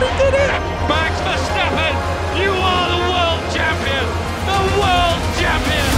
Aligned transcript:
Bloody 0.00 0.16
did 0.22 0.34
it! 0.46 0.62
Max 0.92 1.12
Verstappen, 1.26 1.94
you 2.42 2.52
are 2.72 2.86
the 2.94 3.00
world 3.10 3.40
champion. 3.56 4.06
The 4.50 4.60
world 4.80 5.20
champion. 5.40 5.88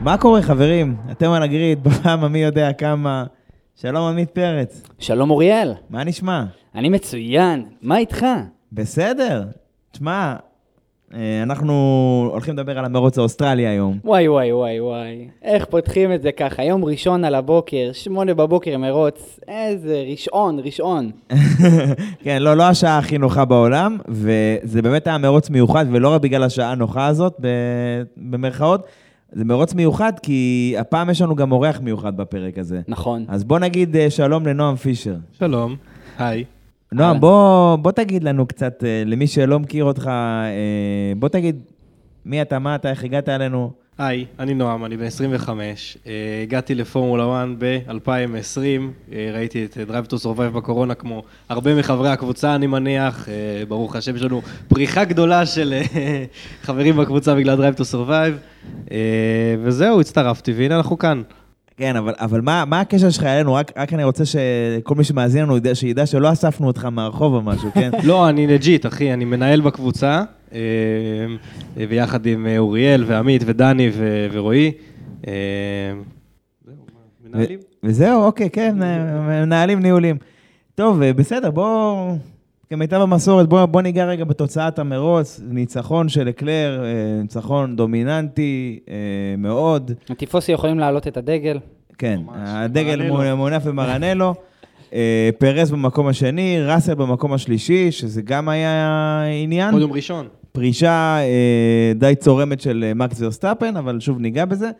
מה 0.00 0.18
קורה 0.18 0.42
חברים? 0.42 0.96
אתם 1.10 1.30
על 1.30 1.42
הגריד, 1.42 1.84
בפעם 1.84 2.24
המי 2.24 2.38
יודע 2.38 2.72
כמה. 2.72 3.24
שלום 3.74 4.08
עמית 4.08 4.30
פרץ, 4.30 4.82
שלום 4.98 5.30
אוריאל, 5.30 5.74
מה 5.90 6.04
נשמע? 6.04 6.44
אני 6.74 6.88
מצוין, 6.88 7.64
מה 7.82 7.96
איתך? 7.98 8.26
בסדר. 8.72 9.44
תשמע, 9.92 10.36
אנחנו 11.42 12.28
הולכים 12.32 12.54
לדבר 12.54 12.78
על 12.78 12.84
המרוץ 12.84 13.18
האוסטרלי 13.18 13.66
היום. 13.66 13.98
וואי 14.04 14.28
וואי 14.28 14.52
וואי 14.52 14.80
וואי, 14.80 15.28
איך 15.42 15.64
פותחים 15.64 16.12
את 16.12 16.22
זה 16.22 16.32
ככה, 16.32 16.64
יום 16.64 16.84
ראשון 16.84 17.24
על 17.24 17.34
הבוקר, 17.34 17.90
שמונה 17.92 18.34
בבוקר 18.34 18.78
מרוץ, 18.78 19.40
איזה 19.48 20.04
ראשון, 20.10 20.58
ראשון. 20.64 21.10
כן, 22.24 22.42
לא, 22.42 22.56
לא 22.56 22.62
השעה 22.62 22.98
הכי 22.98 23.18
נוחה 23.18 23.44
בעולם, 23.44 23.98
וזה 24.08 24.82
באמת 24.82 25.06
היה 25.06 25.18
מרוץ 25.18 25.50
מיוחד, 25.50 25.86
ולא 25.90 26.08
רק 26.08 26.20
בגלל 26.20 26.42
השעה 26.42 26.72
הנוחה 26.72 27.06
הזאת, 27.06 27.40
במרכאות, 28.16 28.86
זה 29.32 29.44
מרוץ 29.44 29.74
מיוחד, 29.74 30.12
כי 30.22 30.74
הפעם 30.78 31.10
יש 31.10 31.22
לנו 31.22 31.36
גם 31.36 31.52
אורח 31.52 31.80
מיוחד 31.80 32.16
בפרק 32.16 32.58
הזה. 32.58 32.80
נכון. 32.88 33.24
אז 33.28 33.44
בוא 33.44 33.58
נגיד 33.58 33.96
אה, 33.96 34.10
שלום 34.10 34.46
לנועם 34.46 34.76
פישר. 34.76 35.16
שלום, 35.38 35.76
היי. 36.18 36.44
נועם. 36.96 37.20
בוא, 37.20 37.76
בוא 37.76 37.92
תגיד 37.92 38.24
לנו 38.24 38.46
קצת, 38.46 38.84
אה, 38.84 39.02
למי 39.06 39.26
שלא 39.26 39.60
מכיר 39.60 39.84
אותך, 39.84 40.06
אה, 40.06 41.12
בוא 41.16 41.28
תגיד 41.28 41.60
מי 42.24 42.42
אתה, 42.42 42.58
מה 42.58 42.74
אתה, 42.74 42.90
איך 42.90 43.04
הגעת 43.04 43.28
אלינו. 43.28 43.70
היי, 43.98 44.24
אני 44.38 44.54
נועם, 44.54 44.84
אני 44.84 44.96
בן 44.96 45.04
25. 45.04 45.98
אה, 46.06 46.12
הגעתי 46.42 46.74
לפורמולה 46.74 47.42
1 47.42 47.48
ב-2020, 47.58 48.58
אה, 49.12 49.30
ראיתי 49.34 49.64
את 49.64 49.76
Drive 49.90 50.12
to 50.12 50.16
Survive 50.24 50.56
בקורונה 50.56 50.94
כמו 50.94 51.22
הרבה 51.48 51.74
מחברי 51.74 52.10
הקבוצה, 52.10 52.54
אני 52.54 52.66
מניח. 52.66 53.28
ברוך 53.68 53.96
השם, 53.96 54.16
יש 54.16 54.22
לנו 54.22 54.42
פריחה 54.68 55.04
גדולה 55.04 55.46
של 55.46 55.74
חברים 56.62 56.96
בקבוצה 56.96 57.34
בגלל 57.34 57.68
Drive 57.68 57.78
to 57.78 57.82
Survive. 57.92 58.66
וזהו, 59.62 60.00
הצטרפתי, 60.00 60.52
והנה 60.52 60.76
אנחנו 60.76 60.98
כאן. 60.98 61.22
כן, 61.76 61.96
אבל, 61.96 62.14
אבל 62.18 62.40
מה, 62.40 62.64
מה 62.64 62.80
הקשר 62.80 63.10
שלך 63.10 63.24
אלינו? 63.24 63.54
רק, 63.54 63.72
רק 63.76 63.92
אני 63.92 64.04
רוצה 64.04 64.24
שכל 64.24 64.94
מי 64.94 65.04
שמאזין 65.04 65.42
לנו 65.42 65.56
ידע, 65.56 65.74
שידע 65.74 66.06
שלא 66.06 66.32
אספנו 66.32 66.66
אותך 66.66 66.84
מהרחוב 66.84 67.34
או 67.34 67.42
משהו, 67.42 67.70
כן? 67.74 67.90
לא, 68.08 68.28
אני 68.28 68.46
legit, 68.46 68.86
אחי, 68.86 69.12
אני 69.12 69.24
מנהל 69.24 69.60
בקבוצה, 69.60 70.22
אה, 70.52 70.58
ויחד 71.88 72.26
עם 72.26 72.46
אה, 72.46 72.58
אוריאל 72.58 73.04
ועמית 73.06 73.42
ודני 73.46 73.90
ו- 73.92 74.26
ורועי. 74.32 74.72
אה, 75.26 75.32
מנהלים? 77.24 77.58
וזהו, 77.82 78.22
אוקיי, 78.24 78.50
כן, 78.50 78.82
אה, 78.82 79.44
מנהלים 79.44 79.80
ניהולים. 79.80 80.16
טוב, 80.74 81.02
אה, 81.02 81.12
בסדר, 81.12 81.50
בוא, 81.50 82.12
כמיטב 82.70 83.00
המסורת, 83.00 83.48
בוא, 83.48 83.66
בוא 83.66 83.82
ניגע 83.82 84.04
רגע 84.04 84.24
בתוצאת 84.24 84.78
המרוץ. 84.78 85.40
ניצחון 85.48 86.08
של 86.08 86.28
לקלר, 86.28 86.84
אה, 86.84 87.22
ניצחון 87.22 87.76
דומיננטי 87.76 88.78
אה, 88.88 88.94
מאוד. 89.38 89.90
הטיפוסי 90.10 90.52
יכולים 90.52 90.78
להעלות 90.78 91.08
את 91.08 91.16
הדגל. 91.16 91.58
כן, 91.98 92.20
ממש, 92.26 92.36
הדגל 92.44 93.10
מרנלו. 93.10 93.36
מונף 93.36 93.64
במרנלו. 93.64 94.34
אה, 94.92 95.30
פרס 95.38 95.70
במקום 95.70 96.06
השני, 96.06 96.58
ראסל 96.62 96.94
במקום 96.94 97.32
השלישי, 97.32 97.92
שזה 97.92 98.22
גם 98.22 98.48
היה 98.48 99.22
עניין. 99.42 99.72
עוד 99.72 99.82
יום 99.82 99.92
ראשון. 99.92 100.28
פרישה 100.52 101.18
די 101.94 102.14
צורמת 102.18 102.60
של 102.60 102.92
מקס 102.94 103.22
ורסטאפן, 103.22 103.76
אבל 103.76 104.00
שוב 104.00 104.18
ניגע 104.18 104.44
בזה. 104.44 104.70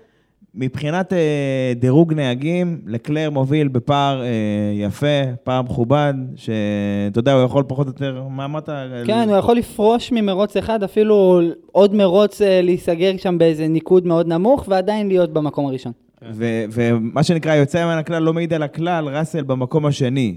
מבחינת 0.57 1.13
אה, 1.13 1.73
דירוג 1.77 2.15
נהגים, 2.15 2.81
לקלר 2.87 3.31
מוביל 3.31 3.69
בפער 3.69 4.23
אה, 4.23 4.29
יפה, 4.75 5.23
פער 5.45 5.63
מכובד, 5.63 6.15
שאתה 6.37 7.19
יודע, 7.19 7.33
הוא 7.33 7.45
יכול 7.45 7.65
פחות 7.69 7.87
או 7.87 7.93
יותר, 7.93 8.23
מה 8.31 8.45
אמרת? 8.45 8.69
כן, 9.07 9.29
הוא 9.29 9.37
יכול 9.37 9.57
לפרוש 9.57 10.13
ממרוץ 10.13 10.57
אחד, 10.57 10.83
אפילו 10.83 11.41
עוד 11.73 11.95
מרוץ 11.95 12.43
אה, 12.43 12.61
להיסגר 12.63 13.17
שם 13.17 13.39
באיזה 13.39 13.69
ניקוד 13.69 14.07
מאוד 14.07 14.29
נמוך, 14.29 14.65
ועדיין 14.69 15.09
להיות 15.09 15.33
במקום 15.33 15.67
הראשון. 15.67 15.93
ו- 16.33 16.65
ומה 16.73 17.23
שנקרא, 17.23 17.55
יוצא 17.55 17.85
מן 17.85 17.99
הכלל 17.99 18.23
לא 18.23 18.33
מעיד 18.33 18.55
על 18.55 18.63
הכלל, 18.63 19.09
ראסל 19.09 19.43
במקום 19.43 19.87
השני. 19.87 20.37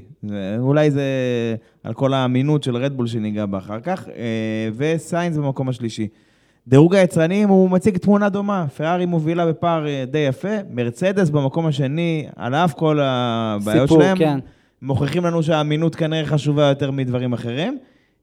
אולי 0.59 0.91
זה 0.91 1.03
על 1.83 1.93
כל 1.93 2.13
האמינות 2.13 2.63
של 2.63 2.75
רדבול 2.75 3.07
שניגע 3.07 3.45
בה 3.45 3.57
אחר 3.57 3.79
כך, 3.79 4.09
וסיינס 4.77 5.37
במקום 5.37 5.69
השלישי. 5.69 6.07
דירוג 6.69 6.95
היצרנים 6.95 7.49
הוא 7.49 7.69
מציג 7.69 7.97
תמונה 7.97 8.29
דומה, 8.29 8.65
פרארי 8.77 9.05
מובילה 9.05 9.45
בפער 9.45 9.87
אה, 9.87 10.03
די 10.07 10.17
יפה, 10.17 10.55
מרצדס 10.69 11.29
במקום 11.29 11.65
השני, 11.65 12.27
על 12.35 12.55
אף 12.55 12.73
כל 12.73 12.99
הבעיות 13.01 13.89
סיפור, 13.89 14.03
שלהם, 14.03 14.17
כן. 14.17 14.39
מוכיחים 14.81 15.25
לנו 15.25 15.43
שהאמינות 15.43 15.95
כנראה 15.95 16.25
חשובה 16.25 16.63
יותר 16.63 16.91
מדברים 16.91 17.33
אחרים. 17.33 17.77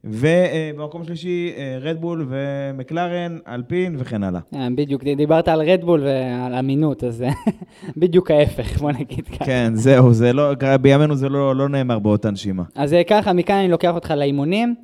ובמקום 0.04 1.04
שלישי, 1.04 1.52
אה, 1.56 1.78
רדבול 1.80 2.26
ומקלרן, 2.28 3.38
אלפין 3.48 3.96
וכן 3.98 4.22
הלאה. 4.22 4.40
אה, 4.54 4.68
בדיוק, 4.74 5.04
דיברת 5.04 5.48
על 5.48 5.60
רדבול 5.60 6.04
ועל 6.04 6.54
אמינות, 6.54 7.04
אז 7.04 7.22
אה, 7.22 7.30
בדיוק 8.00 8.30
ההפך, 8.30 8.78
בוא 8.78 8.92
נגיד 8.92 9.28
ככה. 9.28 9.44
כן, 9.44 9.72
זהו, 9.74 10.12
זה 10.12 10.32
לא, 10.32 10.52
בימינו 10.80 11.16
זה 11.16 11.28
לא, 11.28 11.56
לא 11.56 11.68
נאמר 11.68 11.98
באותה 11.98 12.30
נשימה. 12.30 12.62
אז 12.74 12.92
אה, 12.92 13.04
ככה, 13.04 13.32
מכאן 13.32 13.56
אני 13.56 13.68
לוקח 13.68 13.94
אותך 13.94 14.10
לאימונים. 14.10 14.74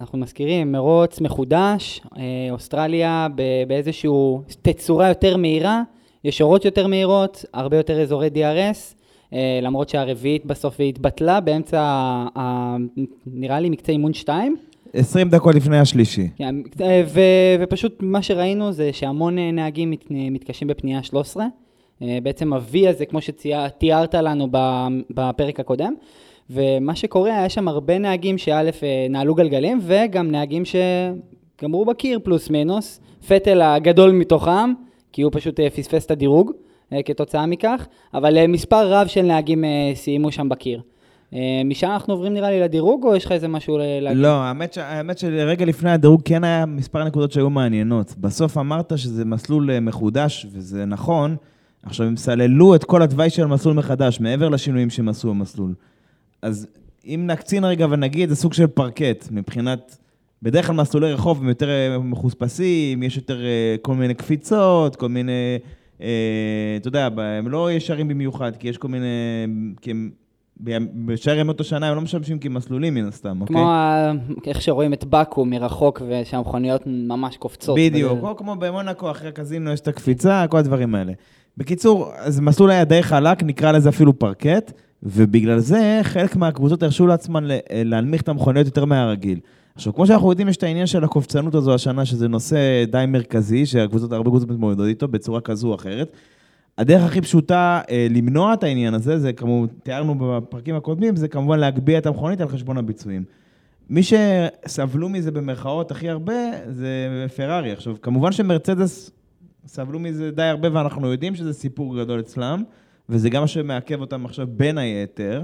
אנחנו 0.00 0.18
מזכירים, 0.18 0.72
מרוץ 0.72 1.20
מחודש, 1.20 2.00
אה, 2.16 2.22
אוסטרליה 2.50 3.26
באיזושהי 3.68 4.10
תצורה 4.62 5.08
יותר 5.08 5.36
מהירה, 5.36 5.82
יש 6.24 6.40
אורות 6.42 6.64
יותר 6.64 6.86
מהירות, 6.86 7.44
הרבה 7.54 7.76
יותר 7.76 8.02
אזורי 8.02 8.28
DRS, 8.34 8.94
אה, 9.32 9.58
למרות 9.62 9.88
שהרביעית 9.88 10.46
בסוף 10.46 10.80
התבטלה 10.80 11.40
באמצע, 11.40 11.80
ה- 11.80 12.76
נראה 13.26 13.60
לי 13.60 13.70
מקצה 13.70 13.92
אימון 13.92 14.14
2. 14.14 14.56
20 14.94 15.28
דקות 15.28 15.54
לפני 15.54 15.78
השלישי. 15.78 16.28
כן, 16.36 16.54
אה, 16.80 17.02
ו- 17.06 17.20
ופשוט 17.62 17.96
מה 18.00 18.22
שראינו 18.22 18.72
זה 18.72 18.92
שהמון 18.92 19.38
נהגים 19.38 19.90
מת- 19.90 20.04
מתקשים 20.10 20.68
בפנייה 20.68 21.02
13. 21.02 21.46
אה, 22.02 22.18
בעצם 22.22 22.52
ה-V 22.52 22.88
הזה, 22.88 23.06
כמו 23.06 23.18
שתיארת 23.20 24.14
לנו 24.14 24.48
בפרק 25.10 25.60
הקודם. 25.60 25.94
ומה 26.50 26.96
שקורה, 26.96 27.38
היה 27.38 27.48
שם 27.48 27.68
הרבה 27.68 27.98
נהגים 27.98 28.38
שא' 28.38 28.70
אה, 28.82 29.06
נעלו 29.10 29.34
גלגלים, 29.34 29.80
וגם 29.82 30.30
נהגים 30.30 30.62
שגמרו 30.64 31.84
בקיר 31.84 32.18
פלוס 32.22 32.50
מינוס. 32.50 33.00
פטל 33.28 33.62
הגדול 33.62 34.10
מתוכם, 34.10 34.72
כי 35.12 35.22
הוא 35.22 35.32
פשוט 35.34 35.60
אה, 35.60 35.70
פספס 35.70 36.06
את 36.06 36.10
הדירוג 36.10 36.52
אה, 36.92 37.02
כתוצאה 37.02 37.46
מכך, 37.46 37.86
אבל 38.14 38.46
מספר 38.46 38.92
רב 38.92 39.06
של 39.06 39.22
נהגים 39.22 39.64
סיימו 39.94 40.32
שם 40.32 40.48
בקיר. 40.48 40.80
משם 41.64 41.86
אנחנו 41.86 42.14
עוברים 42.14 42.34
נראה 42.34 42.50
לי 42.50 42.60
לדירוג, 42.60 43.04
או 43.04 43.16
יש 43.16 43.24
לך 43.24 43.32
איזה 43.32 43.48
משהו 43.48 43.78
להגיד? 44.00 44.22
לא, 44.22 44.28
האמת, 44.28 44.72
ש... 44.72 44.78
האמת 44.78 45.18
שרגע 45.18 45.64
לפני 45.64 45.90
הדירוג 45.90 46.22
כן 46.24 46.44
היה 46.44 46.66
מספר 46.66 47.04
נקודות 47.04 47.32
שהיו 47.32 47.50
מעניינות. 47.50 48.14
בסוף 48.18 48.58
אמרת 48.58 48.98
שזה 48.98 49.24
מסלול 49.24 49.78
מחודש, 49.80 50.46
וזה 50.52 50.84
נכון. 50.84 51.36
עכשיו, 51.82 52.06
הם 52.06 52.16
סללו 52.16 52.74
את 52.74 52.84
כל 52.84 53.02
התוואי 53.02 53.30
של 53.30 53.42
המסלול 53.42 53.74
מחדש, 53.74 54.20
מעבר 54.20 54.48
לשינויים 54.48 54.90
שהם 54.90 55.08
עשו 55.08 55.28
במסלול. 55.28 55.74
אז 56.42 56.66
אם 57.04 57.24
נקצין 57.26 57.64
רגע 57.64 57.86
ונגיד, 57.90 58.28
זה 58.28 58.36
סוג 58.36 58.52
של 58.52 58.66
פרקט, 58.66 59.28
מבחינת... 59.30 59.98
בדרך 60.42 60.66
כלל 60.66 60.76
מסלולי 60.76 61.12
רחוב 61.12 61.42
הם 61.42 61.48
יותר 61.48 61.68
אה, 61.68 61.98
מחוספסים, 61.98 63.02
יש 63.02 63.16
יותר 63.16 63.44
אה, 63.44 63.76
כל 63.82 63.94
מיני 63.94 64.14
קפיצות, 64.14 64.96
כל 64.96 65.08
מיני... 65.08 65.58
אה, 66.02 66.76
אתה 66.76 66.88
יודע, 66.88 67.08
הם 67.38 67.48
לא 67.48 67.72
ישרים 67.72 68.08
במיוחד, 68.08 68.56
כי 68.56 68.68
יש 68.68 68.78
כל 68.78 68.88
מיני... 68.88 69.06
כי 69.80 69.90
הם... 69.90 70.10
בשאר 71.06 71.38
ימות 71.38 71.60
השנה 71.60 71.88
הם 71.88 71.94
לא 71.94 72.00
משמשים 72.00 72.38
כמסלולים 72.38 72.94
מן 72.94 73.04
הסתם, 73.04 73.40
אוקיי? 73.40 73.56
כמו 73.56 73.70
איך 74.46 74.62
שרואים 74.62 74.92
את 74.92 75.04
באקו 75.04 75.44
מרחוק 75.44 76.02
ושהמכוניות 76.08 76.82
ממש 76.86 77.36
קופצות. 77.36 77.78
בדיוק, 77.78 78.18
או 78.22 78.36
כמו 78.36 78.56
במונקו, 78.56 79.10
אחרי 79.10 79.28
הקזינו 79.28 79.72
יש 79.72 79.80
את 79.80 79.88
הקפיצה, 79.88 80.44
כל 80.50 80.56
הדברים 80.56 80.94
האלה. 80.94 81.12
בקיצור, 81.56 82.10
אז 82.16 82.40
מסלול 82.40 82.70
היה 82.70 82.84
די 82.84 83.02
חלק, 83.02 83.42
נקרא 83.42 83.72
לזה 83.72 83.88
אפילו 83.88 84.18
פרקט, 84.18 84.72
ובגלל 85.02 85.58
זה 85.58 86.00
חלק 86.02 86.36
מהקבוצות 86.36 86.82
הרשו 86.82 87.06
לעצמן 87.06 87.44
ל- 87.44 87.58
להנמיך 87.72 88.22
את 88.22 88.28
המכוניות 88.28 88.66
יותר 88.66 88.84
מהרגיל. 88.84 89.40
עכשיו, 89.74 89.94
כמו 89.94 90.06
שאנחנו 90.06 90.30
יודעים, 90.30 90.48
יש 90.48 90.56
את 90.56 90.62
העניין 90.62 90.86
של 90.86 91.04
הקופצנות 91.04 91.54
הזו 91.54 91.74
השנה, 91.74 92.04
שזה 92.04 92.28
נושא 92.28 92.84
די 92.90 93.04
מרכזי, 93.08 93.66
שהקבוצות, 93.66 94.12
הרבה 94.12 94.30
קבוצות 94.30 94.50
מתמודדות 94.50 94.86
איתו 94.86 95.08
בצורה 95.08 95.40
כזו 95.40 95.68
או 95.68 95.74
אחרת. 95.74 96.12
הדרך 96.78 97.02
הכי 97.02 97.20
פשוטה 97.20 97.80
אה, 97.90 98.06
למנוע 98.10 98.54
את 98.54 98.62
העניין 98.62 98.94
הזה, 98.94 99.18
זה 99.18 99.32
כמו 99.32 99.66
תיארנו 99.82 100.14
בפרקים 100.18 100.74
הקודמים, 100.74 101.16
זה 101.16 101.28
כמובן 101.28 101.58
להגביה 101.58 101.98
את 101.98 102.06
המכונית 102.06 102.40
על 102.40 102.48
חשבון 102.48 102.78
הביצועים. 102.78 103.24
מי 103.90 104.00
שסבלו 104.02 105.08
מזה 105.08 105.30
במרכאות 105.30 105.90
הכי 105.90 106.08
הרבה 106.08 106.34
זה 106.68 107.26
פרארי. 107.36 107.72
עכשיו, 107.72 107.96
כמובן 108.02 108.32
שמרצדס 108.32 109.10
סבלו 109.66 109.98
מזה 109.98 110.30
די 110.30 110.42
הרבה 110.42 110.68
ואנחנו 110.72 111.12
יודעים 111.12 111.34
שזה 111.34 111.52
סיפור 111.52 111.98
גדול 111.98 112.20
אצלם, 112.20 112.62
וזה 113.08 113.30
גם 113.30 113.40
מה 113.40 113.48
שמעכב 113.48 114.00
אותם 114.00 114.24
עכשיו 114.24 114.46
בין 114.50 114.78
היתר. 114.78 115.42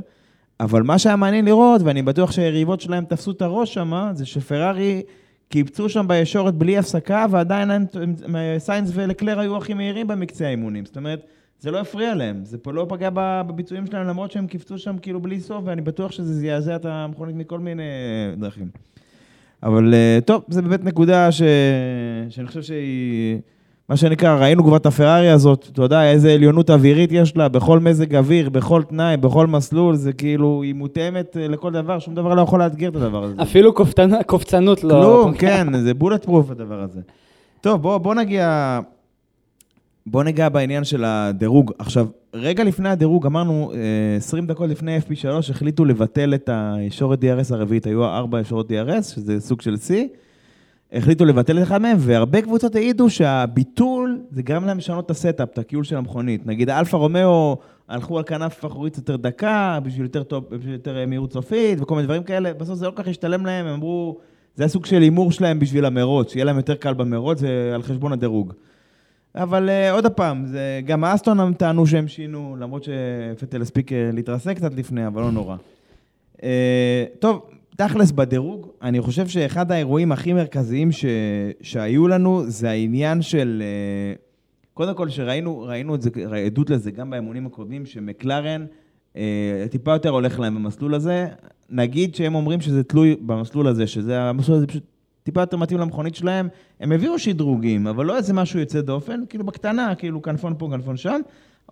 אבל 0.60 0.82
מה 0.82 0.98
שהיה 0.98 1.16
מעניין 1.16 1.44
לראות, 1.44 1.82
ואני 1.82 2.02
בטוח 2.02 2.32
שהיריבות 2.32 2.80
שלהם 2.80 3.04
תפסו 3.04 3.30
את 3.30 3.42
הראש 3.42 3.74
שם, 3.74 4.10
זה 4.12 4.26
שפרארי 4.26 5.02
קיבצו 5.48 5.88
שם 5.88 6.08
בישורת 6.08 6.54
בלי 6.54 6.78
הפסקה, 6.78 7.26
ועדיין 7.30 7.70
סיינס 8.58 8.90
ולקלר 8.94 9.40
היו 9.40 9.56
הכי 9.56 9.74
מהירים 9.74 10.06
במקצה 10.06 10.46
האימונים. 10.46 10.84
זאת 10.84 10.96
אומרת, 10.96 11.26
זה 11.60 11.70
לא 11.70 11.80
הפריע 11.80 12.14
להם, 12.14 12.44
זה 12.44 12.58
פה 12.58 12.72
לא 12.72 12.86
פגע 12.88 13.08
בביצועים 13.12 13.86
שלהם, 13.86 14.06
למרות 14.06 14.30
שהם 14.30 14.46
קיפצו 14.46 14.78
שם 14.78 14.98
כאילו 14.98 15.20
בלי 15.20 15.40
סוף, 15.40 15.62
ואני 15.64 15.82
בטוח 15.82 16.12
שזה 16.12 16.34
זעזע 16.34 16.76
את 16.76 16.84
המכונית 16.84 17.36
מכל 17.36 17.58
מיני 17.58 17.82
דרכים. 18.36 18.68
אבל 19.62 19.94
אה, 19.94 20.18
טוב, 20.24 20.44
זה 20.48 20.62
באמת 20.62 20.84
נקודה 20.84 21.32
ש... 21.32 21.42
שאני 22.28 22.46
חושב 22.46 22.62
שהיא... 22.62 23.38
מה 23.88 23.96
שנקרא, 23.96 24.38
ראינו 24.40 24.64
כבר 24.64 24.76
את 24.76 24.86
הפרארי 24.86 25.30
הזאת, 25.30 25.68
אתה 25.72 25.82
יודע 25.82 26.10
איזה 26.10 26.32
עליונות 26.32 26.70
אווירית 26.70 27.12
יש 27.12 27.36
לה, 27.36 27.48
בכל 27.48 27.78
מזג 27.78 28.14
אוויר, 28.16 28.50
בכל 28.50 28.82
תנאי, 28.82 29.16
בכל 29.16 29.46
מסלול, 29.46 29.94
זה 29.96 30.12
כאילו, 30.12 30.62
היא 30.62 30.74
מותאמת 30.74 31.36
אה, 31.36 31.48
לכל 31.48 31.72
דבר, 31.72 31.98
שום 31.98 32.14
דבר 32.14 32.34
לא 32.34 32.42
יכול 32.42 32.60
לאתגר 32.60 32.88
את 32.88 32.96
הדבר 32.96 33.24
הזה. 33.24 33.42
אפילו 33.42 33.72
קופצנ- 33.72 34.22
קופצנות 34.26 34.84
לא... 34.84 34.88
כלום, 35.22 35.34
כן, 35.42 35.78
זה 35.80 35.94
bullet 35.94 36.24
proof 36.24 36.50
הדבר 36.50 36.80
הזה. 36.82 37.00
טוב, 37.60 37.82
בוא, 37.82 37.98
בוא 37.98 38.14
נגיע... 38.14 38.78
בוא 40.06 40.24
ניגע 40.24 40.48
בעניין 40.48 40.84
של 40.84 41.04
הדירוג. 41.04 41.72
עכשיו, 41.78 42.06
רגע 42.34 42.64
לפני 42.64 42.88
הדירוג, 42.88 43.26
אמרנו, 43.26 43.72
אה, 43.74 43.78
20 44.16 44.46
דקות 44.46 44.70
לפני 44.70 44.98
FP3, 44.98 45.28
החליטו 45.50 45.84
לבטל 45.84 46.34
את 46.34 46.50
הישורת 46.52 47.18
DRS 47.24 47.54
הרביעית, 47.54 47.86
היו 47.86 48.04
ארבע 48.04 48.40
ישורות 48.40 48.70
DRS, 48.70 49.02
שזה 49.02 49.40
סוג 49.40 49.60
של 49.60 49.74
C. 49.74 49.92
החליטו 50.94 51.24
לבטל 51.24 51.58
את 51.58 51.62
אחד 51.62 51.82
מהם, 51.82 51.96
והרבה 52.00 52.42
קבוצות 52.42 52.74
העידו 52.74 53.10
שהביטול, 53.10 54.20
זה 54.30 54.42
גרם 54.42 54.64
להם 54.64 54.78
לשנות 54.78 55.06
את 55.06 55.10
ה 55.10 55.16
setup, 55.16 55.48
את 55.52 55.58
הכיול 55.58 55.84
של 55.84 55.96
המכונית. 55.96 56.46
נגיד, 56.46 56.70
אלפה 56.70 56.96
רומאו 56.96 57.56
הלכו 57.88 58.18
על 58.18 58.24
כנף 58.24 58.64
אחורית 58.64 58.96
יותר 58.96 59.16
דקה, 59.16 59.78
בשביל 59.82 60.06
יותר, 60.06 60.22
טוב, 60.22 60.44
בשביל 60.50 60.72
יותר 60.72 60.96
אה, 60.96 61.06
מהירות 61.06 61.32
סופית, 61.32 61.80
וכל 61.80 61.94
מיני 61.94 62.06
דברים 62.06 62.22
כאלה. 62.22 62.54
בסוף 62.54 62.78
זה 62.78 62.86
לא 62.86 62.90
כל 62.90 63.02
כך 63.02 63.08
השתלם 63.08 63.46
להם, 63.46 63.66
הם 63.66 63.74
אמרו, 63.74 64.18
זה 64.56 64.64
הסוג 64.64 64.86
של 64.86 65.02
הימור 65.02 65.32
שלהם 65.32 65.58
בשביל 65.58 65.84
המרוץ, 65.84 66.32
שיהיה 66.32 66.44
להם 66.44 66.56
יותר 66.56 66.74
קל 66.74 66.94
במרוץ, 66.94 67.38
זה 67.38 67.72
על 67.74 67.82
חשבון 67.82 68.12
הדירוג. 68.12 68.52
אבל 69.34 69.68
uh, 69.68 69.94
עוד 69.94 70.06
פעם, 70.06 70.46
זה, 70.46 70.80
גם 70.86 71.04
האסטון 71.04 71.40
הם 71.40 71.54
טענו 71.54 71.86
שהם 71.86 72.08
שינו, 72.08 72.56
למרות 72.60 72.84
שפטל 72.84 73.62
הספיק 73.62 73.92
uh, 73.92 73.94
להתרסק 74.12 74.56
קצת 74.56 74.74
לפני, 74.74 75.06
אבל 75.06 75.22
לא 75.22 75.30
נורא. 75.30 75.56
Uh, 76.36 76.42
טוב, 77.18 77.46
תכלס 77.76 78.12
בדירוג, 78.12 78.68
אני 78.82 79.00
חושב 79.00 79.26
שאחד 79.26 79.72
האירועים 79.72 80.12
הכי 80.12 80.32
מרכזיים 80.32 80.92
ש... 80.92 81.04
שהיו 81.60 82.08
לנו 82.08 82.42
זה 82.46 82.70
העניין 82.70 83.22
של... 83.22 83.62
uh, 84.16 84.18
קודם 84.74 84.94
כל, 84.94 85.08
שראינו 85.08 85.60
ראינו 85.60 85.94
את 85.94 86.02
זה, 86.02 86.10
עדות 86.46 86.70
לזה 86.70 86.90
גם 86.90 87.10
באמונים 87.10 87.46
הקודמים, 87.46 87.86
שמקלרן 87.86 88.66
uh, 89.12 89.16
טיפה 89.70 89.92
יותר 89.92 90.08
הולך 90.08 90.40
להם 90.40 90.54
במסלול 90.54 90.94
הזה. 90.94 91.28
נגיד 91.70 92.14
שהם 92.14 92.34
אומרים 92.34 92.60
שזה 92.60 92.82
תלוי 92.82 93.16
במסלול 93.20 93.66
הזה, 93.66 93.86
שזה 93.86 94.20
המסלול 94.20 94.56
הזה 94.56 94.66
פשוט 94.66 94.82
טיפה 95.22 95.40
יותר 95.40 95.56
מתאים 95.56 95.80
למכונית 95.80 96.14
שלהם. 96.14 96.48
הם 96.80 96.92
הביאו 96.92 97.18
שדרוגים, 97.18 97.86
אבל 97.86 98.06
לא 98.06 98.16
איזה 98.16 98.32
משהו 98.32 98.60
יוצא 98.60 98.80
דופן, 98.80 99.20
כאילו 99.28 99.44
בקטנה, 99.44 99.94
כאילו 99.94 100.22
כנפון 100.22 100.54
פה, 100.58 100.68
כנפון 100.70 100.96
שם, 100.96 101.20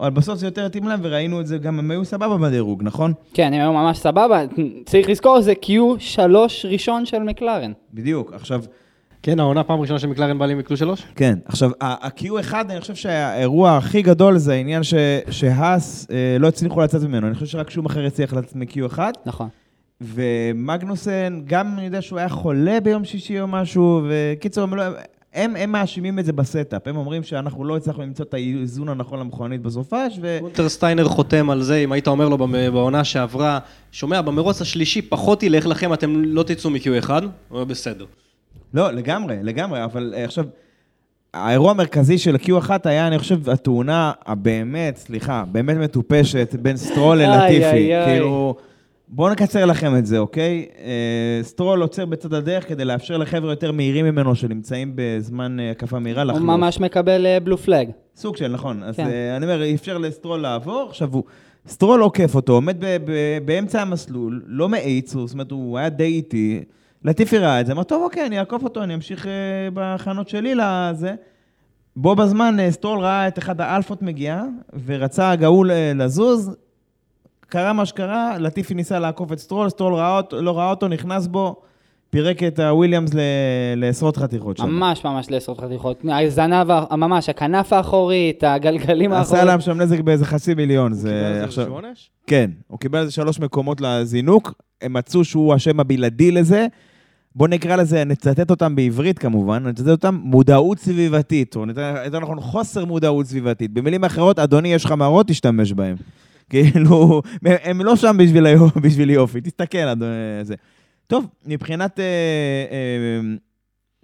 אבל 0.00 0.10
בסוף 0.10 0.38
זה 0.38 0.46
יותר 0.46 0.66
התאים 0.66 0.88
להם, 0.88 1.00
וראינו 1.02 1.40
את 1.40 1.46
זה, 1.46 1.58
גם 1.58 1.78
הם 1.78 1.90
היו 1.90 2.04
סבבה 2.04 2.36
בדירוג, 2.36 2.82
נכון? 2.82 3.12
כן, 3.34 3.52
הם 3.52 3.60
היו 3.60 3.72
ממש 3.72 3.98
סבבה. 3.98 4.42
צריך 4.86 5.08
לזכור, 5.08 5.40
זה 5.40 5.52
Q3 5.64 6.18
ראשון 6.64 7.06
של 7.06 7.18
מקלרן. 7.18 7.72
בדיוק. 7.94 8.32
עכשיו, 8.32 8.62
כן, 9.22 9.40
העונה 9.40 9.64
פעם 9.64 9.80
ראשונה 9.80 9.98
שמקלרן 9.98 10.38
בא 10.38 10.46
לי 10.46 10.54
מקלו 10.54 10.76
שלוש? 10.76 11.02
כן, 11.16 11.38
עכשיו, 11.44 11.70
ה-Q1, 11.80 12.54
אני 12.70 12.80
חושב 12.80 12.94
שהאירוע 12.94 13.76
הכי 13.76 14.02
גדול 14.02 14.38
זה 14.38 14.52
העניין 14.52 14.82
ש- 14.82 14.94
שהאס 15.30 16.06
אה, 16.10 16.36
לא 16.38 16.48
הצליחו 16.48 16.80
לצאת 16.80 17.02
ממנו. 17.02 17.26
אני 17.26 17.34
חושב 17.34 17.46
שרק 17.46 17.70
שומאכר 17.70 18.06
הצליח 18.06 18.32
לצאת 18.32 18.56
מ-Q1, 18.56 18.98
נכון. 19.26 19.48
ומגנוסן, 20.00 21.40
גם 21.46 21.74
אני 21.78 21.84
יודע 21.84 22.02
שהוא 22.02 22.18
היה 22.18 22.28
חולה 22.28 22.78
ביום 22.82 23.04
שישי 23.04 23.40
או 23.40 23.46
משהו, 23.46 24.02
וקיצור, 24.08 24.64
הם, 24.64 24.74
לא, 24.74 24.82
הם, 25.34 25.56
הם 25.56 25.72
מאשימים 25.72 26.18
את 26.18 26.24
זה 26.24 26.32
ב 26.32 26.40
setup. 26.40 26.88
הם 26.88 26.96
אומרים 26.96 27.22
שאנחנו 27.22 27.64
לא 27.64 27.76
הצלחנו 27.76 28.02
למצוא 28.02 28.24
את 28.24 28.34
האיזון 28.34 28.88
הנכון 28.88 29.20
למכונית 29.20 29.62
בסופש, 29.62 30.18
ו... 30.20 30.38
גונטר 30.40 30.68
סטיינר 30.68 31.08
חותם 31.08 31.50
על 31.50 31.62
זה, 31.62 31.76
אם 31.76 31.92
היית 31.92 32.08
אומר 32.08 32.28
לו 32.28 32.38
בעונה 32.72 33.04
שעברה, 33.04 33.58
שומע, 33.92 34.20
במרוץ 34.20 34.60
השלישי 34.60 35.02
פחות 35.02 35.42
ילך 35.42 35.66
לכם, 35.66 35.92
אתם 35.92 36.24
לא 36.24 36.42
תצאו 36.42 36.70
מ-Q1, 36.70 37.10
הוא 37.10 37.20
אומר 37.50 37.64
בסדר. 37.64 38.04
לא, 38.74 38.90
לגמרי, 38.90 39.36
לגמרי, 39.42 39.84
אבל 39.84 40.14
אה, 40.16 40.24
עכשיו, 40.24 40.44
האירוע 41.34 41.70
המרכזי 41.70 42.18
של 42.18 42.34
ה-Q1 42.34 42.70
היה, 42.84 43.06
אני 43.06 43.18
חושב, 43.18 43.50
התאונה 43.50 44.12
הבאמת, 44.26 44.96
סליחה, 44.96 45.44
באמת 45.52 45.76
מטופשת 45.76 46.54
בין 46.62 46.76
סטרול 46.76 47.22
ללטיפי. 47.22 47.64
איי. 47.64 48.20
בואו 49.14 49.32
נקצר 49.32 49.64
לכם 49.64 49.96
את 49.96 50.06
זה, 50.06 50.18
אוקיי? 50.18 50.66
אה, 50.84 50.90
סטרול 51.42 51.82
עוצר 51.82 52.06
בצד 52.06 52.34
הדרך 52.34 52.68
כדי 52.68 52.84
לאפשר 52.84 53.16
לחבר'ה 53.16 53.52
יותר 53.52 53.72
מהירים 53.72 54.04
ממנו, 54.04 54.34
שנמצאים 54.34 54.92
בזמן 54.94 55.60
אה, 55.60 55.70
הקפה 55.70 55.98
מהירה, 55.98 56.22
הוא 56.22 56.30
לחלוף. 56.32 56.44
ממש 56.46 56.80
מקבל 56.80 57.26
blue 57.44 57.58
flag. 57.58 57.90
סוג 58.16 58.36
של, 58.36 58.48
נכון. 58.52 58.82
אז 58.82 58.96
כן. 58.96 59.06
אני 59.36 59.44
אומר, 59.44 59.74
אפשר 59.74 59.98
לסטרול 59.98 60.40
לעבור, 60.40 60.86
עכשיו 60.88 61.08
הוא... 61.12 61.22
סטרול 61.68 62.00
עוקף 62.00 62.34
אותו, 62.34 62.52
עומד 62.52 62.76
באמצע 63.44 63.82
המסלול, 63.82 64.42
לא 64.46 64.68
מאיץ, 64.68 65.14
הוא- 65.14 65.26
זאת 65.26 65.34
אומרת, 65.34 65.50
הוא 65.50 65.78
היה 65.78 65.88
די 65.88 66.04
איטי. 66.04 66.62
לטיפי 67.04 67.38
ראה 67.38 67.60
את 67.60 67.66
זה, 67.66 67.72
אמר, 67.72 67.82
טוב, 67.82 68.02
אוקיי, 68.02 68.26
אני 68.26 68.38
אעקוף 68.38 68.64
אותו, 68.64 68.82
אני 68.82 68.94
אמשיך 68.94 69.26
אה, 69.26 69.32
בהכנות 69.74 70.28
שלי 70.28 70.54
לזה. 70.54 71.14
בו 71.96 72.14
בזמן 72.16 72.60
אה, 72.60 72.70
סטרול 72.70 72.98
ראה 72.98 73.28
את 73.28 73.38
אחד 73.38 73.60
האלפות 73.60 74.02
מגיע, 74.02 74.42
ורצה 74.86 75.30
הגאון 75.30 75.70
אה, 75.70 75.92
לזוז. 75.94 76.56
קרה 77.52 77.72
מה 77.72 77.86
שקרה, 77.86 78.38
לטיפי 78.38 78.74
ניסה 78.74 78.98
לעקוף 78.98 79.32
את 79.32 79.38
סטרול, 79.38 79.68
סטרול 79.68 79.94
ראה 79.94 80.16
אותו, 80.16 80.42
לא 80.42 80.58
ראה 80.58 80.70
אותו, 80.70 80.88
נכנס 80.88 81.26
בו, 81.26 81.56
פירק 82.10 82.42
את 82.42 82.58
הוויליאמס 82.58 83.14
ל- 83.14 83.18
לעשרות 83.76 84.16
חתיכות 84.16 84.56
שם. 84.56 84.68
ממש 84.68 85.04
ממש 85.04 85.30
לעשרות 85.30 85.60
חתיכות. 85.60 86.04
הזנב, 86.12 86.66
ממש, 86.90 87.28
הכנף 87.28 87.72
האחורית, 87.72 88.44
הגלגלים 88.44 89.12
עשה 89.12 89.18
האחוריים. 89.20 89.46
להם 89.46 89.60
שם 89.60 89.80
נזק 89.80 90.00
באיזה 90.00 90.24
חצי 90.24 90.54
מיליון. 90.54 90.92
זה 90.92 91.08
קיבל 91.08 91.42
על 91.44 91.50
זה 91.50 91.64
עונש? 91.64 92.10
כן, 92.26 92.50
הוא 92.68 92.78
קיבל 92.78 92.98
איזה 92.98 93.12
שלוש 93.12 93.40
מקומות 93.40 93.80
לזינוק, 93.80 94.52
הם 94.82 94.92
מצאו 94.92 95.24
שהוא 95.24 95.54
השם 95.54 95.80
הבלעדי 95.80 96.30
לזה. 96.30 96.66
בואו 97.34 97.50
נקרא 97.50 97.76
לזה, 97.76 98.04
נצטט 98.04 98.50
אותם 98.50 98.74
בעברית 98.76 99.18
כמובן, 99.18 99.66
נצטט 99.66 99.88
אותם 99.88 100.14
מודעות 100.22 100.78
סביבתית, 100.78 101.56
או 101.56 101.64
יותר 102.04 102.18
נכון, 102.20 102.40
חוסר 102.40 102.84
מודעות 102.84 103.26
סביבתית. 103.26 103.70
במילים 103.72 104.04
אחרות, 104.04 104.38
אדוני, 104.38 104.72
יש 104.74 104.84
לך 104.84 104.92
מראות, 104.92 105.28
תשתמש 105.28 105.72
בהם. 105.72 105.96
כאילו, 106.52 107.22
הם- 107.42 107.80
לא 107.80 107.96
שם 107.96 108.16
בשביל, 108.18 108.46
היו- 108.46 108.66
בשביל 108.84 109.10
יופי, 109.10 109.40
תסתכל, 109.40 109.78
אדוני, 109.78 110.10
זה. 110.42 110.54
טוב, 111.06 111.26
מבחינת... 111.46 112.00
אה, 112.00 112.04
אה, 112.70 113.34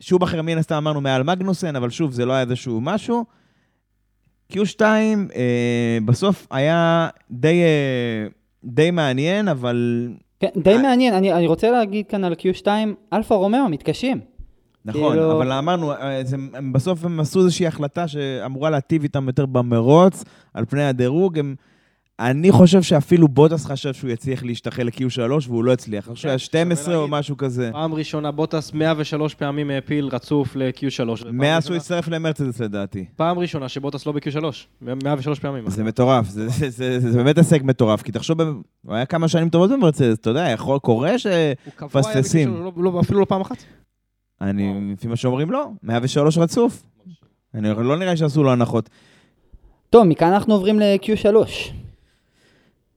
שובכר 0.01 0.43
מן 0.43 0.59
הסתם 0.59 0.75
אמרנו 0.75 1.01
מעל 1.01 1.23
מגנוסן, 1.23 1.77
אבל 1.77 1.91
שוב, 1.91 2.13
זה 2.13 2.25
לא 2.27 2.33
היה 2.33 2.43
איזשהו 2.43 2.81
משהו. 2.81 3.25
Q2 4.53 4.81
אה, 5.37 5.99
בסוף 6.05 6.47
היה 6.51 7.09
די, 7.31 7.63
אה, 7.63 8.27
די 8.65 8.91
מעניין, 8.91 9.49
אבל 9.49 10.09
כן, 10.41 10.49
די 10.57 10.73
אה. 10.77 10.83
מעניין, 10.83 11.15
אני 11.15 11.33
אני 11.33 11.47
רוצה 11.47 11.71
להגיד 11.71 12.07
כאן 12.07 12.25
על 12.25 12.33
Q2, 12.33 12.67
אלפה 13.13 13.35
רומאו 13.35 13.69
מתקשים. 13.69 14.21
נכון, 14.85 15.13
כאילו- 15.13 15.37
אבל 15.37 15.53
אמרנו, 15.53 15.93
אה, 15.93 16.21
זה, 16.25 16.37
הם, 16.55 16.73
בסוף 16.73 17.05
הם 17.05 17.21
עשו 17.21 17.39
איזושהי 17.41 17.67
החלטה 17.67 18.09
שאמורה 18.09 18.71
להטיב 18.71 19.03
איתם 19.03 19.27
יותר 19.27 19.47
במרוץ, 19.47 20.25
על 20.55 20.65
פני 20.69 20.85
הדירוג. 20.85 21.39
הם, 21.39 21.55
אני 22.21 22.53
חושב 22.53 22.83
שאפילו 22.83 23.29
בוטס 23.29 23.67
חשב 23.67 23.93
שהוא 23.95 24.11
יצליח 24.11 24.43
להשתחל 24.43 24.83
ל-Q3 24.83 25.21
והוא 25.49 25.65
לא 25.65 25.73
הצליח. 25.73 26.09
אני 26.09 26.15
חושב 26.15 26.29
שהיה 26.29 26.39
12 26.39 26.97
או. 26.97 27.09
משהו 27.09 27.37
כזה. 27.37 27.71
פעם 27.73 27.95
ראשונה 27.95 28.31
בוטס 28.31 28.73
103 28.73 29.35
פעמים 29.35 29.71
העפיל 29.71 30.09
רצוף 30.13 30.57
ל-Q3. 30.57 31.25
מאז 31.33 31.65
שהוא 31.67 31.77
הצטרף 31.77 32.09
למרצדס 32.09 32.61
לדעתי. 32.61 33.05
פעם 33.17 33.39
ראשונה 33.39 33.69
שבוטס 33.69 34.07
לא 34.07 34.13
ב-Q3, 34.13 34.45
103 35.05 35.39
פעמים. 35.39 35.71
זה 35.71 35.85
מטורף, 35.85 36.29
זה, 36.29 36.49
זה, 36.49 36.71
זה, 36.71 37.01
זה, 37.01 37.11
זה 37.11 37.19
באמת 37.19 37.39
הישג 37.39 37.59
מטורף, 37.63 38.03
כי 38.03 38.13
תחשוב, 38.13 38.41
הוא 38.41 38.55
היה 38.95 39.07
כמה 39.07 39.29
שנים 39.29 39.49
טובות 39.49 39.71
במרצדס, 39.71 40.19
אתה 40.19 40.31
יודע, 40.31 40.49
יכול, 40.51 40.79
קורה 40.79 41.19
ש... 41.19 41.27
הוא 41.27 41.73
קבוע 41.77 42.03
היה. 42.07 42.23
ב-Q3, 42.23 42.49
לא- 42.49 42.73
לא- 42.77 43.01
אפילו 43.01 43.21
לא 43.21 43.25
פעם 43.25 43.41
אחת. 43.41 43.57
אני, 44.41 44.93
לפי 44.93 45.07
מה 45.09 45.17
שאומרים, 45.17 45.51
לא. 45.51 45.67
103 45.83 46.39
רצוף. 46.39 46.83
אני 47.55 47.69
לא 47.89 47.97
נראה 47.97 48.17
שעשו 48.17 48.43
לו 48.43 48.53
הנחות. 48.53 48.91
טוב, 49.91 50.05
מכאן 50.05 50.33
אנחנו 50.33 50.55
עוברים 50.55 50.79
ל-Q3. 50.81 51.49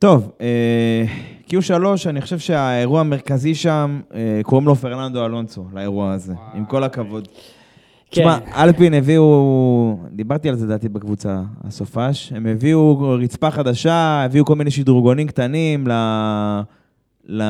טוב, 0.02 0.32
אה, 0.42 1.06
Q3, 1.50 2.10
אני 2.10 2.22
חושב 2.22 2.40
שהאירוע 2.40 3.00
המרכזי 3.00 3.56
שם, 3.56 4.02
אה, 4.14 4.42
קוראים 4.44 4.68
לו 4.68 4.76
פרננדו 4.76 5.26
אלונסו, 5.26 5.66
לאירוע 5.74 6.12
הזה, 6.12 6.34
עם 6.54 6.66
כל 6.66 6.84
הכבוד. 6.84 7.28
תשמע, 8.10 8.40
כן. 8.40 8.52
אלפין 8.62 8.94
הביאו, 8.94 9.98
דיברתי 10.12 10.50
על 10.50 10.56
זה 10.56 10.66
לדעתי 10.66 10.90
בקבוצה, 10.90 11.42
הסופש, 11.64 12.34
הם 12.36 12.46
הביאו 12.46 13.00
רצפה 13.22 13.52
חדשה, 13.52 14.24
הביאו 14.26 14.46
כל 14.46 14.56
מיני 14.56 14.72
שדרוגונים 14.72 15.28
קטנים 15.28 15.88
ל... 15.88 15.92
ל... 17.26 17.44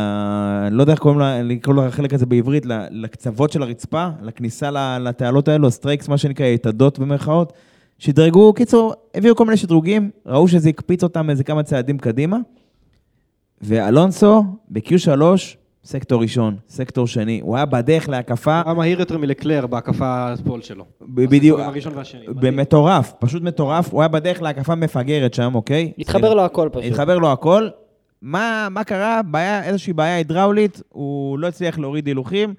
לא 0.72 0.84
יודע 0.84 0.94
איך 0.94 1.00
קוראים 1.00 1.20
לקרוא 1.44 1.86
לחלק 1.86 2.14
הזה 2.14 2.26
בעברית, 2.26 2.66
לקצוות 2.92 3.52
של 3.52 3.64
הרצפה, 3.64 4.08
לכניסה 4.22 5.00
לתעלות 5.00 5.48
האלו, 5.48 5.68
ה 5.68 5.72
strakes, 5.72 6.08
מה 6.08 6.18
שנקרא, 6.18 6.46
יתדות 6.46 7.00
במרכאות. 7.00 7.54
שדרגו, 8.02 8.54
קיצור, 8.54 8.94
הביאו 9.16 9.36
כל 9.36 9.46
מיני 9.46 9.58
שדרוגים, 9.58 10.10
ראו 10.26 10.48
שזה 10.48 10.70
הקפיץ 10.70 11.04
אותם 11.04 11.30
איזה 11.30 11.44
כמה 11.44 11.64
צעדים 11.64 11.98
קדימה. 11.98 12.38
ואלונסו, 13.62 14.44
ב-Q3, 14.70 15.22
סקטור 15.84 16.22
ראשון, 16.22 16.56
סקטור 16.70 17.08
שני, 17.08 17.40
הוא 17.44 17.56
היה 17.56 17.66
בדרך 17.66 18.10
להקפה, 18.10 18.62
היה 18.66 18.74
מהיר 18.74 19.00
יותר 19.00 19.18
מלקלר 19.18 19.68
בהקפה 19.68 20.34
הפול 20.34 20.62
שלו. 20.62 20.86
בדיוק, 21.02 21.60
הראשון 21.60 21.94
והשני. 21.96 22.26
במטורף, 22.28 23.14
פשוט 23.20 23.44
מטורף, 23.44 23.94
הוא 23.94 24.02
היה 24.02 24.08
בדרך 24.08 24.42
להקפה 24.42 24.76
מפגרת 24.76 25.34
שם, 25.34 25.56
אוקיי? 25.56 25.92
התחבר 25.98 26.34
לו 26.34 26.42
הכל 26.42 26.70
פשוט. 26.72 26.92
התחבר 26.92 27.18
לו 27.18 27.32
הכל. 27.32 27.70
מה, 28.22 28.68
מה 28.72 28.84
קרה? 28.84 29.22
בעיה, 29.22 29.64
איזושהי 29.64 29.94
בעיה 29.94 30.16
הידראולית, 30.16 30.82
הוא 30.90 31.40
לא 31.40 31.48
הצליח 31.48 31.80
להוריד 31.80 32.08
הילוכים, 32.08 32.54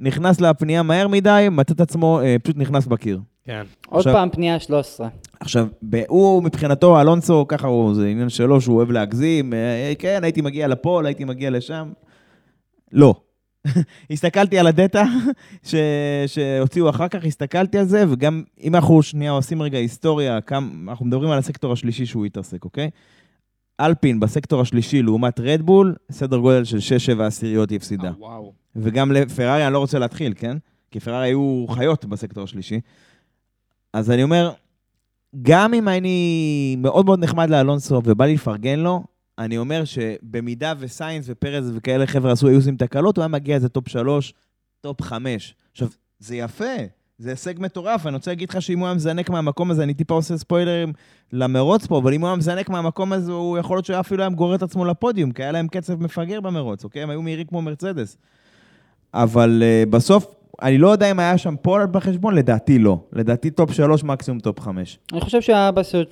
נכנס 0.00 0.40
לפנייה 0.40 0.82
מהר 0.82 1.08
מדי, 1.08 1.46
מצא 1.50 1.74
את 1.74 1.80
עצמו, 1.80 2.20
אה, 2.20 2.36
פשוט 2.42 2.56
נכנס 2.56 2.86
בקיר. 2.86 3.20
כן. 3.44 3.62
עוד 3.86 3.98
עכשיו- 3.98 4.12
פעם 4.12 4.30
פנייה 4.30 4.60
13. 4.60 5.08
עכשיו, 5.40 5.66
הוא 6.08 6.42
מבחינתו, 6.42 7.00
אלונסו, 7.00 7.44
ככה 7.48 7.66
הוא, 7.66 7.94
זה 7.94 8.06
עניין 8.06 8.28
שלו, 8.28 8.60
שהוא 8.60 8.76
אוהב 8.76 8.90
להגזים, 8.90 9.54
אה, 9.54 9.92
כן, 9.98 10.24
הייתי 10.24 10.40
מגיע 10.40 10.68
לפול, 10.68 11.06
הייתי 11.06 11.24
מגיע 11.24 11.50
לשם. 11.50 11.92
לא. 12.92 13.14
הסתכלתי 14.10 14.58
על 14.58 14.66
הדאטה 14.66 15.04
ש... 15.68 15.74
שהוציאו 16.26 16.90
אחר 16.90 17.08
כך, 17.08 17.24
הסתכלתי 17.24 17.78
על 17.78 17.84
זה, 17.84 18.04
וגם 18.08 18.42
אם 18.62 18.74
אנחנו 18.74 19.02
שנייה 19.02 19.30
עושים 19.30 19.62
רגע 19.62 19.78
היסטוריה, 19.78 20.40
כמה... 20.40 20.90
אנחנו 20.90 21.06
מדברים 21.06 21.30
על 21.30 21.38
הסקטור 21.38 21.72
השלישי 21.72 22.06
שהוא 22.06 22.26
התעסק, 22.26 22.64
אוקיי? 22.64 22.90
אלפין 23.80 24.20
בסקטור 24.20 24.60
השלישי 24.60 25.02
לעומת 25.02 25.40
רדבול, 25.40 25.94
סדר 26.10 26.36
גודל 26.36 26.64
של 26.64 26.78
6-7 27.18 27.22
עשיריות 27.22 27.70
היא 27.70 27.76
הפסידה. 27.76 28.08
אה, 28.08 28.12
וואו. 28.18 28.52
וגם 28.76 29.12
לפרארי 29.12 29.66
אני 29.66 29.72
לא 29.72 29.78
רוצה 29.78 29.98
להתחיל, 29.98 30.34
כן? 30.36 30.56
כי 30.90 31.00
פרארי 31.00 31.26
היו 31.26 31.66
חיות 31.70 32.04
בסקטור 32.04 32.44
השלישי. 32.44 32.80
אז 33.94 34.10
אני 34.10 34.22
אומר, 34.22 34.52
גם 35.42 35.74
אם 35.74 35.88
אני 35.88 36.76
מאוד 36.78 37.06
מאוד 37.06 37.24
נחמד 37.24 37.50
לאלונסו 37.50 38.00
ובא 38.04 38.24
לי 38.24 38.34
לפרגן 38.34 38.78
לו, 38.78 39.04
אני 39.38 39.58
אומר 39.58 39.84
שבמידה 39.84 40.72
וסיינס 40.78 41.26
ופרז 41.28 41.72
וכאלה 41.74 42.06
חבר'ה 42.06 42.32
עשו, 42.32 42.48
היו 42.48 42.56
עושים 42.56 42.76
תקלות, 42.76 43.16
הוא 43.16 43.22
היה 43.22 43.28
מגיע 43.28 43.54
איזה 43.54 43.68
top 43.68 43.88
3, 43.88 44.34
top 44.80 45.02
5. 45.02 45.54
עכשיו, 45.72 45.88
זה 46.18 46.36
יפה, 46.36 46.74
זה 47.18 47.30
הישג 47.30 47.54
מטורף, 47.58 48.06
אני 48.06 48.16
רוצה 48.16 48.30
להגיד 48.30 48.50
לך 48.50 48.62
שאם 48.62 48.78
הוא 48.78 48.86
היה 48.86 48.94
מזנק 48.94 49.30
מהמקום 49.30 49.70
הזה, 49.70 49.82
אני 49.82 49.94
טיפה 49.94 50.14
עושה 50.14 50.36
ספוילרים 50.36 50.92
למרוץ 51.32 51.86
פה, 51.86 51.98
אבל 51.98 52.14
אם 52.14 52.20
הוא 52.20 52.28
היה 52.28 52.36
מזנק 52.36 52.68
מהמקום 52.68 53.12
הזה, 53.12 53.32
הוא 53.32 53.58
יכול 53.58 53.76
להיות 53.76 53.84
שהוא 53.84 54.00
אפילו 54.00 54.22
היה 54.22 54.30
מגרד 54.30 54.54
את 54.54 54.62
עצמו 54.62 54.84
לפודיום, 54.84 55.32
כי 55.32 55.42
היה 55.42 55.52
להם 55.52 55.68
קצב 55.68 56.02
מפגר 56.02 56.40
במרוץ, 56.40 56.84
אוקיי? 56.84 57.02
הם 57.02 57.10
היו 57.10 57.22
מהירים 57.22 57.46
כמו 57.46 57.62
מרצדס. 57.62 58.16
אבל 59.14 59.62
אה, 59.62 59.90
בסוף, 59.90 60.34
אני 60.62 60.78
לא 60.78 60.88
יודע 60.88 61.10
אם 61.10 61.18
היה 61.18 61.38
שם 61.38 61.54
pole 61.62 61.86
בחשבון, 61.90 62.34
לדעתי 62.34 62.78
לא. 62.78 62.98
לדעתי 63.12 63.50
top 63.50 63.72
3, 63.72 64.04
מקסימום 64.04 64.40
top 64.40 64.60
5. 64.60 64.98
אני 65.12 65.20
חושב 65.20 65.40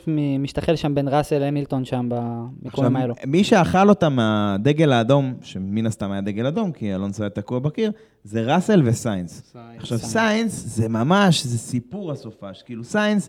מ- 0.09 0.43
משתחל 0.43 0.77
שם 0.77 0.95
בין 0.95 1.09
ראסל 1.09 1.43
המילטון 1.43 1.85
שם 1.85 2.09
במקומים 2.09 2.97
האלו. 2.97 3.15
מי 3.27 3.45
שאכל 3.45 3.89
אותה 3.89 4.09
מהדגל 4.09 4.93
האדום, 4.93 5.35
שמן 5.43 5.87
הסתם 5.87 6.13
היה 6.13 6.21
דגל 6.21 6.47
אדום, 6.47 6.73
כי 6.73 6.95
אלונסו 6.95 7.23
היה 7.23 7.31
תקוע 7.31 7.59
בקיר, 7.59 7.93
זה 8.25 8.43
ראסל 8.55 8.83
וסיינס. 8.85 9.55
עכשיו, 9.79 9.99
סיינס 9.99 10.65
זה 10.67 10.89
ממש, 10.89 11.45
זה 11.47 11.59
סיפור 11.59 12.13
הסופש. 12.13 12.63
כאילו, 12.63 12.85
סיינס, 12.85 13.29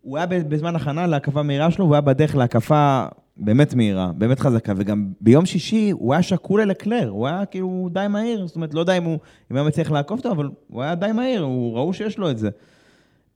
הוא 0.00 0.16
היה 0.16 0.26
בזמן 0.26 0.76
הכנה 0.76 1.06
להקפה 1.06 1.42
מהירה 1.42 1.70
שלו, 1.70 1.84
והוא 1.84 1.94
היה 1.94 2.00
בדרך 2.00 2.36
להקפה 2.36 3.04
באמת 3.36 3.74
מהירה, 3.74 4.12
באמת 4.18 4.40
חזקה, 4.40 4.72
וגם 4.76 5.12
ביום 5.20 5.46
שישי 5.46 5.90
הוא 5.90 6.12
היה 6.12 6.22
שקול 6.22 6.60
ללקלר, 6.60 7.08
הוא 7.08 7.26
היה 7.26 7.46
כאילו 7.46 7.88
די 7.92 8.06
מהיר, 8.08 8.46
זאת 8.46 8.56
אומרת, 8.56 8.74
לא 8.74 8.80
יודע 8.80 8.96
אם 8.96 9.04
הוא 9.04 9.18
אם 9.50 9.56
היה 9.56 9.66
מצליח 9.66 9.90
לעקוף 9.90 10.18
אותו, 10.18 10.30
אבל 10.32 10.48
הוא 10.68 10.82
היה 10.82 10.94
די 10.94 11.12
מהיר, 11.12 11.42
הוא 11.42 11.76
ראו 11.76 11.92
שיש 11.92 12.18
לו 12.18 12.30
את 12.30 12.38
זה. 12.38 12.50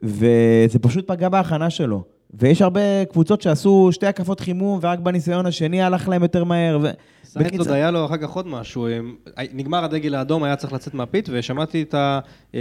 וזה 0.02 0.78
פשוט 0.80 1.06
פגע 1.08 1.28
בהכנה 1.28 1.70
שלו. 1.70 2.04
ויש 2.34 2.62
הרבה 2.62 3.04
קבוצות 3.04 3.42
שעשו 3.42 3.88
שתי 3.92 4.06
הקפות 4.06 4.40
חימום, 4.40 4.78
ורק 4.82 4.98
בניסיון 4.98 5.46
השני 5.46 5.82
הלך 5.82 6.08
להם 6.08 6.22
יותר 6.22 6.44
מהר. 6.44 6.78
ו... 6.82 6.90
סיינס 7.24 7.58
עוד 7.58 7.70
היה 7.70 7.90
לו 7.90 8.04
אחר 8.04 8.16
כך 8.16 8.30
עוד 8.30 8.46
משהו, 8.46 8.86
נגמר 9.52 9.84
הדגל 9.84 10.14
האדום, 10.14 10.42
היה 10.42 10.56
צריך 10.56 10.72
לצאת 10.72 10.94
מהפיט, 10.94 11.28
ושמעתי 11.32 11.82
את 11.82 11.94
ה... 11.94 12.20
אה, 12.54 12.60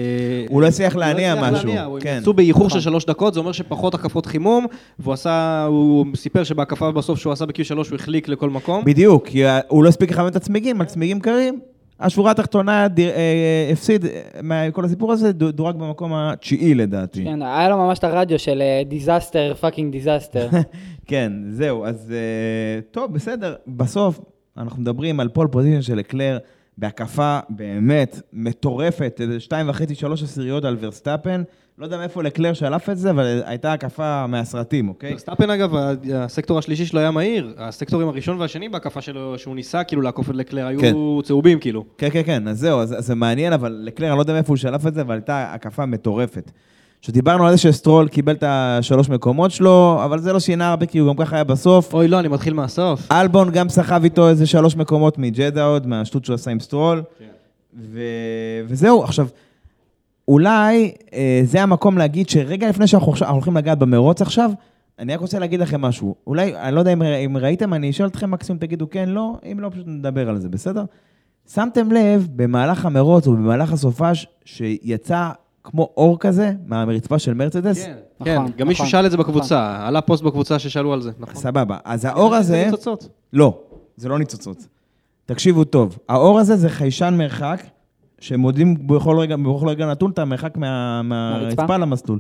הוא 0.50 0.62
לא 0.62 0.68
הצליח 0.68 0.94
הוא 0.94 1.00
להניע 1.00 1.36
משהו, 1.52 1.72
כן. 2.00 2.10
הם 2.10 2.22
יצאו 2.22 2.34
באיחור 2.34 2.70
של 2.70 2.80
שלוש 2.80 3.06
דקות, 3.06 3.34
זה 3.34 3.40
אומר 3.40 3.52
שפחות 3.52 3.94
הקפות 3.94 4.26
חימום, 4.26 4.66
והוא 5.00 5.14
עשה, 5.14 5.64
הוא 5.64 6.06
סיפר 6.16 6.44
שבהקפה 6.44 6.92
בסוף 6.92 7.20
שהוא 7.20 7.34
עשה 7.34 7.46
ב-Q3 7.46 7.76
הוא 7.76 7.96
החליק 7.96 8.28
לכל 8.28 8.50
מקום. 8.50 8.86
בדיוק, 8.86 9.28
כי 9.28 9.44
הוא 9.68 9.84
לא 9.84 9.90
הספיק 9.90 10.12
לכוון 10.12 10.28
את 10.28 10.36
הצמיגים, 10.36 10.82
על 10.82 10.88
צמיגים 10.88 11.20
קרים. 11.20 11.60
השורה 12.00 12.32
התחתונה 12.32 12.88
דיר- 12.88 13.10
אה, 13.12 13.70
הפסיד 13.74 14.06
אה, 14.06 14.12
מכל 14.44 14.86
הסיפור 14.86 15.12
הזה, 15.12 15.32
דו- 15.32 15.52
דורג 15.52 15.76
במקום 15.76 16.14
התשיעי 16.14 16.76
לדעתי. 16.76 17.24
כן, 17.24 17.42
היה 17.42 17.70
לו 17.70 17.78
ממש 17.78 18.00
את 18.00 18.04
הרדיו 18.04 18.40
של 18.40 18.62
disaster, 18.88 19.54
fucking 19.54 19.92
disaster. 19.92 20.48
כן, 21.08 21.34
זהו, 21.50 21.86
אז 21.86 22.12
אה, 22.16 22.82
טוב, 22.92 23.14
בסדר. 23.14 23.56
בסוף, 23.68 24.20
אנחנו 24.58 24.82
מדברים 24.82 25.20
על 25.20 25.30
pole 25.30 25.48
position 25.48 25.82
של 25.82 26.00
לקלר 26.00 26.38
בהקפה 26.78 27.40
באמת 27.50 28.22
מטורפת, 28.34 29.18
איזה 29.22 29.40
שתיים 29.40 29.70
וחצי, 29.70 29.96
שלוש 29.96 30.24
עשיריות 30.24 30.66
על 30.66 30.78
ורסטאפן. 30.80 31.44
לא 31.80 31.86
יודע 31.86 31.98
מאיפה 31.98 32.24
לקלר 32.24 32.54
שלף 32.54 32.90
את 32.90 32.98
זה, 32.98 33.10
אבל 33.10 33.42
הייתה 33.46 33.74
הקפה 33.74 34.28
מהסרטים, 34.28 34.90
אוקיי? 34.90 35.18
ורסטאפן 35.18 35.50
אגב, 35.50 35.76
הסקטור 36.14 36.58
השלישי 36.58 36.86
שלו 36.86 37.00
היה 37.00 37.12
מהיר, 37.12 37.54
הסקטורים 37.58 38.08
הראשון 38.08 38.42
והשני 38.42 38.70
בהקפה 38.70 39.02
שלו, 39.02 39.40
שהוא 39.40 39.56
ניסה 39.56 39.84
כאילו 39.84 40.02
לעקוף 40.02 40.30
את 40.30 40.36
לקלר, 40.36 40.68
היו 40.68 40.80
כן. 40.80 40.94
צהובים 41.24 41.60
כאילו. 41.60 41.86
כן, 41.98 42.10
כן, 42.10 42.22
כן, 42.26 42.48
אז 42.48 42.60
זהו, 42.60 42.80
אז, 42.80 42.98
אז 42.98 43.06
זה 43.06 43.16
מעניין, 43.16 43.54
אבל 43.54 43.80
לקלר, 43.84 44.08
אני 44.08 44.16
לא 44.16 44.22
יודע 44.22 44.34
מאיפה 44.34 44.54
הוא 44.54 44.58
שלף 44.58 44.88
את 44.88 44.94
זה, 44.94 45.02
אבל 45.02 45.16
הייתה 45.16 45.54
הקפה 45.54 45.86
מטורפת. 45.86 46.52
שדיברנו 47.02 47.46
על 47.46 47.52
זה 47.52 47.58
שסטרול 47.58 48.08
קיבל 48.08 48.34
את 48.34 48.44
השלוש 48.48 49.10
מקומות 49.10 49.52
שלו, 49.52 50.02
אבל 50.06 50.20
זה 50.20 50.34
לא 50.34 50.40
שינה 50.40 50.70
הרבה, 50.70 50.86
כי 50.86 51.00
הוא 51.00 51.10
גם 51.10 51.26
ככה 51.26 51.36
היה 51.36 51.44
בסוף. 51.44 51.94
אוי 51.94 52.08
לא, 52.08 52.20
אני 52.20 52.28
מתחיל 52.28 52.54
מהסוף. 52.54 53.12
אלבון 53.12 53.52
גם 53.52 53.70
סחב 53.70 54.04
איתו 54.04 54.30
איזה 54.30 54.46
שלוש 54.46 54.76
מקומות 54.76 55.18
מג'דה 55.18 55.66
עוד, 55.66 55.88
מהשטות 55.88 56.26
שהוא 56.26 56.34
עשה 56.34 56.52
עם 56.52 56.60
סטרול. 56.60 57.04
ו... 57.92 58.00
וזהו, 58.68 59.04
עכשיו, 59.04 59.28
אולי 60.30 60.92
אה, 61.14 61.42
זה 61.44 61.64
המקום 61.64 61.98
להגיד 61.98 62.30
שרגע 62.30 62.70
לפני 62.70 62.88
שאנחנו 62.88 63.12
עכשיו- 63.12 63.28
אנחנו 63.28 63.38
הולכים 63.38 63.58
לגעת 63.58 63.80
במרוץ 63.80 64.22
עכשיו, 64.22 64.52
אני 65.00 65.14
רק 65.14 65.20
רוצה 65.20 65.40
להגיד 65.40 65.60
לכם 65.60 65.82
משהו. 65.82 66.16
אולי, 66.28 66.56
אני 66.56 66.76
לא 66.76 66.80
יודע 66.80 66.94
אם, 66.94 67.02
אם 67.02 67.38
ראיתם, 67.38 67.74
אני 67.74 67.90
אשאל 67.90 68.08
אתכם 68.08 68.32
מקסימום 68.32 68.60
תגידו 68.60 68.90
כן, 68.90 69.10
לא, 69.10 69.34
אם 69.52 69.60
לא, 69.60 69.70
פשוט 69.70 69.88
נדבר 69.88 70.30
על 70.30 70.38
זה, 70.38 70.50
בסדר? 70.50 70.84
שמתם 71.54 71.92
לב 71.92 72.28
במהלך 72.36 72.86
המרוץ 72.86 73.28
או 73.28 73.32
במהלך 73.32 73.74
הסופש 73.74 74.28
שיצא 74.46 75.30
כמו 75.64 75.90
אור 75.98 76.20
כזה 76.20 76.54
מהרצפה 76.66 77.20
של 77.20 77.34
מרצדס? 77.34 77.86
כן, 78.24 78.36
נכון, 78.36 78.52
גם 78.58 78.68
מישהו 78.68 78.84
נכון, 78.84 78.92
שאל 78.92 79.06
את 79.06 79.12
זה 79.12 79.18
בקבוצה, 79.18 79.88
עלה 79.88 80.02
פוסט 80.02 80.24
בקבוצה 80.24 80.60
ששאלו 80.60 80.94
על 80.94 81.02
זה, 81.02 81.12
נכון. 81.20 81.36
סבבה. 81.36 81.78
אז 81.84 82.06
האור 82.06 82.36
הזה... 82.36 82.64
ניצוצות. 82.66 83.10
לא, 83.34 83.60
זה 83.98 84.10
לא 84.10 84.20
ניצוצות. 84.20 84.68
תקשיבו 85.26 85.64
טוב, 85.64 85.98
האור 86.10 86.40
הזה 86.40 86.56
זה 86.56 86.70
חיישן 86.70 87.16
מרחק, 87.18 87.64
שמודיעים 88.20 88.88
בכל 88.88 89.20
רגע, 89.20 89.36
בכל 89.36 89.70
רגע 89.70 89.86
נתון 89.86 90.12
את 90.12 90.20
המרחק 90.20 90.58
מה, 90.58 91.02
מהרצפה? 91.02 91.78
למסלול. 91.78 92.20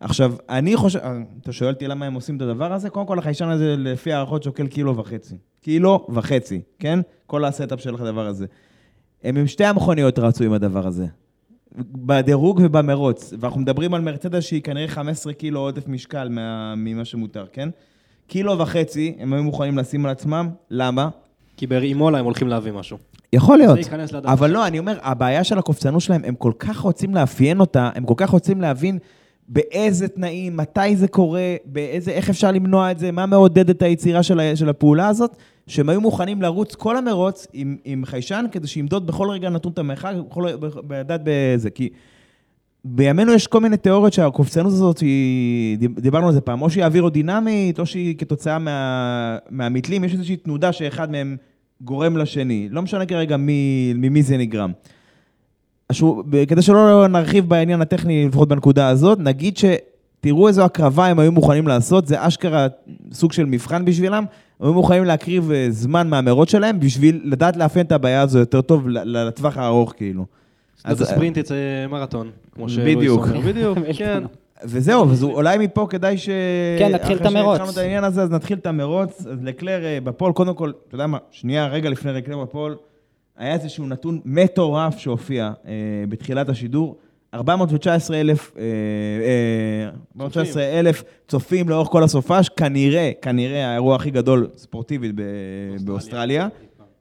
עכשיו, 0.00 0.34
אני 0.48 0.76
חושב, 0.76 0.98
אה, 0.98 1.18
אתה 1.42 1.52
שואל 1.52 1.74
אותי 1.74 1.86
למה 1.86 2.06
הם 2.06 2.14
עושים 2.14 2.36
את 2.36 2.42
הדבר 2.42 2.72
הזה? 2.72 2.90
קודם 2.90 3.06
כל, 3.06 3.18
החיישן 3.18 3.48
הזה, 3.48 3.74
לפי 3.78 4.12
הערכות, 4.12 4.42
שוקל 4.42 4.66
קילו 4.66 4.96
וחצי. 4.96 5.34
קילו 5.60 6.06
וחצי, 6.08 6.60
כן? 6.78 6.98
כל 7.26 7.44
ה 7.44 7.50
setup 7.50 7.80
של 7.80 7.94
הדבר 7.94 8.26
הזה. 8.26 8.46
הם 9.24 9.36
עם 9.36 9.46
שתי 9.46 9.64
המכוניות 9.64 10.18
רצו 10.18 10.44
עם 10.44 10.52
הדבר 10.52 10.86
הזה. 10.86 11.06
בדירוג 11.92 12.60
ובמרוץ. 12.64 13.32
ואנחנו 13.40 13.60
מדברים 13.60 13.94
על 13.94 14.00
מרצדס 14.00 14.44
שהיא 14.44 14.62
כנראה 14.62 14.88
15 14.88 15.32
קילו 15.32 15.60
עודף 15.60 15.88
משקל 15.88 16.28
מה, 16.28 16.74
ממה 16.76 17.04
שמותר, 17.04 17.46
כן? 17.52 17.68
קילו 18.26 18.58
וחצי 18.58 19.16
הם 19.18 19.32
היו 19.32 19.42
מוכנים 19.42 19.78
לשים 19.78 20.06
על 20.06 20.12
עצמם, 20.12 20.48
למה? 20.70 21.08
כי 21.56 21.66
באימולה 21.66 22.18
הם 22.18 22.24
הולכים 22.24 22.48
להביא 22.48 22.72
משהו. 22.72 22.98
יכול 23.32 23.58
להיות. 23.58 23.78
אבל. 24.32 24.50
לא, 24.50 24.66
אני 24.66 24.78
אומר, 24.78 24.98
הבעיה 25.02 25.44
של 25.44 25.58
הקופצנות 25.58 26.00
שלהם, 26.00 26.22
הם 26.24 26.34
כל 26.34 26.52
כך 26.58 26.78
רוצים 26.80 27.14
לאפיין 27.14 27.60
אותה, 27.60 27.90
הם 27.94 28.04
כל 28.04 28.14
כך 28.16 28.30
רוצים 28.30 28.60
להבין 28.60 28.98
באיזה 29.48 30.08
תנאים, 30.08 30.56
מתי 30.56 30.96
זה 30.96 31.08
קורה, 31.08 31.54
באיזה, 31.64 32.10
איך 32.10 32.30
אפשר 32.30 32.52
למנוע 32.52 32.90
את 32.90 32.98
זה, 32.98 33.12
מה 33.12 33.26
מעודד 33.26 33.70
את 33.70 33.82
היצירה 33.82 34.22
של, 34.22 34.40
ה- 34.40 34.56
של 34.56 34.68
הפעולה 34.68 35.08
הזאת, 35.08 35.36
שהם 35.66 35.88
היו 35.88 36.00
מוכנים 36.00 36.42
לרוץ 36.42 36.74
כל 36.74 36.96
המרוץ 36.96 37.46
עם, 37.52 37.76
עם 37.84 38.04
חיישן, 38.04 38.44
כדי 38.52 38.66
שימדוד 38.66 39.06
בכל 39.06 39.28
רגע 39.30 39.50
נתון 39.50 39.72
את 39.72 39.78
המרחק, 39.78 40.12
בכל, 40.28 40.46
לדעת 40.90 41.20
בזה, 41.24 41.70
כי... 41.70 41.88
בימינו 42.88 43.32
יש 43.32 43.46
כל 43.46 43.60
מיני 43.60 43.76
תיאוריות 43.76 44.12
שהקופצנות 44.12 44.72
הזאת, 44.72 44.98
היא, 44.98 45.78
דיב- 45.78 46.00
דיברנו 46.00 46.26
על 46.26 46.32
זה 46.32 46.40
פעם, 46.40 46.62
או 46.62 46.70
שהיא 46.70 46.84
אווירודינמית, 46.84 47.78
או 47.78 47.86
שהיא 47.86 48.16
כתוצאה 48.18 48.58
מה, 48.58 49.38
מהמתלים, 49.50 50.04
יש 50.04 50.12
איזושהי 50.12 50.36
תנודה 50.36 50.72
שאחד 50.72 51.10
מהם 51.10 51.36
גורם 51.80 52.16
לשני. 52.16 52.68
לא 52.70 52.82
משנה 52.82 53.06
כרגע 53.06 53.36
מי, 53.36 53.92
ממי 53.96 54.22
זה 54.22 54.36
נגרם. 54.36 54.72
שהוא, 55.92 56.24
כדי 56.48 56.62
שלא 56.62 57.06
נרחיב 57.08 57.48
בעניין 57.48 57.80
הטכני, 57.82 58.26
לפחות 58.28 58.48
בנקודה 58.48 58.88
הזאת, 58.88 59.18
נגיד 59.18 59.54
שתראו 59.56 60.48
איזו 60.48 60.64
הקרבה 60.64 61.06
הם 61.06 61.18
היו 61.18 61.32
מוכנים 61.32 61.68
לעשות, 61.68 62.06
זה 62.06 62.26
אשכרה 62.26 62.66
סוג 63.12 63.32
של 63.32 63.44
מבחן 63.44 63.84
בשבילם, 63.84 64.24
הם 64.60 64.66
היו 64.66 64.74
מוכנים 64.74 65.04
להקריב 65.04 65.50
אה, 65.50 65.66
זמן 65.70 66.08
מהמרוץ 66.08 66.50
שלהם 66.50 66.80
בשביל 66.80 67.20
לדעת 67.24 67.56
לאפיין 67.56 67.86
את 67.86 67.92
הבעיה 67.92 68.20
הזו 68.22 68.38
יותר 68.38 68.60
טוב 68.60 68.88
ל- 68.88 69.26
לטווח 69.28 69.56
הארוך, 69.56 69.94
כאילו. 69.96 70.26
אז 70.84 71.02
הספרינט 71.02 71.36
יצא 71.36 71.54
מרתון, 71.90 72.30
כמו 72.52 72.68
שלואיס 72.68 72.96
בדיוק. 72.96 73.26
אומר. 73.26 73.40
בדיוק, 73.40 73.78
כן. 73.96 74.22
וזהו, 74.64 75.12
אז 75.12 75.22
אולי 75.22 75.58
מפה 75.58 75.86
כדאי 75.90 76.18
ש... 76.18 76.28
כן, 76.78 76.94
נתחיל 76.94 77.16
את 77.16 77.26
המרוץ. 77.26 77.36
אחרי 77.36 77.56
שהתחלנו 77.56 77.70
את 77.72 77.76
העניין 77.76 78.04
הזה, 78.04 78.22
אז 78.22 78.30
נתחיל 78.30 78.58
את 78.58 78.66
המרוץ. 78.66 79.26
אז 79.26 79.38
לקלר 79.42 79.84
אה, 79.84 79.98
בפול, 80.04 80.32
קודם 80.32 80.54
כל, 80.54 80.72
אתה 80.88 80.94
יודע 80.94 81.06
מה, 81.06 81.18
שנייה, 81.30 81.66
רגע 81.66 81.90
לפני 81.90 82.12
לקלר 82.12 82.38
בפול, 82.38 82.76
היה 83.36 83.54
איזשהו 83.54 83.86
נתון 83.86 84.20
מטורף 84.24 84.98
שהופיע 84.98 85.50
אה, 85.66 85.72
בתחילת 86.08 86.48
השידור. 86.48 86.96
419 87.34 88.20
אלף, 88.20 88.52
אה, 88.58 88.62
אה, 88.62 89.88
419 90.20 90.62
אלף 90.62 91.04
צופים 91.28 91.68
לאורך 91.68 91.88
כל 91.88 92.02
הסופש, 92.02 92.48
כנראה, 92.48 93.10
כנראה 93.22 93.70
האירוע 93.70 93.96
הכי 93.96 94.10
גדול 94.10 94.48
ספורטיבית 94.56 95.12
ב- 95.14 95.22
באוסטרליה. 95.84 96.48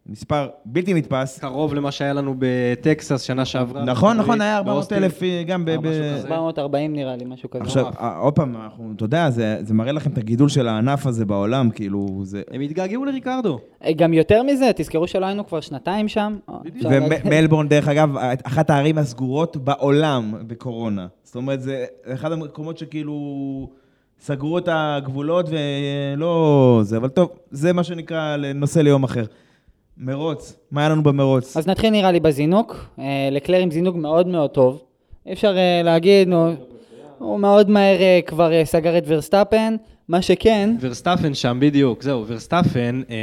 מספר 0.10 0.48
בלתי 0.66 0.94
נתפס. 0.94 1.40
קרוב 1.40 1.74
למה 1.74 1.92
שהיה 1.92 2.14
לנו 2.14 2.36
בטקסס 2.40 3.22
שנה 3.22 3.46
שעברה. 3.46 3.86
נכון, 3.86 4.18
בארצות 4.18 4.26
נכון, 4.26 4.42
היה 4.42 4.58
הברית, 4.58 4.92
400 4.92 4.94
אלף 4.94 5.20
גם 5.48 5.66
ב... 5.66 5.70
אה, 5.70 5.78
משהו 5.78 5.92
ב- 5.92 6.18
כזה. 6.18 6.28
440 6.28 6.94
נראה 6.94 7.16
לי, 7.16 7.26
משהו 7.26 7.50
כזה. 7.50 7.64
עכשיו, 7.64 7.86
אה, 8.00 8.18
עוד 8.18 8.34
פעם, 8.34 8.56
אתה 8.96 9.06
יודע, 9.06 9.30
זה, 9.30 9.58
זה 9.62 9.74
מראה 9.74 9.92
לכם 9.92 10.12
את 10.12 10.18
הגידול 10.18 10.50
של 10.50 10.68
הענף 10.68 11.08
הזה 11.08 11.26
בעולם, 11.26 11.70
כאילו, 11.70 12.22
זה... 12.24 12.42
הם 12.52 12.62
התגעגעו 12.62 13.06
לריקרדו. 13.06 13.60
אה, 13.84 13.94
גם 13.94 14.14
יותר 14.14 14.44
מזה, 14.44 14.72
תזכרו 14.76 15.08
שלא 15.08 15.26
היינו 15.26 15.48
כבר 15.48 15.62
שנתיים 15.62 16.08
שם. 16.08 16.38
ומלבורן, 17.26 17.68
דרך 17.68 17.88
אגב, 17.88 18.18
אחת 18.44 18.70
הערים 18.70 18.98
הסגורות 18.98 19.58
בעולם 19.58 20.34
בקורונה. 20.48 21.08
זאת 21.24 21.36
אומרת, 21.36 21.62
זה 21.62 21.86
אחד 22.08 22.32
המקומות 22.32 22.78
שכאילו 22.78 23.70
סגרו 24.20 24.58
את 24.58 24.70
הגבולות 24.72 25.50
ולא 25.50 26.80
זה, 26.84 26.98
אבל 26.98 27.10
טוב, 27.10 27.30
זה 27.52 27.74
מה 27.74 27.84
שנקרא 27.84 28.38
נושא 28.56 28.80
ליום 28.80 29.04
אחר. 29.04 29.26
מרוץ, 29.98 30.56
מה 30.72 30.82
היה 30.82 30.90
לנו 30.90 31.04
במרוץ? 31.04 31.58
אז 31.58 31.68
נתחיל 31.68 31.90
נראה 31.90 32.12
לי 32.12 32.20
בזינוק. 32.20 32.86
אה, 33.00 33.30
לקלר 33.32 33.58
עם 33.58 33.72
זינוק 33.72 33.96
מאוד 33.96 34.28
מאוד 34.28 34.50
טוב. 34.50 34.82
אי 35.26 35.34
אפשר 35.34 35.58
אה, 35.58 35.82
להגיד, 35.84 36.30
הוא 37.18 37.40
מאוד 37.40 37.70
מהר 37.70 38.02
אה, 38.02 38.20
כבר 38.26 38.66
סגר 38.66 38.98
את 38.98 39.04
ורסטאפן. 39.08 39.76
מה 40.10 40.22
שכן, 40.22 40.76
ורסטאפן 40.82 41.34
שם, 41.34 41.58
בדיוק, 41.62 42.04
זהו, 42.04 42.26
ורסטאפן 42.28 43.02
אה, 43.10 43.16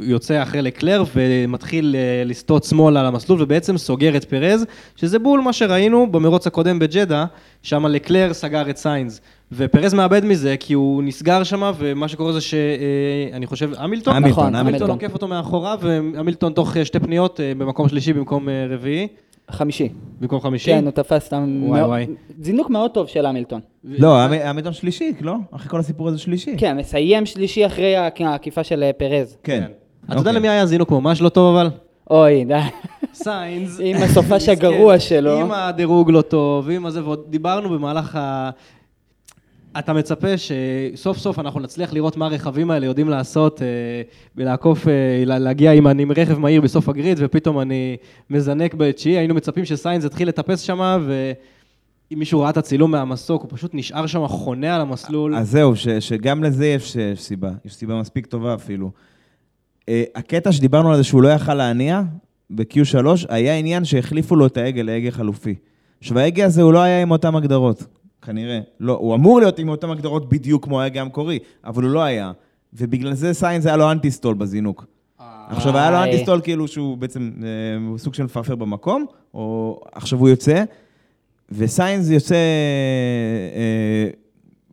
יוצא 0.00 0.42
אחרי 0.42 0.62
לקלר 0.62 1.04
ומתחיל 1.14 1.96
אה, 1.98 2.22
לסטות 2.24 2.64
שמאלה 2.64 3.00
על 3.00 3.06
המסלול 3.06 3.42
ובעצם 3.42 3.78
סוגר 3.78 4.16
את 4.16 4.24
פרז, 4.24 4.66
שזה 4.96 5.18
בול 5.18 5.40
מה 5.40 5.52
שראינו 5.52 6.12
במרוץ 6.12 6.46
הקודם 6.46 6.78
בג'דה, 6.78 7.24
שם 7.62 7.86
לקלר 7.86 8.32
סגר 8.32 8.70
את 8.70 8.76
סיינס. 8.76 9.20
ופרז 9.52 9.94
מאבד 9.94 10.24
מזה 10.24 10.56
כי 10.60 10.72
הוא 10.72 11.02
נסגר 11.02 11.42
שם, 11.42 11.72
ומה 11.78 12.08
שקורה 12.08 12.32
זה 12.32 12.40
שאני 12.40 13.46
חושב, 13.46 13.70
המילטון, 13.76 14.16
המילטון, 14.16 14.42
נכון, 14.42 14.54
המילטון 14.54 14.66
המילטון. 14.66 14.90
עוקף 14.90 15.14
אותו 15.14 15.28
מאחורה, 15.28 15.76
והמילטון 15.80 16.52
תוך 16.52 16.76
אה, 16.76 16.84
שתי 16.84 17.00
פניות 17.00 17.40
אה, 17.40 17.52
במקום 17.58 17.88
שלישי 17.88 18.12
במקום 18.12 18.48
אה, 18.48 18.66
רביעי, 18.68 19.08
חמישי. 19.50 19.88
במקום 20.20 20.40
חמישי. 20.40 20.70
כן, 20.70 20.84
הוא 20.84 20.90
תפס 20.90 21.32
ה... 21.32 21.36
וואי, 21.36 21.46
מאוד- 21.80 21.88
וואי. 21.88 22.06
זינוק 22.40 22.70
מאוד 22.70 22.90
טוב 22.90 23.06
של 23.08 23.26
המילטון. 23.26 23.60
לא, 23.84 24.20
המ- 24.20 24.32
המילטון 24.32 24.72
שלישי, 24.72 25.12
לא? 25.20 25.34
אחרי 25.50 25.68
כל 25.68 25.80
הסיפור 25.80 26.08
הזה 26.08 26.18
שלישי. 26.18 26.54
כן, 26.58 26.76
מסיים 26.76 27.26
שלישי 27.26 27.66
אחרי 27.66 27.96
העק- 27.96 28.20
העקיפה 28.20 28.64
של 28.64 28.82
אה, 28.82 28.92
פרז. 28.92 29.36
כן. 29.42 29.64
אתה 30.04 30.12
יודע 30.12 30.20
אוקיי. 30.20 30.32
למי 30.32 30.48
היה 30.48 30.66
זינוק 30.66 30.90
ממש 30.90 31.20
לא 31.20 31.28
טוב 31.28 31.56
אבל? 31.56 31.70
אוי, 32.10 32.44
די. 32.44 32.54
סיינס. 33.14 33.80
עם 33.84 33.96
הסופש 33.96 34.48
הגרוע 34.58 34.98
שלו. 34.98 35.40
עם 35.40 35.52
הדירוג 35.52 36.10
לא 36.10 36.22
טוב, 36.22 36.70
עם 36.70 36.86
הזה, 36.86 37.04
ועוד 37.04 37.22
דיברנו 37.28 37.68
במהלך 37.68 38.16
ה... 38.16 38.50
אתה 39.78 39.92
מצפה 39.92 40.28
שסוף 40.36 41.18
סוף 41.18 41.38
אנחנו 41.38 41.60
נצליח 41.60 41.92
לראות 41.92 42.16
מה 42.16 42.26
הרכבים 42.26 42.70
האלה 42.70 42.86
יודעים 42.86 43.08
לעשות 43.08 43.62
אה, 43.62 43.66
ולעקוף, 44.36 44.88
אה, 44.88 44.92
לה- 45.26 45.38
להגיע 45.38 45.72
עם, 45.72 45.86
עם 45.86 46.12
רכב 46.12 46.38
מהיר 46.38 46.60
בסוף 46.60 46.88
הגריד 46.88 47.16
ופתאום 47.20 47.60
אני 47.60 47.96
מזנק 48.30 48.74
בתשיעי, 48.74 49.18
היינו 49.18 49.34
מצפים 49.34 49.64
שסיינס 49.64 50.04
יתחיל 50.04 50.28
לטפס 50.28 50.60
שם 50.60 51.02
ואם 51.06 52.18
מישהו 52.18 52.40
ראה 52.40 52.50
את 52.50 52.56
הצילום 52.56 52.90
מהמסוק, 52.90 53.42
הוא 53.42 53.50
פשוט 53.52 53.70
נשאר 53.74 54.06
שם 54.06 54.26
חונה 54.28 54.74
על 54.74 54.80
המסלול. 54.80 55.34
אז 55.36 55.50
זהו, 55.50 55.76
ש, 55.76 55.88
שגם 55.88 56.44
לזה 56.44 56.66
יש, 56.66 56.96
יש 56.96 57.22
סיבה, 57.22 57.50
יש 57.64 57.74
סיבה 57.74 58.00
מספיק 58.00 58.26
טובה 58.26 58.54
אפילו. 58.54 58.90
Uh, 59.80 59.86
הקטע 60.14 60.52
שדיברנו 60.52 60.90
על 60.90 60.96
זה 60.96 61.04
שהוא 61.04 61.22
לא 61.22 61.28
יכל 61.28 61.54
להניע, 61.54 62.02
ב-Q3, 62.50 63.06
היה 63.28 63.56
עניין 63.56 63.84
שהחליפו 63.84 64.36
לו 64.36 64.46
את 64.46 64.56
ההגה 64.56 64.82
להגה 64.82 65.10
חלופי. 65.10 65.54
עכשיו, 66.00 66.18
ההגה 66.18 66.44
הזה 66.44 66.62
הוא 66.62 66.72
לא 66.72 66.78
היה 66.82 67.02
עם 67.02 67.10
אותן 67.10 67.34
הגדרות, 67.34 67.84
כנראה. 68.24 68.60
לא, 68.80 68.92
הוא 68.92 69.14
אמור 69.14 69.40
להיות 69.40 69.58
עם 69.58 69.68
אותן 69.68 69.90
הגדרות 69.90 70.28
בדיוק 70.28 70.64
כמו 70.64 70.80
ההגה 70.80 71.00
המקורי, 71.00 71.38
אבל 71.64 71.82
הוא 71.82 71.90
לא 71.90 72.02
היה. 72.02 72.32
ובגלל 72.72 73.14
זה 73.14 73.34
סיינס 73.34 73.66
היה 73.66 73.76
לו 73.76 73.90
אנטי-סטול 73.90 74.34
בזינוק. 74.34 74.86
עכשיו, 75.48 75.78
היה 75.78 75.90
לו. 75.90 75.96
אנטי-סטול 75.96 76.40
כאילו 76.40 76.68
שהוא 76.68 76.98
בעצם 76.98 77.30
אה, 77.42 77.98
סוג 77.98 78.14
של 78.14 78.22
מפרפר 78.22 78.54
במקום, 78.54 79.06
או 79.34 79.80
עכשיו 79.92 80.18
הוא 80.18 80.28
יוצא, 80.28 80.64
וסיינס 81.52 82.10
יוצא, 82.10 82.34
אה, 82.34 84.10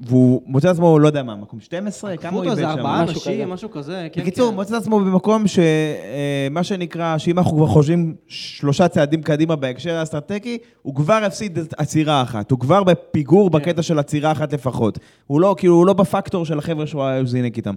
והוא 0.07 0.41
מוצא 0.45 0.67
את 0.67 0.73
עצמו, 0.73 0.99
לא 0.99 1.07
יודע 1.07 1.23
מה, 1.23 1.35
מקום 1.35 1.59
12? 1.59 2.17
כמה 2.17 2.31
הוא 2.31 2.43
עקפו 2.43 2.49
אותו 2.49 2.49
איבד 2.49 2.59
איזה 2.59 2.73
שם? 2.73 2.79
ארבעה. 2.79 3.01
אנשים, 3.01 3.49
משהו 3.49 3.71
כזה. 3.71 4.07
כן, 4.13 4.21
בקיצור, 4.21 4.45
הוא 4.45 4.51
כן. 4.51 4.55
מוצא 4.55 4.77
את 4.77 4.81
עצמו 4.81 4.99
במקום 4.99 5.43
שמה 5.47 6.63
שנקרא, 6.63 7.17
שאם 7.17 7.37
אנחנו 7.39 7.57
כבר 7.57 7.67
חושבים 7.67 8.15
שלושה 8.27 8.87
צעדים 8.87 9.21
קדימה 9.21 9.55
בהקשר 9.55 9.95
האסטרטגי, 9.95 10.57
הוא 10.81 10.95
כבר 10.95 11.13
הפסיד 11.25 11.59
עצירה 11.77 12.21
אחת. 12.21 12.51
הוא 12.51 12.59
כבר 12.59 12.83
בפיגור 12.83 13.49
כן. 13.49 13.57
בקטע 13.57 13.81
של 13.81 13.99
עצירה 13.99 14.31
אחת 14.31 14.53
לפחות. 14.53 14.99
הוא 15.27 15.41
לא, 15.41 15.55
כאילו, 15.57 15.73
הוא 15.73 15.85
לא 15.85 15.93
בפקטור 15.93 16.45
של 16.45 16.59
החבר'ה 16.59 16.87
שהוא 16.87 17.03
היה 17.03 17.23
זינק 17.25 17.57
איתם. 17.57 17.75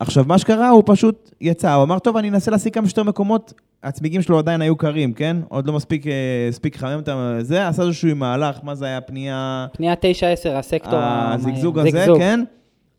עכשיו, 0.00 0.24
מה 0.28 0.38
שקרה, 0.38 0.68
הוא 0.68 0.82
פשוט 0.86 1.30
יצא, 1.40 1.74
הוא 1.74 1.82
אמר, 1.82 1.98
טוב, 1.98 2.16
אני 2.16 2.28
אנסה 2.28 2.50
להשיג 2.50 2.74
כמה 2.74 2.86
שיותר 2.86 3.02
מקומות, 3.02 3.52
הצמיגים 3.82 4.22
שלו 4.22 4.38
עדיין 4.38 4.60
היו 4.60 4.76
קרים, 4.76 5.12
כן? 5.12 5.36
עוד 5.48 5.66
לא 5.66 5.72
מספיק, 5.72 6.06
אה, 6.06 6.46
הספיק 6.48 6.76
לחמם 6.76 7.00
את 7.00 7.08
זה, 7.46 7.68
עשה 7.68 7.82
איזשהו 7.82 8.16
מהלך, 8.16 8.58
מה 8.62 8.74
זה 8.74 8.84
היה, 8.86 9.00
פנייה... 9.00 9.66
פנייה 9.72 9.94
9-10, 9.94 9.96
הסקטור. 10.54 10.98
הזיגזוג 11.02 11.78
הזה, 11.78 11.90
זיגזוג. 11.90 12.18
כן? 12.18 12.40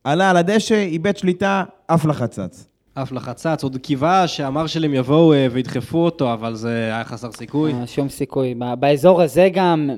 עלה 0.04 0.30
על 0.30 0.38
הדשא, 0.38 0.76
איבד 0.76 1.18
שליטה, 1.18 1.64
עף 1.88 2.06
לחצץ. 2.06 2.68
אף 2.94 3.12
לחצץ, 3.12 3.64
עוד 3.64 3.78
קיווה 3.78 4.28
שהמרשלים 4.28 4.94
יבואו 4.94 5.34
אה, 5.34 5.48
וידחפו 5.52 5.98
אותו, 5.98 6.34
אבל 6.34 6.56
זה 6.56 6.70
היה 6.70 7.04
חסר 7.04 7.32
סיכוי. 7.32 7.74
אה, 7.74 7.88
שום 7.88 8.10
סיכוי. 8.10 8.56
באזור 8.80 9.22
הזה 9.22 9.50
גם 9.54 9.90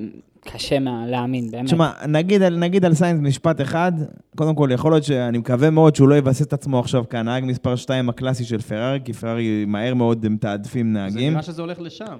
קשה 0.44 0.78
מה- 0.78 1.06
להאמין, 1.06 1.50
באמת. 1.50 1.66
תשמע, 1.66 1.90
נגיד, 2.08 2.42
נגיד 2.42 2.84
על 2.84 2.94
סיינס 2.94 3.20
משפט 3.20 3.60
אחד, 3.60 3.92
קודם 4.36 4.54
כל, 4.54 4.68
יכול 4.72 4.92
להיות 4.92 5.04
שאני 5.04 5.38
מקווה 5.38 5.70
מאוד 5.70 5.96
שהוא 5.96 6.08
לא 6.08 6.14
יבסס 6.14 6.42
את 6.42 6.52
עצמו 6.52 6.78
עכשיו 6.78 7.04
כנהג 7.10 7.44
מספר 7.46 7.76
2 7.76 8.08
הקלאסי 8.08 8.44
של 8.44 8.58
פרארי, 8.60 9.00
כי 9.04 9.12
פרארי 9.12 9.64
מהר 9.66 9.94
מאוד 9.94 10.28
מתעדפים 10.28 10.86
זה 10.92 10.98
נהגים. 10.98 11.32
נראה 11.32 11.42
שזה 11.42 11.62
הולך 11.62 11.80
לשם. 11.80 12.16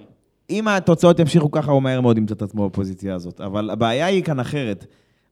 אם 0.51 0.69
התוצאות 0.69 1.19
ימשיכו 1.19 1.51
ככה, 1.51 1.71
הוא 1.73 1.83
מהר 1.83 2.01
מאוד 2.01 2.19
ימצא 2.19 2.35
את 2.35 2.43
עצמו 2.43 2.69
בפוזיציה 2.69 3.15
הזאת. 3.15 3.41
אבל 3.41 3.71
הבעיה 3.71 4.07
היא 4.07 4.23
כאן 4.23 4.41
אחרת. 4.41 4.87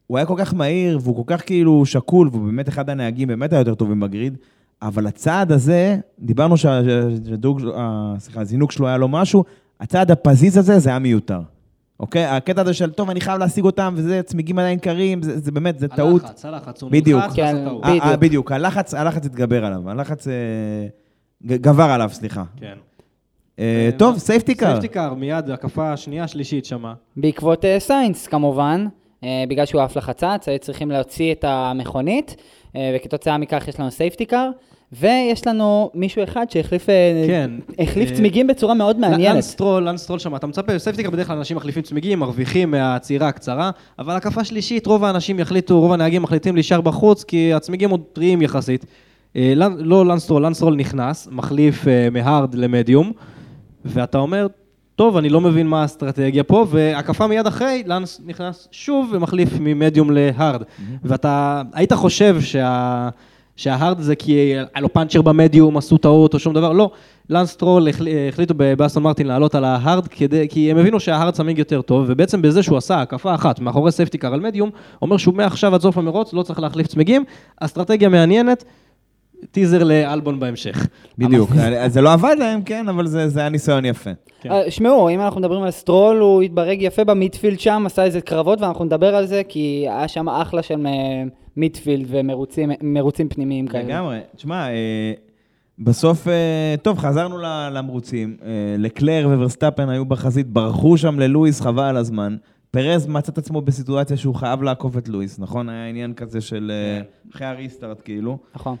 הוא 0.07 0.17
היה 0.17 0.25
כל 0.25 0.35
כך 0.37 0.53
מהיר, 0.53 0.99
והוא 1.01 1.15
כל 1.15 1.35
כך 1.37 1.45
כאילו 1.45 1.85
שקול, 1.85 2.29
והוא 2.31 2.45
באמת 2.45 2.69
אחד 2.69 2.89
הנהגים 2.89 3.27
באמת 3.27 3.53
היותר 3.53 3.75
טובים 3.75 3.99
בגריד, 3.99 4.37
אבל 4.81 5.07
הצעד 5.07 5.51
הזה, 5.51 5.97
דיברנו 6.19 6.57
שה- 6.57 6.81
שהדירוג, 7.25 8.71
שלו- 8.71 8.87
היה 8.87 8.97
לו 8.97 9.07
משהו, 9.07 9.43
הצעד 9.79 10.11
הפזיז 10.11 10.57
הזה, 10.57 10.79
זה 10.79 10.89
היה 10.89 10.99
מיותר. 10.99 11.39
אוקיי? 12.03 12.25
הקטע 12.25 12.61
הזה 12.61 12.73
של, 12.73 12.91
טוב, 12.91 13.09
אני 13.09 13.21
חייב 13.21 13.39
להשיג 13.39 13.65
אותם, 13.65 13.93
וזה, 13.97 14.21
צמיגים 14.23 14.59
עדיין 14.59 14.79
קרים, 14.79 15.21
זה, 15.21 15.39
זה 15.39 15.51
באמת, 15.51 15.79
זה 15.79 15.87
טעות. 15.87 16.23
הלחץ, 16.23 16.45
הלחץ, 16.45 16.81
הוא 16.81 16.91
בדיוק. 16.91 17.21
נלחץ 17.21 17.35
כן, 17.35 17.65
טעות. 17.65 17.83
אה, 17.83 17.89
אה, 17.89 17.97
בדיוק. 17.97 18.19
בדיוק, 18.19 18.51
הלחץ, 18.51 18.93
הלחץ 18.93 19.25
התגבר 19.25 19.65
עליו, 19.65 19.89
הלחץ 19.89 20.27
אה, 20.27 20.33
גבר 21.43 21.83
עליו, 21.83 22.09
סליחה. 22.13 22.43
כן. 22.57 22.77
אה, 23.59 23.89
טוב, 23.97 24.17
safety 24.17 24.46
car. 24.46 24.65
safety 24.71 24.96
car, 24.96 25.13
מיד, 25.13 25.49
הקפה 25.49 25.93
השנייה, 25.93 26.23
השלישית 26.23 26.65
שמה. 26.65 26.93
בעקבות 27.17 27.65
אה, 27.65 27.79
סיינס 27.79 28.27
כמובן, 28.27 28.87
אה, 29.23 29.43
בגלל 29.49 29.65
שהוא 29.65 29.81
עף 29.81 29.97
לחצץ, 29.97 30.47
היו 30.47 30.59
צריכים 30.59 30.91
להוציא 30.91 31.31
את 31.31 31.43
המכונית, 31.47 32.35
אה, 32.75 32.95
וכתוצאה 32.95 33.37
מכך 33.37 33.67
יש 33.67 33.79
לנו 33.79 33.91
safety 33.91 34.26
car, 34.26 34.49
ויש 34.99 35.47
לנו 35.47 35.89
מישהו 35.93 36.23
אחד 36.23 36.45
שהחליף 36.49 36.89
אה, 36.89 37.23
כן. 37.27 37.51
החליף 37.79 38.09
אה, 38.11 38.15
צמיגים 38.15 38.47
בצורה 38.47 38.73
מאוד 38.73 38.99
מעניינת. 38.99 39.35
לנס 39.35 39.52
סטרול, 39.52 39.87
לנס 39.89 40.00
סטרול 40.00 40.19
שם, 40.19 40.35
אתה 40.35 40.47
מצפה, 40.47 40.79
safety 40.79 40.99
car 40.99 41.09
בדרך 41.09 41.27
כלל 41.27 41.37
אנשים 41.37 41.57
מחליפים 41.57 41.83
צמיגים, 41.83 42.19
מרוויחים 42.19 42.71
מהעצירה 42.71 43.27
הקצרה, 43.27 43.71
אבל 43.99 44.15
הקפה 44.15 44.43
שלישית, 44.43 44.85
רוב 44.87 45.03
האנשים 45.03 45.39
יחליטו, 45.39 45.79
רוב 45.79 45.91
הנהגים 45.93 46.21
מחליטים 46.21 46.55
להישאר 46.55 46.81
בחוץ, 46.81 47.23
כי 47.23 47.53
הצמיגים 47.53 47.89
עוד 47.89 48.01
טריים 48.13 48.41
יחסית. 48.41 48.85
אה, 49.35 49.53
לנ- 49.55 49.75
לא 49.79 50.05
לנס 50.05 50.18
סטרול, 50.18 50.45
לנס 50.45 50.56
סטרול 50.56 50.75
נכנס, 50.75 51.27
מחליף 51.31 51.87
אה, 51.87 52.07
מ 52.11 52.20
hard 52.20 52.55
ל 52.55 52.62
medium, 52.62 53.11
ואתה 53.85 54.17
אומר, 54.17 54.47
טוב, 54.95 55.17
אני 55.17 55.29
לא 55.29 55.41
מבין 55.41 55.67
מה 55.67 55.81
האסטרטגיה 55.81 56.43
פה, 56.43 56.65
והקפה 56.69 57.27
מיד 57.27 57.47
אחרי, 57.47 57.83
לנס 57.85 58.21
נכנס 58.25 58.67
שוב 58.71 59.09
ומחליף 59.13 59.49
מ 59.59 59.66
medium 59.66 60.11
ל 60.11 60.20
hard. 60.20 60.63
ואתה 61.03 61.61
היית 61.73 61.93
חושב 61.93 62.37
שה... 62.41 63.09
שה 63.55 63.74
hard 63.74 63.99
זה 63.99 64.15
כי 64.15 64.33
היה 64.33 64.81
לו 64.81 64.93
פאנצ'ר 64.93 65.21
במדיום, 65.21 65.77
עשו 65.77 65.97
טעות 65.97 66.33
או 66.33 66.39
שום 66.39 66.53
דבר, 66.53 66.71
לא. 66.71 66.91
לנס 67.29 67.49
סטרול 67.51 67.87
החל- 67.89 68.07
החליטו 68.29 68.53
באסטון 68.77 69.03
מרטין 69.03 69.27
לעלות 69.27 69.55
על 69.55 69.63
ה 69.65 69.72
hard, 69.72 70.07
כדי- 70.07 70.47
כי 70.49 70.71
הם 70.71 70.77
הבינו 70.77 70.99
שה 70.99 71.14
hard 71.14 71.33
צמיג 71.33 71.59
יותר 71.59 71.81
טוב, 71.81 72.05
ובעצם 72.07 72.41
בזה 72.41 72.63
שהוא 72.63 72.77
עשה 72.77 73.01
הקפה 73.01 73.35
אחת 73.35 73.59
מאחורי 73.59 73.91
safety 73.91 74.17
car 74.17 74.33
על 74.33 74.39
מדיום, 74.39 74.69
אומר 75.01 75.17
שהוא 75.17 75.33
מעכשיו 75.35 75.75
עד 75.75 75.81
סוף 75.81 75.97
המרוץ 75.97 76.33
לא 76.33 76.43
צריך 76.43 76.59
להחליף 76.59 76.87
צמיגים, 76.87 77.23
אסטרטגיה 77.59 78.09
מעניינת, 78.09 78.63
טיזר 79.51 79.83
לאלבון 79.83 80.39
בהמשך. 80.39 80.87
בדיוק. 81.17 81.49
אז 81.79 81.93
זה 81.93 82.01
לא 82.01 82.13
עבד 82.13 82.35
להם, 82.39 82.61
כן, 82.61 82.89
אבל 82.89 83.07
זה 83.07 83.27
זה 83.29 83.39
היה 83.39 83.49
ניסיון 83.49 83.85
יפה. 83.85 84.09
כן. 84.41 84.51
אה, 84.51 84.71
שמעו, 84.71 85.09
אם 85.09 85.21
אנחנו 85.21 85.39
מדברים 85.41 85.63
על 85.63 85.71
סטרול, 85.71 86.19
הוא 86.19 86.41
התברג 86.41 86.81
יפה 86.81 87.03
ב 87.03 87.09
midfield 87.09 87.59
שם, 87.59 87.83
עשה 87.85 88.03
איזה 88.03 88.21
קרבות, 88.21 88.61
ואנחנו 88.61 88.85
נדבר 88.85 89.15
על 89.15 89.25
זה, 89.25 89.41
כי 89.49 89.85
היה 89.89 90.07
שם 90.07 90.29
אחלה 90.29 90.63
של 90.63 90.85
אה, 90.87 90.91
midfield 91.57 92.05
ומרוצים 92.09 92.71
מרוצים 92.81 93.29
פנימיים 93.29 93.67
כאלה. 93.67 93.83
לגמרי. 93.83 94.19
תשמע, 94.35 94.69
אה, 94.69 95.13
בסוף, 95.79 96.27
אה, 96.27 96.75
טוב, 96.81 96.97
חזרנו 96.97 97.37
למרוצים. 97.71 98.37
אה, 98.45 98.75
לקלר 98.77 99.27
וורסטאפן 99.33 99.89
היו 99.89 100.05
בחזית, 100.05 100.47
ברחו 100.47 100.97
שם 100.97 101.19
ללואיס, 101.19 101.61
חבל 101.61 101.83
על 101.83 101.97
הזמן. 101.97 102.35
פרז 102.71 103.07
מצא 103.07 103.31
את 103.31 103.37
עצמו 103.37 103.61
בסיטואציה 103.61 104.17
שהוא 104.17 104.35
חייב 104.35 104.63
לעקוף 104.63 104.97
את 104.97 105.09
לואיס, 105.09 105.39
נכון? 105.39 105.69
היה 105.69 105.87
עניין 105.87 106.13
כזה 106.13 106.41
של 106.41 106.71
אה, 106.73 107.01
אחרי 107.31 107.47
הריסטארט, 107.47 108.01
כאילו. 108.05 108.37
נכון. 108.55 108.75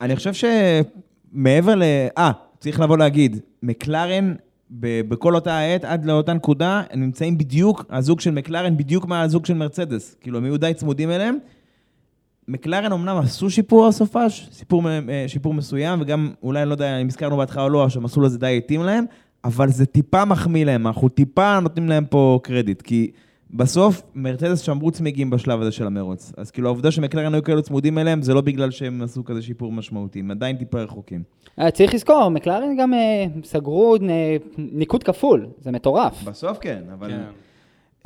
אני 0.00 0.16
חושב 0.16 0.32
שמעבר 0.32 1.74
ל... 1.74 1.82
אה, 2.18 2.30
צריך 2.58 2.80
לבוא 2.80 2.98
להגיד, 2.98 3.40
מקלרן, 3.62 4.34
בכל 4.70 5.34
אותה 5.34 5.58
העת, 5.58 5.84
עד 5.84 6.04
לאותה 6.04 6.32
נקודה, 6.32 6.82
הם 6.90 7.00
נמצאים 7.00 7.38
בדיוק, 7.38 7.84
הזוג 7.90 8.20
של 8.20 8.30
מקלרן 8.30 8.76
בדיוק 8.76 9.06
מהזוג 9.06 9.46
של 9.46 9.54
מרצדס. 9.54 10.16
כאילו, 10.20 10.38
הם 10.38 10.44
היו 10.44 10.56
די 10.56 10.72
צמודים 10.74 11.10
אליהם. 11.10 11.38
מקלרן 12.48 12.92
אמנם 12.92 13.16
עשו 13.16 13.50
שיפור 13.50 13.86
הסופש, 13.86 14.48
שיפור, 14.52 14.88
אה, 14.88 15.24
שיפור 15.26 15.54
מסוים, 15.54 16.00
וגם, 16.00 16.30
אולי, 16.42 16.62
אני 16.62 16.68
לא 16.68 16.74
יודע 16.74 16.98
אם 16.98 17.06
הזכרנו 17.06 17.36
בהתחלה 17.36 17.62
או 17.62 17.68
לא, 17.68 17.88
שהמסלול 17.88 18.26
הזה 18.26 18.38
די 18.38 18.56
התאים 18.56 18.82
להם, 18.82 19.04
אבל 19.44 19.68
זה 19.68 19.86
טיפה 19.86 20.24
מחמיא 20.24 20.64
להם, 20.64 20.86
אנחנו 20.86 21.08
טיפה 21.08 21.60
נותנים 21.60 21.88
להם 21.88 22.04
פה 22.04 22.40
קרדיט, 22.42 22.82
כי 22.82 23.10
בסוף 23.50 24.02
מרצדס 24.14 24.60
שמרו 24.60 24.90
צמיגים 24.90 25.30
בשלב 25.30 25.60
הזה 25.60 25.72
של 25.72 25.86
המרוץ. 25.86 26.32
אז 26.36 26.50
כאילו 26.50 26.68
העובדה 26.68 26.90
שמקלרן 26.90 27.34
היו 27.34 27.42
כאלו 27.42 27.62
צמודים 27.62 27.98
אליהם, 27.98 28.22
זה 28.22 28.34
לא 28.34 28.40
בגלל 28.40 28.70
שהם 28.70 29.02
עשו 29.02 29.24
כזה 29.24 29.42
שיפור 29.42 29.72
משמעותי, 29.72 30.20
הם 30.20 30.30
עדיין 30.30 30.56
טיפה 30.56 30.80
רחוקים. 30.80 31.22
אה, 31.58 31.70
צריך 31.70 31.94
לזכור, 31.94 32.28
מקלרן 32.28 32.76
גם 32.76 32.94
אה, 32.94 33.24
סגרו 33.44 33.96
ניקוד 34.58 35.02
כפול, 35.02 35.46
זה 35.60 35.70
מטורף. 35.70 36.22
בסוף 36.24 36.58
כן, 36.60 36.82
אבל... 36.92 37.10
כן. 37.10 37.22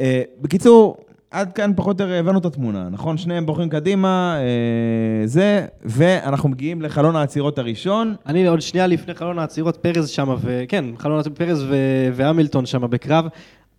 אה, 0.01 0.23
בקיצור, 0.41 0.97
עד 1.31 1.53
כאן 1.53 1.73
פחות 1.77 2.01
או 2.01 2.07
יותר 2.07 2.19
הבנו 2.19 2.39
את 2.39 2.45
התמונה, 2.45 2.89
נכון? 2.91 3.19
שניהם 3.19 3.47
בוחרים 3.47 3.69
קדימה, 3.69 4.37
אה, 4.39 5.27
זה, 5.27 5.67
ואנחנו 5.85 6.49
מגיעים 6.49 6.83
לחלון 6.83 7.17
העצירות 7.17 7.59
הראשון. 7.59 8.15
אני 8.27 8.47
עוד 8.47 8.61
שנייה 8.61 8.87
לפני 8.87 9.15
חלון 9.15 9.39
העצירות, 9.39 9.77
פרז 9.77 10.09
שם, 10.09 10.35
וכן, 10.41 10.85
חלון 10.99 11.17
העצירות, 11.17 11.39
פרז 11.39 11.65
והמילטון 12.13 12.67
שם 12.67 12.91
בקרב. 12.91 13.25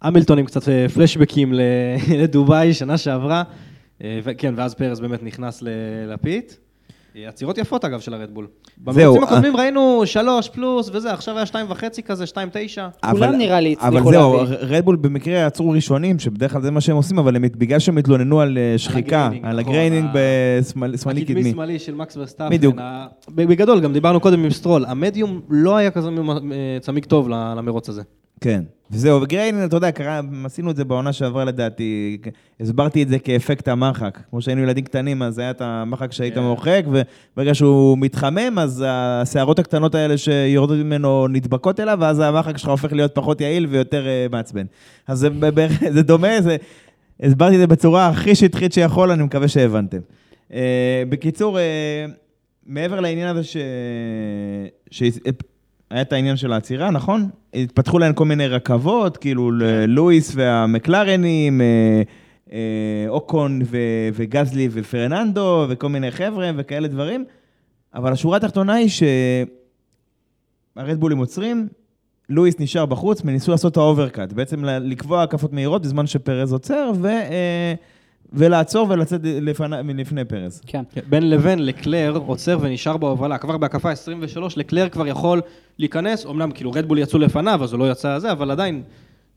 המילטון 0.01 0.37
עם 0.37 0.45
קצת 0.45 0.69
אה, 0.69 0.89
פלשבקים 0.89 1.53
לדובאי, 2.21 2.73
שנה 2.73 2.97
שעברה. 2.97 3.43
אה, 4.03 4.19
וכן, 4.23 4.53
ואז 4.57 4.73
פרז 4.73 4.99
באמת 4.99 5.23
נכנס 5.23 5.61
ל- 5.61 5.67
לפיט. 6.13 6.51
אה, 6.51 6.55
עצירות 7.15 7.57
יפות 7.57 7.85
אגב 7.85 7.99
של 7.99 8.13
הרדבול. 8.13 8.47
במרוצים 8.77 9.23
הקודמים 9.23 9.57
ראינו 9.57 10.01
שלוש 10.05 10.49
פלוס 10.49 10.89
וזה, 10.93 11.13
עכשיו 11.13 11.37
היה 11.37 11.45
שתיים 11.45 11.65
וחצי 11.69 12.03
כזה, 12.03 12.25
שתיים 12.25 12.49
תשע. 12.53 12.87
כולם 13.11 13.23
אבל- 13.23 13.35
נראה 13.35 13.59
לי 13.59 13.75
אבל 13.79 13.87
הצליחו 13.87 14.11
זהו, 14.11 14.37
להביא. 14.37 14.55
רדבול 14.61 14.95
במקרה 14.95 15.45
עצרו 15.45 15.71
ראשונים, 15.71 16.19
שבדרך 16.19 16.51
כלל 16.51 16.61
זה 16.61 16.71
מה 16.71 16.81
שהם 16.81 16.95
עושים, 16.95 17.19
אבל 17.19 17.35
הם, 17.35 17.41
בגלל 17.57 17.79
שהם 17.79 17.97
התלוננו 17.97 18.41
על 18.41 18.57
אה, 18.57 18.77
שחיקה, 18.77 19.25
על 19.25 19.31
נכון, 19.39 19.59
ה 19.59 19.65
graining 19.65 20.09
בשמאלי 20.13 20.97
הקדמי 21.05 21.25
קדמי. 21.25 21.51
שמאלי 21.51 21.79
של 21.79 21.95
מקס 21.95 22.17
ורסטאפן. 22.17 22.55
בדיוק. 22.55 22.75
בגדול, 23.29 23.79
גם 23.79 23.93
דיברנו 23.93 24.19
קודם 24.19 24.43
עם 24.43 24.51
סטרול, 24.51 24.85
המדיום 24.87 25.41
לא 25.49 25.77
היה 25.77 25.91
כזה 25.91 26.09
אה, 26.09 26.13
צמיג 26.81 27.05
טוב 27.05 27.29
ל- 27.29 27.53
למרוץ 27.57 27.89
הזה. 27.89 28.01
כן. 28.41 28.63
וזהו, 28.91 29.21
ו 29.21 29.25
graining, 29.25 29.63
אתה 29.63 29.77
יודע, 29.77 29.91
קרה, 29.91 30.21
עשינו 30.45 30.71
את 30.71 30.75
זה 30.75 30.85
בעונה 30.85 31.13
שעברה 31.13 31.45
לדעתי, 31.45 32.17
הסברתי 32.59 33.03
את 33.03 33.09
זה 33.09 33.19
כאפקט 33.19 33.67
המחק. 33.67 34.19
כמו 34.29 34.41
שהיינו 34.41 34.61
ילדים 34.61 34.83
קטנים, 34.83 35.23
אז 35.23 35.39
היה 35.39 35.51
את 35.51 35.61
המחק 35.61 36.11
שהיית 36.11 36.33
כן. 36.33 36.41
מוחק, 36.41 36.83
וברגע 36.87 37.53
שהוא 37.53 37.97
מתחמם, 37.97 38.59
אז 38.59 38.83
השערות 38.87 39.59
הקטנות 39.59 39.95
האלה 39.95 40.17
שיורדות 40.17 40.77
ממנו 40.77 41.27
נדבקות 41.27 41.79
אליו, 41.79 41.97
ואז 42.01 42.19
המחק 42.19 42.57
שלך 42.57 42.69
הופך 42.69 42.93
להיות 42.93 43.15
פחות 43.15 43.41
יעיל 43.41 43.65
ויותר 43.69 44.07
אה, 44.07 44.27
מעצבן. 44.31 44.65
אז 45.07 45.19
זה, 45.19 45.29
זה 45.95 46.03
דומה, 46.03 46.41
זה, 46.41 46.57
הסברתי 47.19 47.55
את 47.55 47.59
זה 47.59 47.67
בצורה 47.67 48.07
הכי 48.07 48.35
שטחית 48.35 48.73
שיכול, 48.73 49.11
אני 49.11 49.23
מקווה 49.23 49.47
שהבנתם. 49.47 49.99
אה, 50.53 51.03
בקיצור, 51.09 51.59
אה, 51.59 52.05
מעבר 52.65 52.99
לעניין 52.99 53.27
הזה 53.27 53.43
ש... 53.43 53.57
ש... 54.91 55.03
היה 55.91 56.01
את 56.01 56.13
העניין 56.13 56.37
של 56.37 56.53
העצירה, 56.53 56.91
נכון? 56.91 57.29
התפתחו 57.53 57.99
להן 57.99 58.13
כל 58.15 58.25
מיני 58.25 58.47
רכבות, 58.47 59.17
כאילו 59.17 59.51
לואיס 59.87 60.31
והמקלרנים, 60.35 61.61
אה, 61.61 62.01
אה, 62.51 63.05
אוקון 63.07 63.61
וגזלי 64.13 64.69
ופרננדו 64.71 65.65
וכל 65.69 65.89
מיני 65.89 66.11
חבר'ה 66.11 66.51
וכאלה 66.55 66.87
דברים, 66.87 67.25
אבל 67.93 68.13
השורה 68.13 68.37
התחתונה 68.37 68.73
היא 68.73 68.89
שהרדבולים 70.77 71.17
עוצרים, 71.17 71.67
לואיס 72.29 72.55
נשאר 72.59 72.85
בחוץ 72.85 73.21
וניסו 73.25 73.51
לעשות 73.51 73.71
את 73.71 73.77
ה 73.77 73.83
overcut, 73.83 74.33
בעצם 74.33 74.65
לקבוע 74.65 75.23
הקפות 75.23 75.53
מהירות 75.53 75.81
בזמן 75.81 76.07
שפרז 76.07 76.53
עוצר, 76.53 76.91
ו, 76.95 77.07
אה, 77.07 77.73
ולעצור 78.33 78.87
ולצאת 78.89 79.21
לפני, 79.23 79.75
לפני 79.93 80.25
פרז. 80.25 80.61
כן. 80.67 80.83
בין 81.09 81.29
לבין 81.29 81.65
לקלר 81.65 82.17
עוצר 82.25 82.57
ונשאר 82.61 82.97
בהובלה, 82.97 83.37
כבר 83.37 83.57
בהקפה 83.57 83.91
23, 83.91 84.57
לקלר 84.57 84.89
כבר 84.89 85.07
יכול 85.07 85.41
להיכנס, 85.79 86.25
אמנם 86.25 86.51
כאילו 86.51 86.71
רדבול 86.71 86.99
יצאו 86.99 87.19
לפניו, 87.19 87.63
אז 87.63 87.73
הוא 87.73 87.79
לא 87.79 87.91
יצא 87.91 88.19
זה, 88.19 88.31
אבל 88.31 88.51
עדיין, 88.51 88.83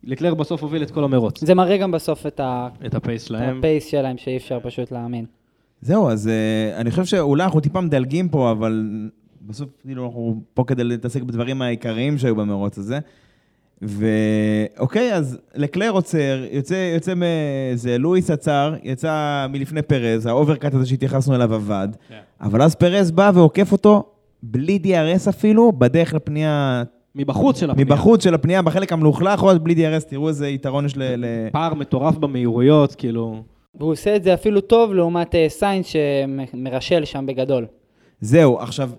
לקלר 0.04 0.34
בסוף 0.34 0.62
הוביל 0.62 0.82
את 0.82 0.90
כל 0.90 1.04
המרוץ. 1.04 1.44
זה 1.44 1.54
מראה 1.54 1.76
גם 1.76 1.90
בסוף 1.90 2.26
את 2.26 2.40
ה- 2.40 2.68
את 2.86 2.94
ה 2.94 3.00
pace 3.00 3.22
שלהם. 3.22 3.58
ה 3.58 3.64
pace 3.64 3.86
שלהם, 3.86 4.18
שאי 4.18 4.36
אפשר 4.36 4.58
פשוט 4.62 4.92
להאמין. 4.92 5.24
זהו, 5.80 6.08
אז 6.10 6.26
אה, 6.26 6.80
אני 6.80 6.90
חושב 6.90 7.04
שאולי 7.04 7.44
אנחנו 7.44 7.60
טיפה 7.60 7.80
מדלגים 7.80 8.28
פה, 8.28 8.50
אבל 8.50 8.88
בסוף 9.46 9.68
כאילו 9.82 10.06
אנחנו 10.06 10.40
פה 10.54 10.64
כדי 10.66 10.84
להתעסק 10.84 11.22
בדברים 11.22 11.62
העיקריים 11.62 12.18
שהיו 12.18 12.36
במרוץ 12.36 12.78
הזה. 12.78 12.98
ואוקיי, 13.84 15.14
אז 15.14 15.38
לקלר 15.54 15.90
עוצר, 15.90 16.44
יוצא, 16.50 16.92
יוצא 16.94 17.12
מזה, 17.16 17.98
לואיס 17.98 18.30
עצר, 18.30 18.74
יצא 18.82 19.46
מלפני 19.50 19.82
פרז, 19.82 20.26
ה 20.26 20.32
overcut 20.32 20.74
הזה 20.74 20.86
שהתייחסנו 20.86 21.34
אליו 21.34 21.54
עבד, 21.54 21.88
כן. 22.08 22.18
אבל 22.40 22.62
אז 22.62 22.74
פרז 22.74 23.10
בא 23.10 23.30
ועוקף 23.34 23.72
אותו, 23.72 24.02
בלי 24.42 24.78
DRS 24.84 25.28
אפילו, 25.28 25.72
בדרך 25.72 26.14
לפנייה, 26.14 26.82
מבחוץ 27.14 27.60
של 27.60 27.70
הפנייה. 27.70 27.86
מבחוץ 27.86 28.24
של 28.24 28.34
הפנייה, 28.34 28.62
בחלק 28.62 28.92
המלוכלך, 28.92 29.40
עוד 29.40 29.64
בלי 29.64 29.74
DRS, 29.74 30.04
תראו 30.08 30.28
איזה 30.28 30.48
יתרון 30.48 30.86
יש 30.86 30.96
ל... 30.96 31.02
ל... 31.02 31.24
פער 31.52 31.74
מטורף 31.74 32.16
במהירויות, 32.16 32.94
כאילו... 32.94 33.42
והוא 33.74 33.92
עושה 33.92 34.16
את 34.16 34.22
זה 34.22 34.34
אפילו 34.34 34.60
טוב 34.60 34.92
לעומת 34.92 35.34
אה, 35.34 35.46
סיינס 35.48 35.86
שמרשל 35.86 37.04
שם 37.04 37.26
בגדול. 37.26 37.66
זהו, 38.20 38.58
עכשיו, 38.58 38.90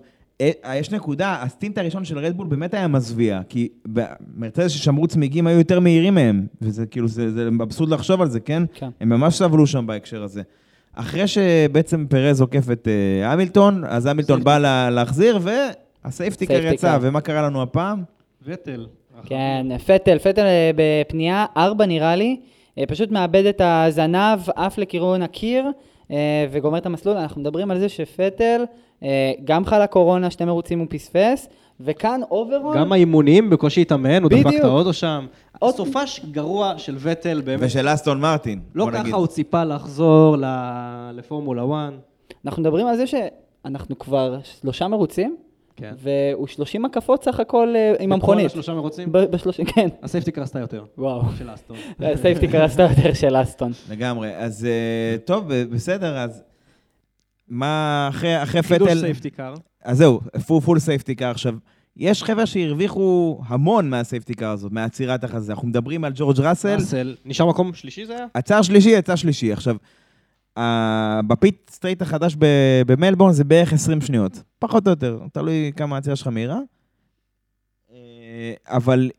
יש 0.74 0.90
נקודה, 0.90 1.42
ה 1.42 1.48
stint 1.48 1.78
הראשון 1.78 2.04
של 2.04 2.18
רדבול 2.18 2.46
באמת 2.46 2.74
היה 2.74 2.88
מזוויע, 2.88 3.40
כי 3.48 3.68
במרצדס 3.86 4.70
ששמרו 4.70 5.06
צמיגים 5.06 5.46
היו 5.46 5.58
יותר 5.58 5.80
מהירים 5.80 6.14
מהם, 6.14 6.46
וזה 6.62 6.86
כאילו, 6.86 7.08
זה, 7.08 7.32
זה 7.32 7.48
אבסורד 7.62 7.90
לחשוב 7.90 8.22
על 8.22 8.28
זה, 8.28 8.40
כן? 8.40 8.62
כן. 8.74 8.88
הם 9.00 9.08
ממש 9.08 9.34
סבלו 9.34 9.66
שם 9.66 9.86
בהקשר 9.86 10.22
הזה. 10.22 10.42
אחרי 10.94 11.28
שבעצם 11.28 12.06
פרז 12.08 12.40
עוקף 12.40 12.70
את 12.72 12.88
אה, 12.88 13.32
המילטון, 13.32 13.84
אז 13.84 14.06
המילטון 14.06 14.44
בא 14.44 14.58
לה, 14.58 14.90
להחזיר, 14.90 15.38
וה 15.42 15.62
safety 15.62 16.24
car 16.24 16.54
safety 16.54 16.66
car. 16.66 16.74
יצא, 16.74 16.98
ומה 17.00 17.20
קרה 17.20 17.42
לנו 17.42 17.62
הפעם? 17.62 18.02
וטל. 18.42 18.86
כן, 19.24 19.66
וטל, 19.86 20.18
וטל 20.18 20.42
אה, 20.42 20.70
בפנייה 20.76 21.46
ארבע 21.56 21.86
נראה 21.86 22.16
לי, 22.16 22.40
אה, 22.78 22.84
פשוט 22.88 23.10
מאבד 23.10 23.46
את 23.46 23.60
הזנב, 23.64 24.38
עף 24.56 24.78
לכיוון 24.78 25.22
הקיר 25.22 25.64
אה, 25.66 25.70
וגומר 26.50 26.78
את 26.78 26.86
המסלול. 26.86 27.16
אנחנו 27.16 27.40
מדברים 27.40 27.70
על 27.70 27.78
זה 27.78 27.88
שפטל, 27.88 28.64
אה, 29.02 29.32
גם 29.44 29.64
חלה 29.64 29.86
קורונה, 29.86 30.30
שתי 30.30 30.44
מרוצים 30.44 30.78
הוא 30.78 30.86
פספס, 30.90 31.48
וכאן 31.80 32.20
אוברול, 32.30 32.76
גם 32.78 32.92
האימוניים 32.92 33.50
בקושי 33.50 33.82
התאמן, 33.82 34.22
הוא 34.22 34.30
דפק. 34.30 34.56
את 34.58 34.64
האוטו 34.64 34.92
שם. 34.92 35.26
עוד- 35.58 35.74
סופש 35.74 36.20
גרוע 36.30 36.74
של 36.78 36.96
וטל, 36.98 37.40
באמת. 37.44 37.60
ושל 37.62 37.88
אסטון 37.94 38.20
מרטין. 38.20 38.60
לא 38.74 38.84
בוא 38.84 38.92
נגיד. 38.92 39.06
ככה 39.06 39.16
הוא 39.16 39.26
ציפה 39.26 39.64
לחזור 39.64 40.36
ל- 40.36 40.44
לפורמולה 41.14 41.62
1. 41.64 41.92
אנחנו 42.46 42.62
מדברים 42.62 42.86
על 42.86 42.96
זה 42.96 43.04
שאנחנו 43.06 43.98
כבר 43.98 44.38
שלושה 44.60 44.88
מרוצים, 44.88 45.36
כן. 45.76 45.94
והוא 45.98 46.46
30 46.46 46.84
הקפות 46.84 47.24
סך 47.24 47.40
הכל 47.40 47.74
אה, 47.76 47.90
עם 47.90 48.10
בכל 48.10 48.14
המכונית. 48.14 48.46
השלושה 48.46 48.74
מרוצים? 48.74 49.12
בשלושים, 49.12 49.64
כן. 49.64 49.88
הסייפטי 50.02 50.32
קרסתה 50.32 50.58
יותר. 50.58 50.84
וואו. 50.98 51.22
של 51.38 51.54
אסטון. 51.54 51.76
סייפטי 52.22 52.48
קרסת 52.48 52.78
יותר 52.78 53.14
של 53.14 53.42
אסטון. 53.42 53.72
לגמרי. 53.90 54.36
אז 54.36 54.64
אה, 54.64 55.18
טוב, 55.24 55.52
בסדר, 55.54 56.18
אז 56.18 56.42
מה, 57.48 58.06
אחרי, 58.10 58.42
אחרי 58.42 58.62
חידוש 58.62 58.88
פטל... 58.88 59.00
סייפטי 59.00 59.30
קר. 59.30 59.54
אז 59.84 59.98
זהו, 59.98 60.20
פול, 60.46 60.60
פול 60.60 60.78
סייפטי 60.78 61.14
קאר. 61.14 61.30
עכשיו, 61.30 61.54
יש 61.96 62.22
חבר'ה 62.22 62.46
שהרוויחו 62.46 63.40
המון 63.46 63.90
מהסייפטי 63.90 64.34
קאר 64.34 64.50
הזאת, 64.50 64.72
מהעצירת 64.72 65.24
החזה. 65.24 65.52
אנחנו 65.52 65.68
מדברים 65.68 66.04
על 66.04 66.12
ג'ורג' 66.14 66.40
ראסל, 66.40 66.74
ראסל. 66.74 67.14
נשאר 67.24 67.46
מקום 67.46 67.74
שלישי 67.74 68.06
זה 68.06 68.16
היה? 68.16 68.26
עצר 68.34 68.62
שלישי, 68.62 68.90
יצא 68.90 69.16
שלישי. 69.16 69.52
עכשיו, 69.52 69.76
בפיט 71.26 71.70
סטרייט 71.70 72.02
החדש 72.02 72.36
במלבורן 72.86 73.32
זה 73.32 73.44
בערך 73.44 73.72
20 73.72 74.00
שניות, 74.00 74.42
פחות 74.58 74.86
או 74.86 74.90
יותר, 74.90 75.18
תלוי 75.32 75.72
כמה 75.76 75.96
העצירה 75.96 76.16
שלך 76.16 76.26
מהירה. 76.26 76.58
אה, 77.92 78.52
אבל 78.66 79.10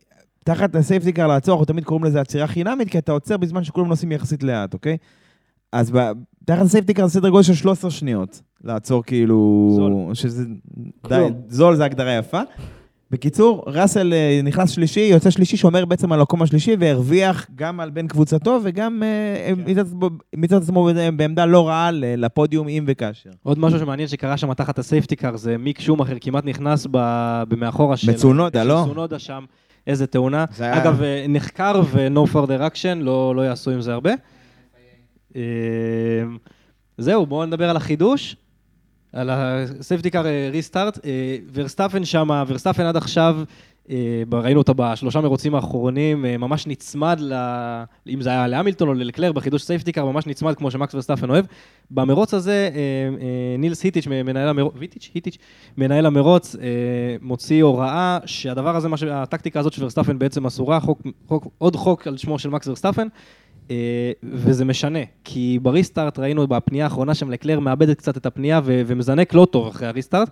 תחת 0.43 0.75
ה 0.75 0.80
safety 0.80 1.12
car 1.12 1.27
לעצור, 1.27 1.53
אנחנו 1.53 1.65
תמיד 1.65 1.83
קוראים 1.83 2.03
לזה 2.05 2.21
עצירה 2.21 2.47
חינמית, 2.47 2.89
כי 2.89 2.97
אתה 2.97 3.11
עוצר 3.11 3.37
בזמן 3.37 3.63
שכולם 3.63 3.87
נוסעים 3.87 4.11
יחסית 4.11 4.43
לאט, 4.43 4.73
אוקיי? 4.73 4.97
אז 5.71 5.91
ב- 5.91 6.11
תחת 6.45 6.61
ה 6.61 6.66
safety 6.66 6.93
car 6.93 7.07
זה 7.07 7.13
סדר 7.13 7.29
גודל 7.29 7.43
של 7.43 7.53
13 7.53 7.91
שניות, 7.91 8.41
לעצור 8.63 9.03
כאילו... 9.03 9.71
זול. 9.75 10.15
שזה... 10.15 10.45
די. 11.09 11.27
זול 11.47 11.75
זה 11.75 11.85
הגדרה 11.85 12.11
יפה. 12.13 12.41
בקיצור, 13.11 13.63
ראסל 13.67 14.13
אה, 14.13 14.39
נכנס 14.43 14.69
שלישי, 14.69 14.99
יוצא 14.99 15.29
שלישי, 15.29 15.57
שומר 15.57 15.85
בעצם 15.85 16.11
על 16.11 16.19
המקום 16.19 16.41
השלישי, 16.41 16.75
והרוויח 16.79 17.47
גם 17.55 17.79
על 17.79 17.89
בן 17.89 18.07
קבוצתו, 18.07 18.59
וגם 18.63 19.03
אה, 19.03 19.53
מצד 19.65 19.79
עצמו- 19.85 20.09
מצד 20.35 20.55
עצמו 20.61 20.89
בעמדה 21.15 21.45
לא 21.45 21.67
רעה 21.67 21.89
לפודיום 21.93 22.67
אם 22.67 22.83
וכאשר. 22.87 23.29
עוד 23.43 23.59
משהו 23.59 23.79
שמעניין 23.79 24.07
שקרה 24.07 24.37
שם 24.37 24.53
תחת 24.53 24.79
ה 24.79 24.85
safety 24.85 25.20
car 25.20 25.37
זה 25.37 25.57
מיק 25.57 25.79
שומאכר 25.81 26.15
כמעט 26.21 26.45
נכנס 26.45 26.87
במאחורה 27.49 27.97
של... 27.97 28.11
בצונודה, 28.11 28.63
לא? 28.63 28.83
צונודה 28.87 29.19
שם, 29.19 29.45
איזה 29.87 30.07
תאונה. 30.07 30.45
אגב, 30.59 31.01
אה, 31.01 31.25
נחקר 31.29 31.81
ו-No 31.91 32.33
further 32.33 32.73
action, 32.73 32.95
לא 32.99 33.35
לא 33.35 33.41
יעשו 33.41 33.71
עם 33.71 33.81
זה 33.81 33.93
הרבה. 33.93 34.11
אה, 35.35 35.41
זהו, 36.97 37.25
בואו 37.25 37.45
נדבר 37.45 37.69
על 37.69 37.77
החידוש. 37.77 38.35
על 39.17 39.29
ה 39.31 39.40
safety 39.40 39.95
car 39.95 40.23
restart, 40.51 40.99
ורסטאפן 41.53 42.05
שם, 42.05 42.43
ורסטאפן 42.47 42.83
עד 42.83 42.97
עכשיו, 42.97 43.37
אה, 43.89 44.23
ראינו 44.31 44.59
אותו 44.59 44.73
בשלושה 44.75 45.21
מרוצים 45.21 45.55
האחרונים, 45.55 46.25
אה, 46.25 46.37
ממש 46.37 46.67
נצמד, 46.67 47.17
ל... 47.21 47.33
אם 48.07 48.21
זה 48.21 48.29
היה 48.29 48.47
להמילטון 48.47 48.87
או 48.87 48.93
ללקלר, 48.93 49.31
בחידוש 49.31 49.63
safety 49.63 49.88
car, 49.88 50.05
ממש 50.05 50.27
נצמד 50.27 50.55
כמו 50.55 50.71
שמקס 50.71 50.95
ורסטאפן 50.95 51.29
אוהב. 51.29 51.45
במרוץ 51.91 52.33
הזה, 52.33 52.69
אה, 52.75 53.57
נילס 53.57 53.83
ויטיץ', 53.83 54.07
מנהל 54.07 54.49
המרוץ, 54.49 54.73
ויטיץ'? 54.77 55.11
היטיץ', 55.13 55.37
מנהל 55.77 56.05
המרוץ, 56.05 56.55
מוציא 57.21 57.63
הוראה 57.63 58.17
שהדבר 58.25 58.75
הזה, 58.75 58.87
הטקטיקה 59.11 59.59
הזאת 59.59 59.73
של 59.73 59.83
ורסטאפן 59.83 60.19
בעצם 60.19 60.45
אסורה, 60.45 60.79
חוק, 60.79 61.01
חוק, 61.27 61.47
עוד 61.57 61.75
חוק 61.75 62.07
על 62.07 62.17
שמו 62.17 62.39
של 62.39 62.49
מקס 62.49 62.67
ורסטאפן. 62.67 63.07
אה, 63.71 64.11
וזה 64.23 64.65
משנה, 64.65 64.99
כי 65.23 65.59
ב 65.61 65.68
restart 65.68 66.19
ראינו 66.19 66.47
בפנייה 66.47 66.85
האחרונה 66.85 67.15
שם 67.15 67.31
לקלר 67.31 67.59
מאבדת 67.59 67.97
קצת 67.97 68.17
את 68.17 68.25
הפנייה 68.25 68.61
ו- 68.63 68.81
ומזנק 68.87 69.33
לא 69.33 69.47
טוב 69.51 69.67
אחרי 69.67 69.87
ה 69.87 69.92
restart. 69.92 70.29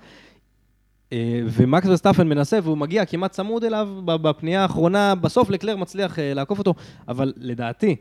אה, 1.13 1.41
ומקס 1.45 1.87
וסטאפן 1.87 2.27
מנסה 2.27 2.59
והוא 2.63 2.77
מגיע 2.77 3.05
כמעט 3.05 3.31
צמוד 3.31 3.63
אליו 3.63 3.87
בפנייה 4.05 4.61
האחרונה, 4.61 5.15
בסוף 5.15 5.49
לקלר 5.49 5.75
מצליח 5.75 6.19
אה, 6.19 6.33
לעקוף 6.33 6.59
אותו, 6.59 6.73
אבל 7.07 7.33
לדעתי, 7.37 7.95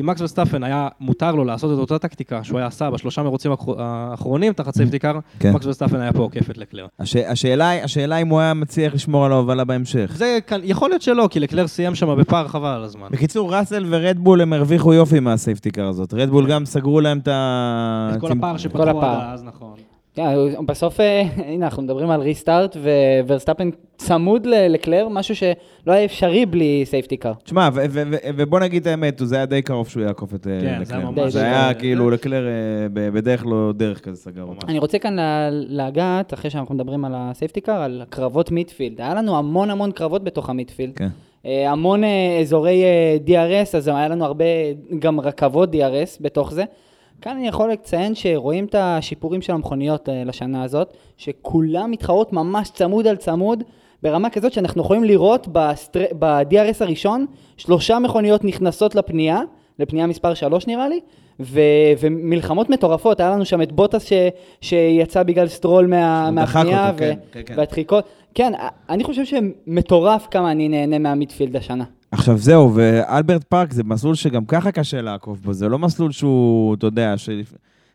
אם 0.00 0.06
מקס 0.06 0.20
וסטאפן 0.20 0.62
היה 0.64 0.88
מותר 1.00 1.32
לו 1.34 1.44
לעשות 1.44 1.74
את 1.74 1.90
אותה 1.90 1.98
טקטיקה 1.98 2.44
שהוא 2.44 2.58
היה 2.58 2.66
עשה 2.66 2.90
בשלושה 2.90 3.22
מרוצים 3.22 3.50
האחר- 3.52 3.74
האחרונים 3.78 4.52
תחת 4.52 4.74
safety 4.74 5.00
car, 5.00 5.18
כן. 5.38 5.52
מקס 5.52 5.66
וסטאפן 5.66 6.00
היה 6.00 6.12
פה 6.12 6.18
עוקף 6.18 6.50
את 6.50 6.58
לקלר. 6.58 6.86
הש... 7.00 7.16
השאלה, 7.16 7.84
השאלה 7.84 8.16
אם 8.16 8.28
הוא 8.28 8.40
היה 8.40 8.54
מצליח 8.54 8.94
לשמור 8.94 9.26
על 9.26 9.32
ההובלה 9.32 9.64
בהמשך. 9.64 10.10
זה 10.14 10.38
יכול 10.62 10.90
להיות 10.90 11.02
שלא, 11.02 11.28
כי 11.30 11.40
לקלר 11.40 11.66
סיים 11.66 11.94
שם 11.94 12.16
בפער 12.18 12.48
חבל 12.48 12.68
על 12.70 12.84
הזמן. 12.84 13.06
בקיצור, 13.10 13.54
ראסל 13.54 13.84
ורדבול 13.88 14.40
הם 14.40 14.52
הרוויחו 14.52 14.94
יופי 14.94 15.20
מה 15.20 15.32
safety 15.32 15.68
car 15.68 15.86
הזאת. 15.86 16.14
רדבול 16.14 16.46
גם 16.50 16.64
סגרו 16.64 17.00
להם 17.00 17.18
את 17.18 17.28
ה... 17.28 18.10
את 18.14 18.20
כל 18.20 18.32
הפער 18.32 18.56
שפתחו. 18.56 19.02
אז, 19.02 19.44
נכון. 19.44 19.74
כן, 20.16 20.66
בסוף, 20.66 21.00
אה, 21.00 21.22
הנה, 21.36 21.64
אנחנו 21.64 21.82
מדברים 21.82 22.10
על 22.10 22.20
restart, 22.20 22.76
וורסטאפן 23.26 23.70
צמוד 23.96 24.46
לקלר, 24.46 25.08
משהו 25.08 25.36
שלא 25.36 25.92
היה 25.92 26.04
אפשרי 26.04 26.46
בלי 26.46 26.82
safety 26.84 27.16
car. 27.16 27.32
תשמע, 27.44 27.68
ובוא 28.36 28.60
נגיד 28.60 28.82
את 28.82 28.86
האמת, 28.86 29.20
זה 29.24 29.36
היה 29.36 29.46
די 29.46 29.62
קרוב 29.62 29.88
שהוא 29.88 30.02
יעקוף 30.02 30.34
את 30.34 30.46
אה, 30.46 30.60
כן, 30.60 30.84
זה 30.84 30.94
היה 30.96 31.10
לקלר. 31.10 31.28
זה 31.28 31.74
כאילו 31.78 32.10
לקלר 32.10 32.46
אה, 32.46 32.88
בדרך 32.92 33.46
לא 33.46 33.72
דרך 33.76 34.00
כזה 34.00 34.16
סגר. 34.16 34.46
אני 34.68 34.78
רוצה 34.78 34.98
כאן 34.98 35.16
לגעת, 35.50 36.34
אחרי 36.34 36.50
שאנחנו 36.50 36.74
מדברים 36.74 37.04
על 37.04 37.12
ה 37.16 37.22
safety 37.22 37.60
car, 37.60 37.82
על 37.82 38.02
קרבות 38.08 38.50
midfield. 38.50 39.00
היה 39.00 39.14
לנו 39.14 39.38
המון 39.38 39.70
המון 39.70 39.92
קרבות 39.92 40.24
בתוך 40.24 40.50
ה 40.50 40.55
midfield. 40.55 40.96
כן. 40.96 41.08
המון 41.44 42.02
אזורי 42.40 42.84
DRS, 43.26 43.76
אז 43.76 43.88
היה 43.88 44.08
לנו 44.08 44.24
הרבה 44.24 44.44
גם 44.98 45.20
רכבות 45.20 45.74
DRS 45.74 46.16
בתוך 46.20 46.52
זה. 46.52 46.64
כאן 47.20 47.36
אני 47.36 47.48
יכול 47.48 47.72
לציין 47.72 48.14
שרואים 48.14 48.64
את 48.64 48.74
השיפורים 48.78 49.42
של 49.42 49.52
המכוניות 49.52 50.08
אה, 50.08 50.24
לשנה 50.24 50.62
הזאת, 50.62 50.96
שכולם 51.16 51.90
מתחרות 51.90 52.32
ממש 52.32 52.70
צמוד 52.70 53.06
על 53.06 53.16
צמוד, 53.16 53.62
ברמה 54.02 54.30
כזאת 54.30 54.52
שאנחנו 54.52 54.82
יכולים 54.82 55.04
לראות 55.04 55.48
בסטר... 55.52 56.04
ב-DRS 56.18 56.76
הראשון, 56.80 57.26
שלושה 57.56 57.98
מכוניות 57.98 58.44
נכנסות 58.44 58.94
לפנייה, 58.94 59.40
לפנייה 59.78 60.06
מספר 60.06 60.34
3 60.34 60.66
נראה 60.66 60.88
לי, 60.88 61.00
ו... 61.40 61.60
ומלחמות 62.00 62.70
מטורפות, 62.70 63.20
היה 63.20 63.30
לנו 63.30 63.44
שם 63.44 63.62
את 63.62 63.72
בוטס 63.72 64.04
ש... 64.04 64.12
שיצא 64.60 65.22
בגלל 65.22 65.48
סטרול 65.48 65.86
מה... 65.86 66.30
מהפנייה, 66.30 66.86
אותו, 66.88 66.98
כן, 66.98 67.14
כן, 67.32 67.40
כן. 67.46 67.54
והדחיקות. 67.56 68.04
כן, 68.34 68.52
אני 68.88 69.04
חושב 69.04 69.24
שמטורף 69.24 70.26
כמה 70.30 70.50
אני 70.50 70.68
נהנה 70.68 70.98
מה 70.98 71.10
midfield 71.10 71.56
השנה. 71.56 71.84
עכשיו 72.16 72.38
זהו, 72.38 72.74
ואלברט 72.74 73.44
פארק 73.44 73.72
זה 73.72 73.84
מסלול 73.84 74.14
שגם 74.14 74.44
ככה 74.44 74.72
קשה 74.72 75.00
לעקוף 75.00 75.40
בו, 75.40 75.52
זה 75.52 75.68
לא 75.68 75.78
מסלול 75.78 76.12
שהוא, 76.12 76.74
אתה 76.74 76.86
יודע, 76.86 77.14
ש... 77.16 77.28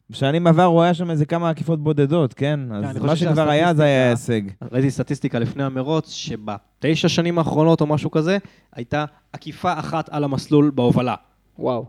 בשנים 0.10 0.48
עבר 0.48 0.64
הוא 0.64 0.82
היה 0.82 0.94
שם 0.94 1.12
איזה 1.12 1.26
כמה 1.26 1.50
עקיפות 1.50 1.84
בודדות, 1.84 2.34
כן? 2.34 2.60
אני 2.72 2.88
אז 2.88 2.98
מה 2.98 3.16
שכבר 3.16 3.50
היה 3.50 3.74
זה 3.74 3.84
היה 3.84 4.10
הישג. 4.10 4.42
ראיתי 4.72 4.92
סטטיסטיקה 4.92 5.40
לפני 5.40 5.64
המרוץ, 5.64 6.12
שבתשע 6.12 7.10
שנים 7.10 7.38
האחרונות 7.38 7.82
או 7.82 7.86
משהו 7.86 8.12
כזה, 8.12 8.38
הייתה 8.76 9.06
עקיפה 9.34 9.80
אחת 9.80 10.10
על 10.12 10.24
המסלול 10.24 10.72
בהובלה. 10.76 11.16
וואו. 11.60 11.86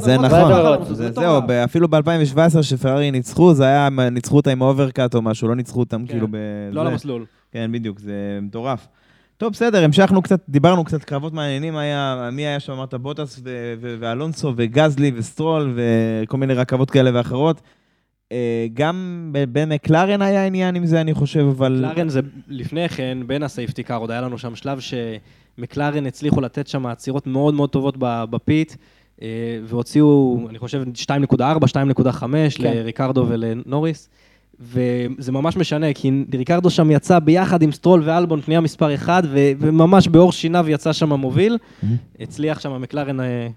זה 0.00 0.18
נכון. 0.18 0.92
זהו, 0.92 1.40
אפילו 1.64 1.88
ב-2017 1.88 2.62
שפרארי 2.62 3.10
ניצחו, 3.10 3.54
זה 3.54 3.64
היה, 3.64 3.88
ניצחו 4.10 4.36
אותה 4.36 4.50
עם 4.50 4.62
ה 4.62 4.68
overcut 4.68 5.14
או 5.14 5.22
משהו, 5.22 5.48
לא 5.48 5.56
ניצחו 5.56 5.80
אותם 5.80 6.06
כן, 6.06 6.12
כאילו 6.12 6.28
ב... 6.30 6.36
לא 6.72 6.80
על. 6.80 6.86
המסלול. 6.86 7.24
כן, 7.52 7.72
בדיוק, 7.72 7.98
זה 7.98 8.38
מטורף. 8.42 8.88
טוב, 9.42 9.52
בסדר, 9.52 9.84
המשכנו 9.84 10.22
קצת, 10.22 10.40
דיברנו 10.48 10.84
קצת 10.84 11.04
קרבות 11.04 11.32
מעניינים, 11.32 11.76
היה, 11.76 12.28
מי 12.32 12.46
היה 12.46 12.60
שם, 12.60 12.72
אמרת 12.72 12.94
בוטס 12.94 13.40
ו- 13.44 13.74
ו- 13.80 13.96
ואלונסו 14.00 14.52
וגזלי 14.56 15.12
וסטרול 15.14 15.74
וכל 15.76 16.36
מיני 16.36 16.54
רכבות 16.54 16.90
כאלה 16.90 17.10
ואחרות. 17.14 17.60
אה, 18.32 18.66
גם 18.74 19.28
ב- 19.32 19.58
במקלרן 19.58 20.22
היה 20.22 20.46
עניין 20.46 20.74
עם 20.74 20.86
זה, 20.86 21.00
אני 21.00 21.14
חושב, 21.14 21.46
אבל... 21.56 21.86
מקלרן 21.90 22.08
זה 22.08 22.20
לפני 22.48 22.88
כן, 22.88 23.18
בין 23.26 23.42
ה 23.42 23.48
safety 23.48 23.82
car, 23.82 23.96
עוד 23.96 24.10
היה 24.10 24.20
לנו 24.20 24.38
שם 24.38 24.54
שלב 24.54 24.78
שמקלרן 24.80 26.06
הצליחו 26.06 26.40
לתת 26.40 26.66
שם 26.68 26.86
עצירות 26.86 27.26
מאוד 27.26 27.54
מאוד 27.54 27.70
טובות 27.70 27.94
ב 28.00 28.15
pit, 28.15 28.74
אה, 29.22 29.28
והוציאו, 29.64 30.46
אני 30.50 30.58
חושב, 30.58 30.82
2.4, 30.94 31.38
2.5 31.66 32.20
כן. 32.22 32.28
לריקרדו 32.60 33.26
ולנוריס. 33.28 34.08
וזה 34.62 35.32
ממש 35.32 35.56
משנה, 35.56 35.92
כי 35.92 36.24
ריקרדו 36.34 36.70
שם 36.70 36.90
יצא 36.90 37.18
ביחד 37.18 37.62
עם 37.62 37.72
סטרול 37.72 38.02
ואלבון, 38.04 38.40
פנייה 38.40 38.60
מספר 38.60 38.94
1, 38.94 39.24
ו- 39.26 39.50
וממש 39.58 40.08
בעור 40.08 40.32
שיניו 40.32 40.66
יצא 40.68 40.92
שם 40.92 41.12
מוביל. 41.12 41.58
הצליח 42.20 42.60
שם 42.60 42.82
מקלרן 42.82 43.20
אה, 43.20 43.48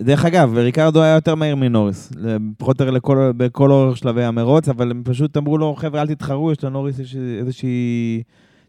דרך 0.00 0.24
אגב, 0.24 0.58
ריקרדו 0.58 1.02
היה 1.02 1.14
יותר 1.14 1.34
מהיר 1.34 1.56
מנוריס, 1.56 2.12
פחות 2.58 2.80
או 2.80 2.86
יותר 2.86 2.98
בכל 3.36 3.70
אורך 3.70 3.96
שלבי 3.96 4.24
המרוץ, 4.24 4.68
אבל 4.68 4.90
הם 4.90 5.02
פשוט 5.04 5.36
אמרו 5.36 5.58
לו, 5.58 5.74
חבר'ה, 5.74 6.02
אל 6.02 6.06
תתחרו, 6.06 6.52
יש 6.52 6.64
לנוריס 6.64 7.00
איזושהי 7.38 8.22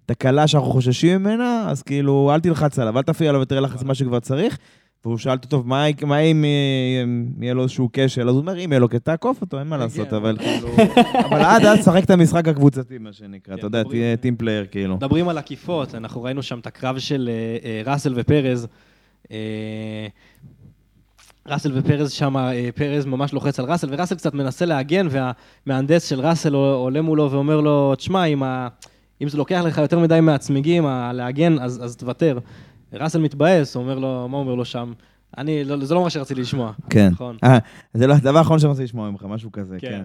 תקלה 0.05 0.47
שאנחנו 0.47 0.71
חוששים 0.71 1.23
ממנה, 1.23 1.65
אז 1.69 1.83
כאילו, 1.83 2.31
אל 2.33 2.39
תלחץ 2.39 2.79
עליו, 2.79 2.97
אל 2.97 3.03
תפעיל 3.03 3.29
עליו 3.29 3.41
יותר 3.41 3.59
לחץ 3.59 3.83
ממה 3.83 3.95
שכבר 3.95 4.19
צריך. 4.19 4.57
והוא 5.05 5.17
שאל 5.17 5.31
אותו, 5.31 5.47
טוב, 5.47 5.67
מה, 5.67 5.85
אם 5.85 6.45
אה, 6.45 7.03
יהיה 7.41 7.53
לו 7.53 7.63
איזשהו 7.63 7.89
כשל? 7.93 8.29
אז 8.29 8.35
הוא 8.35 8.41
אומר, 8.41 8.65
אם 8.65 8.71
יהיה 8.71 8.79
לו 8.79 8.87
תעקוף 8.87 9.41
אותו, 9.41 9.59
אין 9.59 9.67
מה 9.67 9.77
לעשות, 9.77 10.13
אבל 10.13 10.37
כאילו... 10.37 10.67
אבל 11.29 11.41
עד 11.41 11.65
אז, 11.65 11.85
שחק 11.85 12.03
את 12.03 12.09
המשחק 12.09 12.47
הקבוצתי, 12.47 12.97
מה 12.97 13.13
שנקרא, 13.13 13.55
אתה 13.55 13.65
יודע, 13.65 13.83
תהיה 13.83 14.17
team 14.17 14.35
player, 14.35 14.65
כאילו. 14.71 14.95
מדברים 14.95 15.29
על 15.29 15.37
עקיפות, 15.37 15.95
אנחנו 15.95 16.23
ראינו 16.23 16.43
שם 16.43 16.59
את 16.59 16.67
הקרב 16.67 16.99
של 16.99 17.29
אה, 17.31 17.69
אה, 17.69 17.91
ראסל 17.91 18.13
ופרז. 18.15 18.67
ראסל 21.47 21.71
ופרז 21.75 22.11
שם, 22.11 22.35
פרז 22.75 23.05
ממש 23.05 23.33
לוחץ 23.33 23.59
על 23.59 23.65
ראסל, 23.65 23.87
וראסל 23.91 24.15
קצת 24.15 24.33
מנסה 24.33 24.65
להגן, 24.65 25.07
והמהנדס 25.09 26.09
של 26.09 26.19
ראסל 26.19 26.53
עולה 26.53 27.01
מולו 27.01 27.31
ואומר 27.31 27.61
לו, 27.61 27.95
תשמע, 27.95 28.25
אם, 28.25 29.27
זה 29.27 29.37
לוקח 29.37 29.61
לך 29.65 29.77
יותר 29.77 29.99
מדי 29.99 30.19
מהצמיגים, 30.21 30.85
להגן, 31.13 31.59
אז 31.59 31.95
תוותר. 31.99 32.39
ראסל 32.93 33.19
מתבאס, 33.19 33.75
הוא 33.75 33.83
אומר 33.83 33.99
לו, 33.99 34.27
מה 34.29 34.37
הוא 34.37 34.43
אומר 34.43 34.55
לו 34.55 34.65
שם? 34.65 34.93
אני, 35.37 35.63
לא, 35.63 35.85
זה 35.85 35.95
לא 35.95 36.03
מה 36.03 36.09
שרציתי 36.09 36.41
לשמוע. 36.41 36.71
כן. 36.89 37.09
נכון. 37.11 37.37
אה, 37.43 37.57
זה 37.93 38.07
לא 38.07 38.13
הדבר 38.13 38.37
האחרון 38.37 38.59
רוצה 38.63 38.83
לשמוע 38.83 39.09
ממך, 39.09 39.25
משהו 39.29 39.51
כזה, 39.51 39.77
כן. 39.79 39.87
כן. 39.89 40.03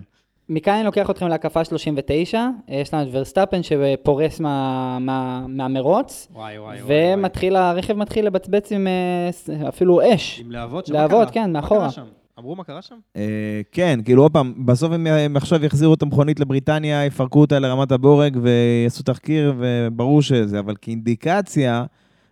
מכאן 0.48 0.74
אני 0.74 0.85
לוקח 0.85 1.11
אתכם 1.11 1.29
להקפה 1.29 1.64
39, 1.64 2.46
יש 2.68 2.94
לנו 2.94 3.03
את 3.03 3.09
ורסטאפן 3.12 3.61
שפורש 3.62 4.41
מה, 4.40 4.98
מה, 5.01 5.46
מהמרוץ, 5.48 6.29
וואי, 6.33 6.59
וואי, 6.59 6.79
ומתחיל, 6.87 7.57
הרכב 7.57 7.94
מתחיל 7.94 8.27
לבצבץ 8.27 8.72
עם 8.72 8.87
אה, 8.87 9.68
אפילו 9.68 10.14
אש. 10.14 10.40
עם 10.40 10.51
להבות 10.51 10.87
שם? 10.87 10.92
להבות, 10.92 11.27
מה? 11.27 11.33
כן, 11.33 11.53
מה 11.53 11.61
מאחורה. 11.61 11.81
קרה 11.81 11.90
שם? 11.90 12.05
אמרו 12.38 12.57
מה 12.57 12.64
קרה 12.64 12.83
שם? 12.83 12.94
אה, 13.16 13.61
כן, 13.72 14.01
כאילו 14.05 14.22
עוד 14.22 14.33
פעם, 14.33 14.66
בסוף 14.66 14.92
הם, 14.92 15.07
הם 15.07 15.37
עכשיו 15.37 15.64
יחזירו 15.64 15.94
את 15.94 16.03
המכונית 16.03 16.40
לבריטניה, 16.40 17.05
יפרקו 17.05 17.40
אותה 17.40 17.59
לרמת 17.59 17.92
הבורג 17.92 18.38
ויעשו 18.42 19.03
תחקיר, 19.03 19.55
וברור 19.59 20.22
שזה, 20.22 20.59
אבל 20.59 20.74
כאינדיקציה, 20.83 21.85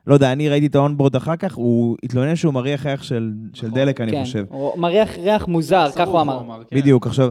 לא 0.06 0.14
יודע, 0.14 0.32
אני 0.32 0.48
ראיתי 0.48 0.66
את 0.66 0.74
האונבורד 0.74 1.16
אחר 1.16 1.36
כך, 1.36 1.54
הוא 1.54 1.96
התלונן 2.02 2.36
שהוא 2.36 2.54
מריח 2.54 2.86
ריח 2.86 3.02
של, 3.02 3.32
של 3.54 3.70
דלק, 3.70 4.00
אני 4.00 4.12
כן, 4.12 4.24
חושב. 4.24 4.44
הוא 4.48 4.78
מריח 4.78 5.18
ריח 5.18 5.48
מוזר, 5.48 5.88
כך 5.96 6.08
הוא 6.08 6.20
אמר. 6.20 6.62
כן. 6.70 6.76
בדיוק, 6.76 7.06
עכשיו, 7.06 7.28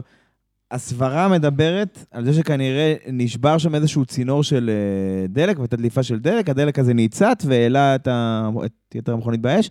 הסברה 0.70 1.28
מדברת 1.28 2.04
על 2.10 2.24
זה 2.24 2.32
שכנראה 2.32 2.94
נשבר 3.12 3.58
שם 3.58 3.74
איזשהו 3.74 4.04
צינור 4.04 4.42
של 4.42 4.70
אה, 4.70 5.26
דלק, 5.28 5.58
והייתה 5.58 5.76
דליפה 5.76 6.02
של 6.02 6.18
דלק, 6.18 6.48
הדלק 6.48 6.78
הזה 6.78 6.94
ניצת 6.94 7.42
והעלה 7.46 7.94
את, 7.94 8.08
ה... 8.08 8.50
את 8.64 8.94
יתר 8.94 9.12
המכונית 9.12 9.40
באש. 9.40 9.70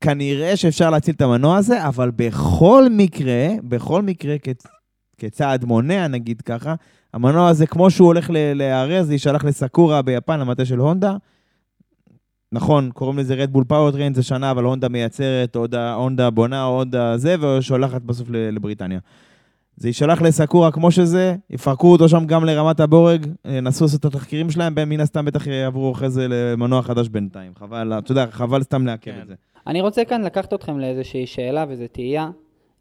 כנראה 0.00 0.56
שאפשר 0.56 0.90
להציל 0.90 1.14
את 1.14 1.20
המנוע 1.20 1.56
הזה, 1.56 1.86
אבל 1.86 2.10
בכל 2.16 2.86
מקרה, 2.90 3.48
בכל 3.62 4.02
מקרה, 4.02 4.36
כ... 4.42 4.48
כצעד 5.18 5.64
מונע, 5.64 6.08
נגיד 6.08 6.40
ככה, 6.40 6.74
המנוע 7.14 7.48
הזה, 7.48 7.66
כמו 7.66 7.90
שהוא 7.90 8.06
הולך 8.06 8.30
ל- 8.30 8.52
להיארז, 8.52 9.10
יישלח 9.10 9.44
לסאקורה 9.44 10.02
ביפן, 10.02 10.40
למטה 10.40 10.64
של 10.64 10.78
הונדה. 10.78 11.16
נכון, 12.54 12.90
קוראים 12.94 13.18
לזה 13.18 13.34
רדבול 13.34 13.64
פאוורטריינס, 13.64 14.14
זה 14.14 14.22
שנה, 14.22 14.50
אבל 14.50 14.64
הונדה 14.64 14.88
מייצרת, 14.88 15.56
הונדה, 15.56 15.94
הונדה 15.94 16.30
בונה, 16.30 16.62
הונדה 16.62 17.16
זה, 17.16 17.36
ושולחת 17.40 18.02
בסוף 18.02 18.28
לבריטניה. 18.30 18.98
זה 19.76 19.88
יישלח 19.88 20.22
לסאקורה 20.22 20.72
כמו 20.72 20.90
שזה, 20.90 21.36
יפרקו 21.50 21.92
אותו 21.92 22.08
שם 22.08 22.26
גם 22.26 22.44
לרמת 22.44 22.80
הבורג, 22.80 23.26
ינסו 23.44 23.84
לעשות 23.84 24.00
את 24.00 24.04
התחקירים 24.04 24.50
שלהם, 24.50 24.74
מן 24.86 25.00
הסתם 25.00 25.24
בטח 25.24 25.46
יעברו 25.46 25.92
אחרי 25.92 26.10
זה 26.10 26.26
למנוע 26.28 26.82
חדש 26.82 27.08
בינתיים. 27.08 27.52
חבל, 27.58 27.92
אתה 27.98 28.12
יודע, 28.12 28.26
חבל 28.30 28.62
סתם 28.62 28.86
לעכב 28.86 29.10
כן. 29.10 29.18
את 29.22 29.26
זה. 29.26 29.34
אני 29.66 29.80
רוצה 29.80 30.04
כאן 30.04 30.22
לקחת 30.22 30.54
אתכם 30.54 30.78
לאיזושהי 30.78 31.26
שאלה, 31.26 31.64
וזו 31.68 31.84
תהייה. 31.92 32.30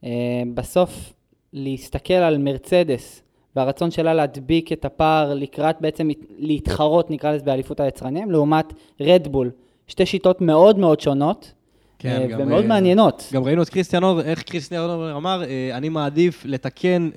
אה, 0.04 0.10
בסוף, 0.54 1.14
להסתכל 1.54 2.14
על 2.14 2.38
מרצדס 2.38 3.24
והרצון 3.56 3.92
שלה 3.92 4.14
להדביק 4.14 4.72
את 4.72 4.86
הפער 4.86 5.34
לקראת 5.34 5.76
בעצם 5.82 6.10
להתחרות, 6.38 7.12
נקרא 7.12 7.32
לזה, 7.32 7.46
באליפות 7.46 7.80
היצרנים, 7.80 8.32
לעומת 8.32 8.74
רדבול. 9.02 9.52
שתי 9.88 10.06
שיטות 10.06 10.42
מאוד 10.42 10.80
מאוד 10.80 11.00
שונות, 11.00 11.52
כן, 12.00 12.22
אה, 12.22 12.28
גם, 12.28 12.42
ומאוד 12.42 12.64
אה, 12.64 12.68
מעניינות. 12.68 13.30
גם 13.34 13.44
ראינו 13.44 13.62
את 13.62 13.70
קריסטיאן 13.70 14.04
אורנר, 14.04 14.22
איך 14.22 14.44
קריסטיאן 14.44 14.82
אורנר 14.90 15.18
אמר, 15.18 15.44
אה, 15.44 15.78
אני 15.78 15.90
מעדיף 15.90 16.46
לתקן 16.46 17.10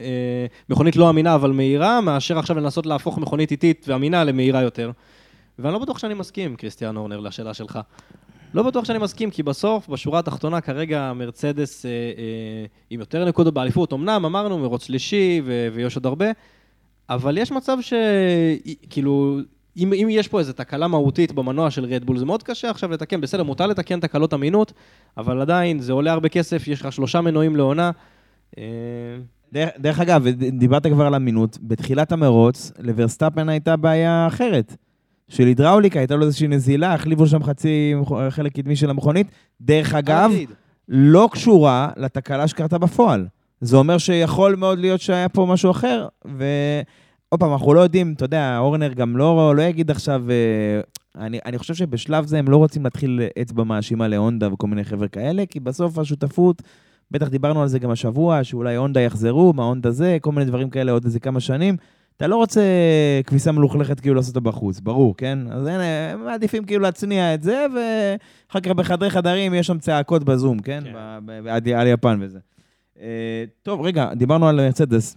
מכונית 0.68 0.96
לא 0.96 1.11
אמינה 1.11 1.35
אבל 1.35 1.51
מהירה, 1.51 2.01
מאשר 2.01 2.38
עכשיו 2.38 2.57
לנסות 2.57 2.87
להפוך 2.87 3.18
מכונית 3.18 3.51
איטית 3.51 3.85
ואמינה 3.88 4.25
למהירה 4.25 4.62
יותר. 4.62 4.90
ואני 5.59 5.72
לא 5.72 5.79
בטוח 5.79 5.99
שאני 5.99 6.14
מסכים, 6.14 6.57
כריסטיאן 6.57 6.96
הורנר, 6.96 7.20
לשאלה 7.20 7.55
שלך. 7.55 7.79
לא 8.57 8.62
בטוח 8.62 8.85
שאני 8.85 8.99
מסכים, 8.99 9.31
כי 9.31 9.42
בסוף, 9.42 9.88
בשורה 9.88 10.19
התחתונה, 10.19 10.61
כרגע 10.61 11.12
מרצדס 11.12 11.87
אה, 11.87 11.90
אה, 11.90 12.66
עם 12.90 13.01
יותר 13.01 13.25
נקודות 13.25 13.55
באליפות. 13.55 13.92
אמנם 13.92 14.25
אמרנו 14.25 14.59
מרוץ 14.59 14.85
שלישי 14.85 15.40
ו- 15.45 15.69
ויש 15.73 15.97
עוד 15.97 16.07
הרבה, 16.07 16.27
אבל 17.11 17.38
יש 17.38 17.53
מצב 17.53 17.77
ש... 17.81 17.92
כאילו, 18.90 19.38
אם, 19.77 19.92
אם 19.92 20.09
יש 20.11 20.29
פה 20.29 20.38
איזו 20.38 20.53
תקלה 20.53 20.88
מהותית 20.88 21.33
במנוע 21.33 21.71
של 21.71 21.85
רדבול, 21.85 22.19
זה 22.19 22.25
מאוד 22.25 22.42
קשה 22.42 22.71
עכשיו 22.71 22.90
לתקן. 22.90 23.21
בסדר, 23.21 23.42
מותר 23.42 23.66
לתקן 23.66 24.01
תקלות 24.01 24.35
אמינות, 24.35 24.73
אבל 25.16 25.40
עדיין, 25.40 25.79
זה 25.81 25.92
עולה 25.92 26.12
הרבה 26.12 26.29
כסף, 26.29 26.69
יש 26.69 26.81
לך 26.81 26.92
שלושה 26.92 27.21
מנועים 27.21 27.57
לעונה. 27.57 27.90
אה, 28.59 28.64
דרך, 29.53 29.71
דרך 29.79 30.01
אגב, 30.01 30.29
דיברת 30.59 30.87
כבר 30.87 31.07
על 31.07 31.14
אמינות, 31.14 31.59
בתחילת 31.62 32.12
המרוץ, 32.12 32.73
לוורסטאפן 32.79 33.49
הייתה 33.49 33.77
בעיה 33.77 34.27
אחרת. 34.27 34.77
של 35.29 35.47
הידראוליקה, 35.47 35.99
הייתה 35.99 36.17
לו 36.17 36.27
איזושהי 36.27 36.49
נזילה, 36.49 36.95
החליפו 36.95 37.27
שם 37.27 37.43
חצי, 37.43 37.95
חלק 38.31 38.53
קדמי 38.53 38.77
של 38.77 38.91
המכונית. 38.91 39.27
דרך 39.61 39.95
אגב. 39.95 40.33
לא 40.89 41.29
קשורה 41.33 41.89
לתקלה 41.97 42.49
שקרתה 42.49 42.79
בפועל. 42.79 43.27
זה 43.61 43.77
אומר 43.77 43.99
שיכול 43.99 44.57
מאוד 44.57 44.79
להיות 44.79 45.01
שהיה 45.01 45.29
פה 45.29 45.47
משהו 45.47 45.71
אחר, 45.71 46.09
ועוד 46.25 47.41
פעם, 47.41 47.53
אנחנו 47.53 47.75
לא 47.75 47.81
יודעים, 47.81 48.12
אתה 48.12 48.25
יודע, 48.25 48.59
אורנר 48.59 48.93
גם 48.93 49.17
לא, 49.17 49.57
לא 49.57 49.62
יגיד 49.62 49.91
עכשיו... 49.91 50.31
אה, 50.31 50.81
אני, 51.19 51.39
אני 51.47 51.59
חושב 51.59 51.75
שבשלב 51.75 52.27
זה 52.27 52.39
הם 52.39 52.49
לא 52.49 52.57
רוצים 52.57 52.85
להתחיל 52.85 53.21
אצבע 53.43 53.65
מאשימה 53.65 54.09
להונדה 54.09 54.53
וכל 54.53 54.67
מיני 54.67 54.85
חבר'ה 54.85 55.09
כאלה, 55.09 55.47
כי 55.47 55.61
בסוף 55.61 55.99
השותפות, 55.99 56.62
בטח 57.11 57.29
דיברנו 57.29 57.62
על 57.62 57.69
זה 57.69 57.79
גם 57.79 57.91
השבוע, 57.91 58.45
שאולי 58.45 58.77
הונדה 58.77 59.01
יחזרו, 59.01 59.53
מה 59.53 59.65
הונדה 59.65 59.91
זה, 59.91 60.19
כל 60.21 60.33
מיני 60.33 60.45
דברים 60.45 60.71
כאלה 60.71 60.93
עוד 60.93 61.05
איזה 61.05 61.21
כמה 61.21 61.41
שנים. 61.41 61.77
אתה 62.16 62.26
לא 62.26 62.37
רוצה 62.37 62.61
כביסה 63.26 63.52
מלוכלכת 63.52 64.00
כאילו 64.00 64.14
לעשות 64.14 64.37
אותה 64.37 64.50
בחוץ, 64.50 64.81
ברור, 64.81 65.16
כן? 65.16 65.38
אז 65.50 65.66
הנה, 65.66 66.12
הם 66.12 66.24
מעדיפים 66.24 66.64
כאילו 66.64 66.83
להצניע 66.83 67.35
את 67.35 67.42
זה, 67.42 67.66
ואחר 67.74 68.61
כך 68.61 68.70
בחדרי 68.70 69.11
חדרים 69.11 69.55
יש 69.55 69.66
שם 69.66 69.79
צעקות 69.79 70.24
בזום, 70.24 70.59
כן? 70.59 70.83
כן. 70.85 70.92
ב- 71.26 71.72
על 71.76 71.87
יפן 71.87 72.18
וזה. 72.20 72.38
אה, 73.00 73.44
טוב, 73.62 73.81
רגע, 73.81 74.14
דיברנו 74.14 74.48
על 74.48 74.57
מרצדס. 74.57 75.16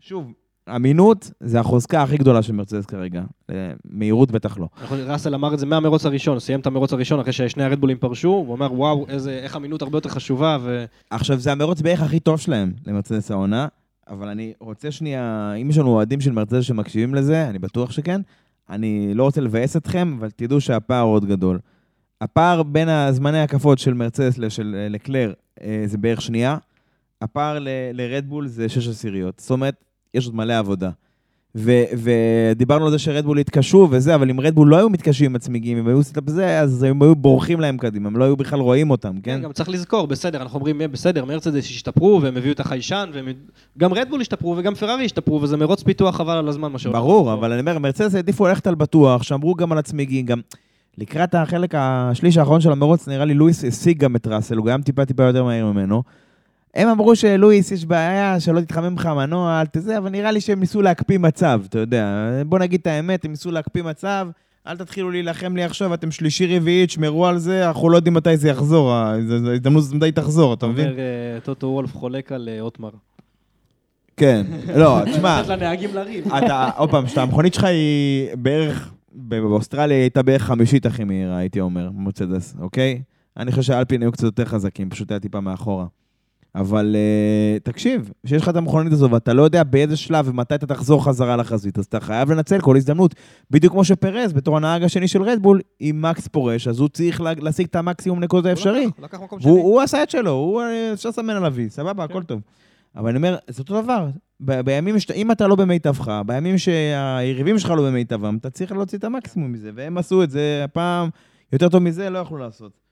שוב, 0.00 0.32
אמינות 0.76 1.30
זה 1.40 1.60
החוזקה 1.60 2.02
הכי 2.02 2.16
גדולה 2.16 2.42
של 2.42 2.52
מרצדס 2.52 2.86
כרגע. 2.86 3.22
אה, 3.50 3.72
מהירות 3.84 4.30
בטח 4.30 4.58
לא. 4.58 4.68
נכון, 4.82 4.98
ראסל 5.06 5.34
אמר 5.34 5.54
את 5.54 5.58
זה 5.58 5.66
מהמרוץ 5.66 6.06
הראשון, 6.06 6.38
סיים 6.38 6.60
את 6.60 6.66
המרוץ 6.66 6.92
הראשון 6.92 7.20
אחרי 7.20 7.32
ששני 7.32 7.64
הרדבולים 7.64 7.98
פרשו, 7.98 8.28
הוא 8.28 8.52
אומר, 8.52 8.72
וואו, 8.72 9.06
איזה, 9.08 9.30
איך 9.30 9.56
אמינות 9.56 9.82
הרבה 9.82 9.98
יותר 9.98 10.08
חשובה, 10.08 10.58
ו... 10.60 10.84
עכשיו, 11.10 11.38
זה 11.38 11.52
המרוץ 11.52 11.80
בערך 11.80 12.02
הכי 12.02 12.20
טוב 12.20 12.40
שלהם 12.40 12.72
למרצדס 12.86 13.30
העונה, 13.30 13.66
אבל 14.08 14.28
אני 14.28 14.52
רוצה 14.60 14.90
שנייה, 14.90 15.52
אם 15.62 15.70
יש 15.70 15.78
לנו 15.78 15.90
אוהדים 15.90 16.20
של 16.20 16.32
מרצדס 16.32 16.64
שמקשיבים 16.64 17.14
לזה, 17.14 17.48
אני 17.48 17.58
בטוח 17.58 17.90
שכן, 17.90 18.20
אני 18.70 19.14
לא 19.14 19.24
רוצה 19.24 19.40
לבאס 19.40 19.76
אתכם, 19.76 20.16
אבל 20.18 20.30
תדעו 20.30 20.60
שהפער 20.60 21.04
עוד 21.04 21.24
גדול. 21.24 21.58
הפער 22.20 22.62
בין 22.62 22.88
הזמני 22.88 23.40
הקפות 23.40 23.78
של 23.78 23.94
מרצדס 23.94 24.38
לשל 24.38 24.74
אה, 24.78 24.88
לקלר 24.88 25.32
אה, 25.62 25.82
זה 25.86 25.98
בערך 25.98 26.22
שנייה, 26.22 26.56
הפער 27.22 27.58
לרדבול 27.92 28.46
זה 28.46 28.68
שש 28.68 28.88
עשיריות. 28.88 29.38
זאת 29.40 29.50
אומרת, 29.50 29.84
יש 30.14 30.26
עוד 30.26 30.34
מלא 30.34 30.58
עבודה. 30.58 30.90
ו- 31.58 31.84
ודיברנו 32.02 32.84
על 32.84 32.90
זה 32.90 32.98
שרדבול 32.98 33.38
התקשו 33.38 33.88
וזה, 33.90 34.14
אבל 34.14 34.30
אם 34.30 34.40
רדבול 34.40 34.68
לא 34.68 34.76
היו 34.76 34.90
מתקשים 34.90 35.26
עם 35.30 35.36
הצמיגים, 35.36 35.78
אם 35.78 35.88
היו 35.88 35.96
עושים 35.96 36.12
את 36.18 36.28
זה, 36.28 36.60
אז 36.60 36.82
הם 36.82 37.02
היו 37.02 37.14
בורחים 37.14 37.60
להם 37.60 37.78
קדימה, 37.78 38.08
הם 38.08 38.16
לא 38.16 38.24
היו 38.24 38.36
בכלל 38.36 38.60
רואים 38.60 38.90
אותם, 38.90 39.12
כן? 39.22 39.36
כן, 39.36 39.42
גם 39.42 39.52
צריך 39.52 39.68
לזכור, 39.68 40.06
בסדר, 40.06 40.42
אנחנו 40.42 40.58
אומרים, 40.58 40.80
"אה, 40.80 40.88
בסדר, 40.88 41.24
מרצדס 41.24 41.64
השתפרו, 41.64 42.22
והם 42.22 42.36
הביאו 42.36 42.52
את 42.52 42.60
החיישן, 42.60 43.10
וגם 43.76 43.92
רדבול 43.94 44.20
השתפרו, 44.20 44.54
וגם 44.58 44.74
פרארי 44.74 45.04
השתפרו, 45.04 45.42
וזה 45.42 45.56
מרוץ 45.56 45.82
פיתוח 45.82 46.16
חבל 46.16 46.36
על 46.36 46.48
הזמן, 46.48 46.72
מה 46.72 46.78
שהולך. 46.78 46.96
ברור, 46.98 47.32
אבל 47.32 47.52
אני 47.52 47.60
אומר, 47.60 47.78
מרצדס 47.78 48.14
העדיפו 48.14 48.46
ללכת 48.46 48.66
על 48.66 48.74
בטוח, 48.74 49.22
שמרו 49.22 49.54
גם 49.54 49.72
על 49.72 49.78
הצמיגים, 49.78 50.26
גם 50.26 50.40
לקראת 50.98 51.34
החלק 51.34 51.74
השליש 51.76 52.36
האחרון 52.36 52.60
של 52.60 52.72
המרוץ, 52.72 53.08
נראה 53.08 53.24
לי 53.24 53.34
לואיס 53.34 53.64
השיג 53.64 53.98
גם 53.98 54.16
את 54.16 54.26
ראסל, 54.26 54.56
הוא 54.56 54.66
גם 54.66 54.82
טיפה 54.82 55.04
טיפה 55.04 55.22
יותר 55.22 55.44
מהיר 55.44 55.66
ממנו. 55.66 56.02
הם 56.76 56.88
אמרו 56.88 57.16
שלואיס, 57.16 57.72
יש 57.72 57.84
בעיה, 57.84 58.40
שלא 58.40 58.60
תתחמם 58.60 58.94
לך 58.94 59.06
המנוע, 59.06 59.60
אל 59.60 59.66
תזה, 59.66 59.98
אבל 59.98 60.10
נראה 60.10 60.30
לי 60.30 60.40
שהם 60.40 60.60
ניסו 60.60 60.82
להקפיא 60.82 61.18
מצב, 61.18 61.60
אתה 61.68 61.78
יודע. 61.78 62.06
בוא 62.46 62.58
נגיד 62.58 62.80
את 62.80 62.86
האמת, 62.86 63.24
הם 63.24 63.30
ניסו 63.30 63.50
להקפיא 63.50 63.82
מצב, 63.82 64.28
אל 64.66 64.76
תתחילו 64.76 65.10
להילחם 65.10 65.56
לי 65.56 65.64
עכשיו, 65.64 65.94
אתם 65.94 66.10
שלישי 66.10 66.56
רביעי, 66.56 66.86
תשמרו 66.86 67.26
על 67.26 67.38
זה, 67.38 67.68
אנחנו 67.68 67.90
לא 67.90 67.96
יודעים 67.96 68.14
מתי 68.14 68.36
זה 68.36 68.48
יחזור, 68.48 68.92
ההזדמנות 68.92 69.82
הזאת 69.82 69.94
מתי 69.94 70.12
תחזור, 70.12 70.54
אתה 70.54 70.66
מבין? 70.66 70.86
אומר, 70.86 70.98
אה, 70.98 71.40
טוטו 71.42 71.66
וולף 71.66 71.96
חולק 71.96 72.32
על 72.32 72.48
אה, 72.52 72.60
אוטמר. 72.60 72.90
כן. 74.16 74.46
לא, 74.76 75.00
תשמע, 75.12 75.40
לתת 75.40 75.48
לנהגים 75.48 75.94
לריב. 75.94 76.32
אתה, 76.32 76.70
עוד 76.76 76.90
פעם, 76.90 77.06
שאתה, 77.06 77.22
המכונית 77.22 77.54
שלך 77.54 77.64
היא 77.64 78.28
בערך, 78.34 78.92
באוסטרליה 79.12 79.96
היא 79.96 80.02
הייתה 80.02 80.22
בערך 80.22 80.42
חמישית 80.42 80.86
הכי 80.86 81.04
מהירה, 81.04 81.36
הייתי 81.36 81.60
אומר, 81.60 81.90
מרצדס, 81.94 82.54
אוקיי? 82.60 83.02
אני 83.36 83.50
חושב 83.50 83.62
שהאלפין 83.62 84.02
היו 84.02 84.12
קצת 84.12 84.24
יותר 84.24 84.44
חזקים, 84.44 84.90
פשוט 84.90 85.10
היה 85.10 85.20
טיפה 85.20 85.40
מאחורה. 85.40 85.86
אבל 86.56 86.96
uh, 86.96 87.62
תקשיב, 87.62 88.10
כשיש 88.26 88.42
לך 88.42 88.48
את 88.48 88.56
המכונית 88.56 88.92
הזו 88.92 89.10
ואתה 89.10 89.32
לא 89.32 89.42
יודע 89.42 89.62
באיזה 89.64 89.96
שלב 89.96 90.28
ומתי 90.28 90.54
אתה 90.54 90.66
תחזור 90.66 91.04
חזרה 91.04 91.36
לחזית, 91.36 91.78
אז 91.78 91.84
אתה 91.84 92.00
חייב 92.00 92.32
לנצל 92.32 92.60
כל 92.60 92.76
הזדמנות. 92.76 93.14
בדיוק 93.50 93.72
כמו 93.72 93.84
שפרז, 93.84 94.32
בתור 94.32 94.56
הנהג 94.56 94.82
השני 94.82 95.08
של 95.08 95.22
רדבול, 95.22 95.60
אם 95.80 95.98
מקס 96.02 96.28
פורש, 96.28 96.68
אז 96.68 96.80
הוא 96.80 96.88
צריך 96.88 97.20
לה- 97.20 97.32
להשיג 97.38 97.66
את 97.70 97.76
המקסימום 97.76 98.20
נקודות 98.20 98.46
האפשרי. 98.46 98.84
הוא 98.84 98.92
לקח- 98.98 99.18
לקח. 99.22 99.32
והוא 99.42 99.58
הוא 99.62 99.80
עשה 99.80 100.02
את 100.02 100.10
שלו, 100.10 100.30
הוא, 100.30 100.62
אה, 100.62 100.92
אפשר 100.92 101.08
לסמן 101.08 101.36
עליו 101.36 101.52
וי, 101.54 101.70
סבבה, 101.70 102.04
הכל 102.04 102.22
טוב. 102.22 102.40
אבל 102.96 103.08
אני 103.08 103.16
אומר, 103.16 103.36
זה 103.48 103.62
אותו 103.62 103.82
דבר. 103.82 104.08
ב- 104.40 104.60
בימים, 104.60 104.98
שאתה- 104.98 105.14
אם 105.14 105.32
אתה 105.32 105.46
לא 105.46 105.54
במיטבך, 105.56 106.20
בימים 106.26 106.58
שהיריבים 106.58 107.58
שלך 107.58 107.70
לא 107.70 107.82
במיטבם, 107.90 108.36
אתה 108.36 108.50
צריך 108.50 108.72
להוציא 108.72 108.98
את 108.98 109.04
המקסימום 109.04 109.52
מזה, 109.52 109.70
והם 109.74 109.98
עשו 109.98 110.22
את 110.22 110.30
זה 110.30 110.60
הפעם, 110.64 111.08
יותר 111.52 111.68
טוב 111.68 111.82
מזה 111.82 112.10
לא 112.10 112.18
יכלו 112.18 112.38
לעשות. 112.38 112.85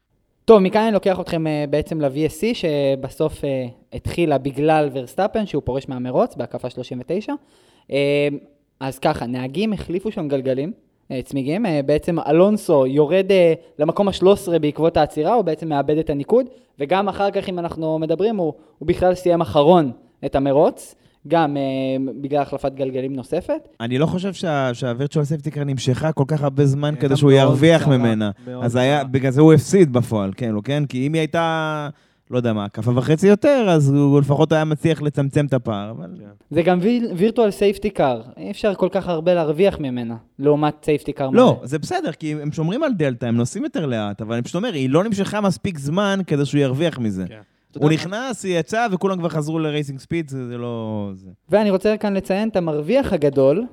טוב, 0.46 0.58
מכאן 0.58 0.82
אני 0.82 0.92
לוקח 0.92 1.20
אתכם 1.20 1.46
אה, 1.46 1.64
בעצם 1.70 2.00
ל-VSC, 2.00 2.54
שבסוף 2.54 3.44
אה, 3.44 3.66
התחילה 3.92 4.38
בגלל 4.38 4.88
ורסטאפן, 4.92 5.46
שהוא 5.46 5.62
פורש 5.64 5.88
מהמרוץ 5.88 6.34
בהקפה 6.34 6.70
39. 6.70 7.32
אה, 7.90 8.28
אז 8.80 8.98
ככה, 8.98 9.26
נהגים 9.26 9.72
החליפו 9.72 10.12
שם 10.12 10.28
גלגלים, 10.28 10.72
צמיגים, 11.24 11.66
בעצם 11.86 12.18
אלונסו 12.20 12.86
יורד 12.86 13.26
למקום 13.78 14.08
ה-13 14.08 14.58
בעקבות 14.60 14.96
העצירה, 14.96 15.34
הוא 15.34 15.42
בעצם 15.42 15.68
מאבד 15.68 15.98
את 15.98 16.10
הניקוד, 16.10 16.46
וגם 16.78 17.08
אחר 17.08 17.30
כך, 17.30 17.48
אם 17.48 17.58
אנחנו 17.58 17.98
מדברים, 17.98 18.36
הוא, 18.36 18.52
הוא 18.78 18.88
בכלל 18.88 19.14
סיים 19.14 19.40
אחרון 19.40 19.92
את 20.24 20.34
המרוץ, 20.34 20.94
גם 21.28 21.56
אה, 21.56 21.62
בגלל 22.20 22.42
החלפת 22.42 22.72
גלגלים 22.74 23.12
נוספת. 23.16 23.68
אני 23.80 23.98
לא 23.98 24.06
חושב 24.06 24.32
שה- 24.32 24.74
שה 24.74 24.89
virtual 24.89 25.24
safety 25.24 25.51
car 25.51 25.64
נמשכה 25.64 26.12
כל 26.12 26.24
כך 26.28 26.42
הרבה 26.42 26.66
זמן 26.66 26.94
כדי 26.94 27.04
הייתה 27.06 27.16
שהוא 27.16 27.32
ירוויח 27.32 27.88
ממנה. 27.88 28.30
אז 28.62 28.76
היה. 28.76 29.04
בגלל 29.04 29.30
זה 29.30 29.40
הוא 29.40 29.52
הפסיד 29.52 29.92
בפועל, 29.92 30.32
כן, 30.36 30.52
לא 30.52 30.60
כן? 30.64 30.84
כי 30.88 31.06
אם 31.06 31.12
היא 31.12 31.20
הייתה 31.20 31.88
לא 32.30 32.36
יודע 32.36 32.52
מה, 32.52 32.64
הקפה 32.64 32.90
וחצי 32.94 33.26
יותר, 33.26 33.66
אז 33.68 33.90
הוא 33.92 34.20
לפחות 34.20 34.52
היה 34.52 34.64
מצליח 34.64 35.02
לצמצם 35.02 35.46
את 35.46 35.54
הפער, 35.54 35.90
אבל... 35.90 36.10
זה 36.50 36.62
גם 36.62 36.78
virtual 37.16 37.50
safety 37.50 37.90
car, 37.90 38.22
אי 38.36 38.50
אפשר 38.50 38.74
כל 38.74 38.88
כך 38.92 39.08
הרבה 39.08 39.34
להרוויח 39.34 39.78
ממנה, 39.80 40.16
לעומת 40.38 40.74
safety 40.84 41.12
car. 41.12 41.30
לא, 41.30 41.60
זה 41.64 41.78
בסדר, 41.78 42.12
כי 42.12 42.32
הם 42.42 42.52
שומרים 42.52 42.82
על 42.82 42.92
דלתא, 42.92 43.26
הם 43.26 43.36
נוסעים 43.36 43.64
יותר 43.64 43.86
לאט, 43.86 44.20
אבל 44.20 44.34
אני 44.34 44.42
פשוט 44.42 44.56
אומר, 44.56 44.72
היא 44.72 44.90
לא 44.90 45.04
נמשכה 45.04 45.40
מספיק 45.40 45.78
זמן 45.78 46.20
כדי 46.26 46.46
שהוא 46.46 46.60
ירוויח 46.60 46.98
מזה. 46.98 47.24
כן. 47.28 47.40
הוא 47.76 47.90
נכנס, 47.90 48.44
היא 48.44 48.58
יצאה, 48.58 48.86
וכולם 48.92 49.18
כבר 49.18 49.28
חזרו 49.28 49.58
ל 49.58 49.64
racing 49.64 50.00
speed, 50.00 50.28
זה 50.28 50.46
זה 50.46 50.58
לא... 50.58 51.10
זה. 51.14 51.30
ואני 51.48 51.70
רוצה 51.70 51.96
כאן 51.96 52.14
לציין 52.14 52.48
את 52.48 52.56
המרוויח 52.56 53.12
הגדול, 53.12 53.64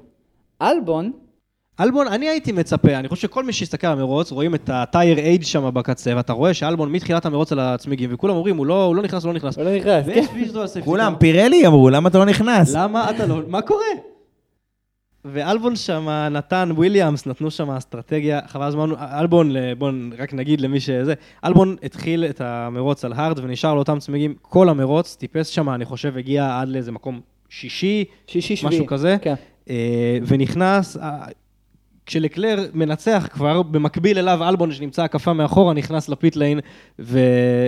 אלבון, 0.61 1.11
אלבון, 1.79 2.07
אני 2.07 2.29
הייתי 2.29 2.51
מצפה, 2.51 2.95
אני 2.95 3.07
חושב 3.07 3.21
שכל 3.21 3.43
מי 3.43 3.53
שיסתכל 3.53 3.87
על 3.87 3.93
המרוץ, 3.93 4.31
רואים 4.31 4.55
את 4.55 4.69
ה 4.73 4.82
tyre 4.82 5.17
age 5.17 5.45
שם 5.45 5.69
בקצה, 5.73 6.13
ואתה 6.15 6.33
רואה 6.33 6.53
שאלבון 6.53 6.91
מתחילת 6.91 7.25
המרוץ 7.25 7.51
על 7.51 7.59
הצמיגים, 7.59 8.09
וכולם 8.13 8.35
אומרים, 8.35 8.57
הוא 8.57 8.65
לא, 8.65 8.83
הוא 8.83 8.95
לא 8.95 9.01
נכנס, 9.01 9.23
הוא 9.23 9.29
לא 9.29 9.35
נכנס. 9.35 9.57
הוא 9.57 9.63
לא 9.63 9.75
נכנס, 9.75 10.05
כן. 10.73 10.81
כולם. 10.81 11.13
פירלי 11.19 11.67
אמרו, 11.67 11.89
למה 11.89 12.09
אתה 12.09 12.17
לא 12.17 12.25
נכנס? 12.25 12.75
למה 12.75 13.09
אתה 13.09 13.25
לא... 13.25 13.41
מה 13.47 13.61
קורה? 13.61 14.10
ואלבון 15.25 15.75
שם 15.75 16.09
נתן, 16.31 16.69
וויליאמס 16.75 17.27
נתנו 17.27 17.51
שם 17.51 17.69
אסטרטגיה, 17.69 18.39
חבל 18.47 18.65
הזמן, 18.65 18.89
אלבון, 18.99 19.55
בואו 19.77 19.91
רק 20.17 20.33
נגיד 20.33 20.61
למי 20.61 20.79
שזה, 20.79 21.13
אלבון 21.45 21.75
התחיל 21.83 22.25
את 22.25 22.41
המרוץ 22.41 23.05
על 23.05 23.13
hard 23.13 23.39
ונשאר 23.39 23.73
לאותם 23.73 23.99
צמיגים 23.99 24.35
כל 24.41 24.69
המרוץ, 24.69 25.15
טיפס 25.15 25.47
שם, 25.47 25.69
אני 25.69 25.85
חושב, 25.85 26.17
הגיע 26.17 26.59
עד 26.59 26.67
לאיזה 26.67 26.91
מקום 26.91 27.21
שישי, 27.49 28.05
שישי 28.27 28.55
שביעי. 28.55 28.75
משהו 28.75 28.85
כזה, 28.85 29.17
כן. 29.21 29.33
אה, 29.69 30.17
ונכנס, 30.27 30.97
אה, 30.97 31.25
כשלקלר 32.05 32.65
מנצח 32.73 33.27
כבר, 33.31 33.61
במקביל 33.61 34.17
אליו 34.17 34.49
אלבון 34.49 34.71
שנמצא 34.71 35.03
הקפה 35.03 35.33
מאחורה, 35.33 35.73
נכנס 35.73 36.09
ל 36.09 36.16
pit 36.16 36.35
lane, 36.35 36.59
ו... 36.99 37.19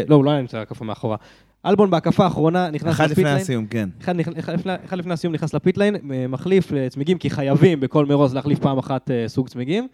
לא, 0.07 0.15
הוא 0.15 0.25
לא 0.25 0.31
היה 0.31 0.41
נמצא 0.41 0.57
הקפה 0.57 0.85
מאחורה. 0.85 1.17
אלבון 1.65 1.89
בהקפה 1.89 2.23
האחרונה 2.23 2.69
נכנס 2.69 2.95
אחד 2.95 3.03
ל 3.03 3.07
pit 3.07 3.17
לפני. 3.17 3.31
הסיום, 3.31 3.65
כן. 3.65 3.89
אחד, 4.01 4.15
אחד, 4.39 4.53
לפני, 4.53 4.73
אחד 4.85 4.97
לפני 4.97 5.13
הסיום 5.13 5.33
נכנס 5.33 5.53
ל 5.53 5.59
pit 5.59 5.77
lane, 5.77 5.95
אה, 5.95 6.27
מחליף 6.27 6.73
אה, 6.73 6.89
צמיגים, 6.89 7.17
כי 7.17 7.29
חייבים 7.29 7.79
בכל 7.79 8.05
מרוץ 8.05 8.33
להחליף 8.33 8.59
פעם 8.59 8.77
אחת 8.77 9.11
אה, 9.11 9.27
סוג 9.27 9.49
צמיגים. 9.49 9.87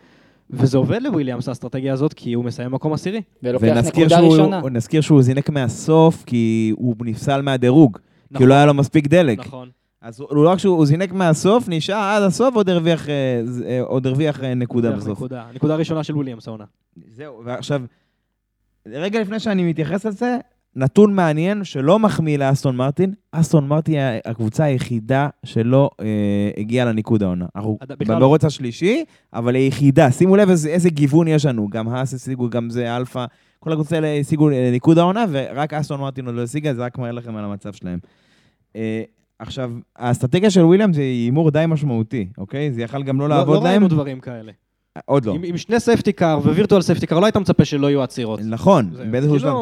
וזה 0.52 0.78
עובד 0.78 1.02
לוויליאמס 1.02 1.48
האסטרטגיה 1.50 1.94
הזאת, 1.94 2.14
כי 2.14 2.34
הוא 2.34 2.46
מסיים 2.46 2.72
מקום 2.72 2.94
עשירי. 2.94 3.22
ולוקח 3.44 3.68
ונזכיר 3.68 4.06
נקודה 4.06 4.18
שהוא, 4.18 4.32
ראשונה. 4.32 4.62
נזכיר 4.72 5.02
שהוא 5.02 5.22
זינק 5.22 5.50
מהסוף, 5.50 6.24
כי 6.26 6.74
הוא 6.78 6.96
נפסל 7.02 7.42
מהדירוג. 7.42 7.98
כי 7.98 8.02
נכון. 8.32 8.48
לא 8.48 8.54
היה 8.54 8.66
לו 8.66 8.74
מספיק 8.74 9.08
דלק. 9.08 9.40
נכון. 9.40 9.70
אז 10.02 10.20
הוא 10.20 10.44
לא 10.44 10.50
רק 10.50 10.60
שהוא 10.60 10.78
הוא 10.78 10.86
זינק 10.86 11.12
מהסוף, 11.12 11.66
נשאר 11.68 11.96
עד 11.96 12.24
הסוף, 12.24 12.56
עוד 12.56 12.70
הרוויח, 12.70 13.08
עוד 13.82 14.08
הרוויח 14.08 14.44
אה, 14.44 14.54
נקודה 14.54 14.92
בסוף. 14.92 15.18
נקודה. 15.18 15.44
הנקודה 15.50 15.74
הראשונה 15.74 16.04
של 16.04 16.16
וויליאמס 16.16 16.48
העונה. 16.48 16.66
זהו, 17.12 17.42
ועכשיו, 17.46 17.82
רגע 18.88 19.22
לפני 19.22 19.40
שאני 19.40 19.70
מתייחס 19.70 20.06
לזה, 20.06 20.38
נתון 20.76 21.14
מעניין 21.14 21.64
שלא 21.64 22.00
מחמיא 22.00 22.38
לאסטון 22.38 22.76
מרטין, 22.76 23.14
אסטון 23.32 23.68
מרטין 23.68 23.96
היא 23.96 24.22
הקבוצה 24.26 24.64
היחידה 24.64 25.28
שלא 25.46 25.90
אה, 26.02 26.06
הגיעה 26.58 26.86
לניקוד 26.86 27.24
העונה. 27.24 27.46
אנחנו 27.56 27.78
בכלל 28.00 28.16
לא. 28.16 28.20
במרוץ 28.20 28.46
השלישי, 28.46 29.04
אבל 29.34 29.56
היא 29.56 29.64
היחידה. 29.64 30.12
שימו 30.12 30.36
לב 30.36 30.50
איזה, 30.50 30.70
איזה 30.70 30.90
גיוון 30.90 31.28
יש 31.28 31.46
לנו, 31.46 31.68
גם 31.70 31.90
האס 31.90 32.14
השיגו, 32.14 32.50
גם 32.50 32.70
זה 32.70 32.98
אלפא, 32.98 33.26
כל 33.60 33.72
הקבוצה 33.72 33.96
האלה 33.96 34.08
השיגו 34.20 34.50
אה, 34.50 34.70
ניקוד 34.72 34.98
העונה, 34.98 35.26
ורק 35.30 35.74
אסטון 35.74 36.00
מרטין 36.02 36.26
עוד 36.26 36.36
לא 36.36 36.44
השיגה, 36.44 36.74
זה 36.74 36.84
רק 36.86 36.98
מראה 36.98 37.12
לכם 37.12 37.36
על 37.36 37.46
המצב 37.46 37.74
שלהם. 37.74 38.00
אה, 38.76 39.02
עכשיו, 39.40 39.72
האסטרטגיה 39.96 40.50
של 40.50 40.62
וויליאמס 40.62 40.94
זה 40.94 41.02
הימור 41.02 41.52
די 41.52 41.66
משמעותי, 41.68 42.28
אוקיי? 42.38 42.72
זה 42.72 42.82
יכל 42.82 43.04
גם 43.04 43.20
לא 43.22 43.30
לא, 43.30 43.36
לעבוד 43.36 43.56
לא 43.58 43.64
להם. 43.64 43.72
ראינו 43.72 43.88
דברים 43.88 44.20
כאלה. 44.20 44.52
עוד 45.06 45.26
לא. 45.26 45.34
עם, 45.34 45.42
עם 45.44 45.58
שני 45.58 45.80
safety 45.80 46.14
car 46.14 46.40
ו 46.44 46.49
virtual 46.49 46.82
safety 46.82 47.08
car, 47.08 47.20
לא 47.20 47.26
היית 47.26 47.38
מצפה 47.38 47.66
שלא 47.66 47.88
יהיו 47.88 48.04
עצירות. 48.04 48.40
נכון, 48.44 48.90
זה- 48.94 49.06
באיזשהו 49.06 49.40
שלב. 49.40 49.54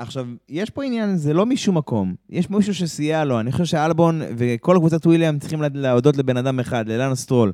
עכשיו, 0.00 0.26
יש 0.48 0.70
פה 0.70 0.84
עניין, 0.84 1.16
זה 1.16 1.34
לא 1.34 1.46
משום 1.46 1.76
מקום. 1.76 2.14
יש 2.30 2.50
מישהו 2.50 2.74
שסייע 2.74 3.24
לו. 3.24 3.40
אני 3.40 3.52
חושב 3.52 3.64
שאלבון 3.64 4.20
וכל 4.36 4.76
קבוצת 4.78 5.06
וויליאמס 5.06 5.38
צריכים 5.38 5.62
להודות 5.74 6.16
לבן 6.16 6.36
אדם 6.36 6.60
אחד, 6.60 6.88
ללאנס 6.88 7.14
סטרול. 7.14 7.52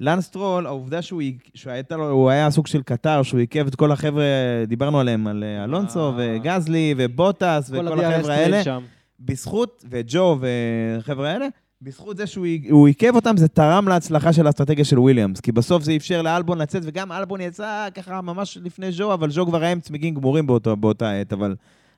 לאנס 0.00 0.20
סטרול, 0.20 0.66
העובדה 0.66 1.02
שהוא, 1.02 1.22
שהייתה 1.54 1.96
לו, 1.96 2.10
הוא 2.10 2.30
היה 2.30 2.50
סוג 2.50 2.66
של 2.66 2.82
קטר, 2.82 3.22
שהוא 3.22 3.40
עיכב 3.40 3.66
את 3.66 3.74
כל 3.74 3.92
החבר'ה, 3.92 4.24
דיברנו 4.66 5.00
עליהם, 5.00 5.26
על 5.26 5.44
אה, 5.44 5.64
אלונסו 5.64 6.08
אה. 6.08 6.14
וגזלי 6.18 6.94
ובוטס 6.96 7.70
כל 7.70 7.88
וכל 7.88 8.04
החבר'ה 8.04 8.34
האלה. 8.34 8.64
שם. 8.64 8.82
בזכות, 9.20 9.84
וג'ו 9.90 10.38
והחבר'ה 10.40 11.30
האלה, 11.30 11.46
בזכות 11.82 12.16
זה 12.16 12.26
שהוא 12.26 12.46
הוא 12.70 12.86
עיכב 12.86 13.14
אותם, 13.14 13.36
זה 13.36 13.48
תרם 13.48 13.88
להצלחה 13.88 14.32
של 14.32 14.46
האסטרטגיה 14.46 14.84
של 14.84 14.98
וויליאמס. 14.98 15.40
כי 15.40 15.52
בסוף 15.52 15.82
זה 15.82 15.96
אפשר 15.96 16.22
לאלבון 16.22 16.58
לצאת, 16.58 16.82
וגם 16.86 17.12
אלבון 17.12 17.40
יצא 17.40 17.88
ככה 17.94 18.20
ממש 18.20 18.58
לפני 18.62 18.90
ג'ו, 18.98 19.14
אבל 19.14 19.28
ג'ו 19.32 19.46
כבר 19.46 19.62
היה 19.62 19.72
עם 19.72 19.80
צמיגים 19.80 20.14
גמורים 20.14 20.46
באותו, 20.46 20.76
באותה 20.76 21.12
עת. 21.12 21.32
אבל 21.32 21.54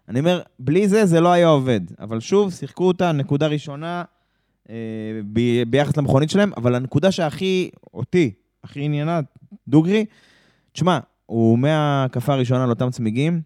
אני 0.09 0.21
אומר, 0.21 0.43
בלי 0.59 0.89
זה, 0.89 1.07
זה 1.07 1.21
לא 1.21 1.29
היה 1.29 1.47
עובד. 1.47 1.81
אבל 2.01 2.21
שוב, 2.21 2.53
שיחקו 2.53 2.85
אותה, 2.85 3.13
נקודה 3.13 3.47
ראשונה 3.47 4.05
אה, 4.71 4.75
ב, 5.33 5.41
ביחס 5.71 5.97
למכונית 5.97 6.31
שלהם, 6.31 6.53
אבל 6.57 6.75
הנקודה 6.75 7.11
שהכי, 7.11 7.71
אותי, 7.95 8.33
הכי 8.65 8.81
עניינה, 8.81 9.21
דוגרי, 9.69 10.05
תשמע, 10.73 10.99
הוא 11.27 11.59
מההקפה 11.59 12.33
הראשונה 12.33 12.65
על 12.65 12.71
אותם 12.71 12.91
צמיגים, 12.91 13.41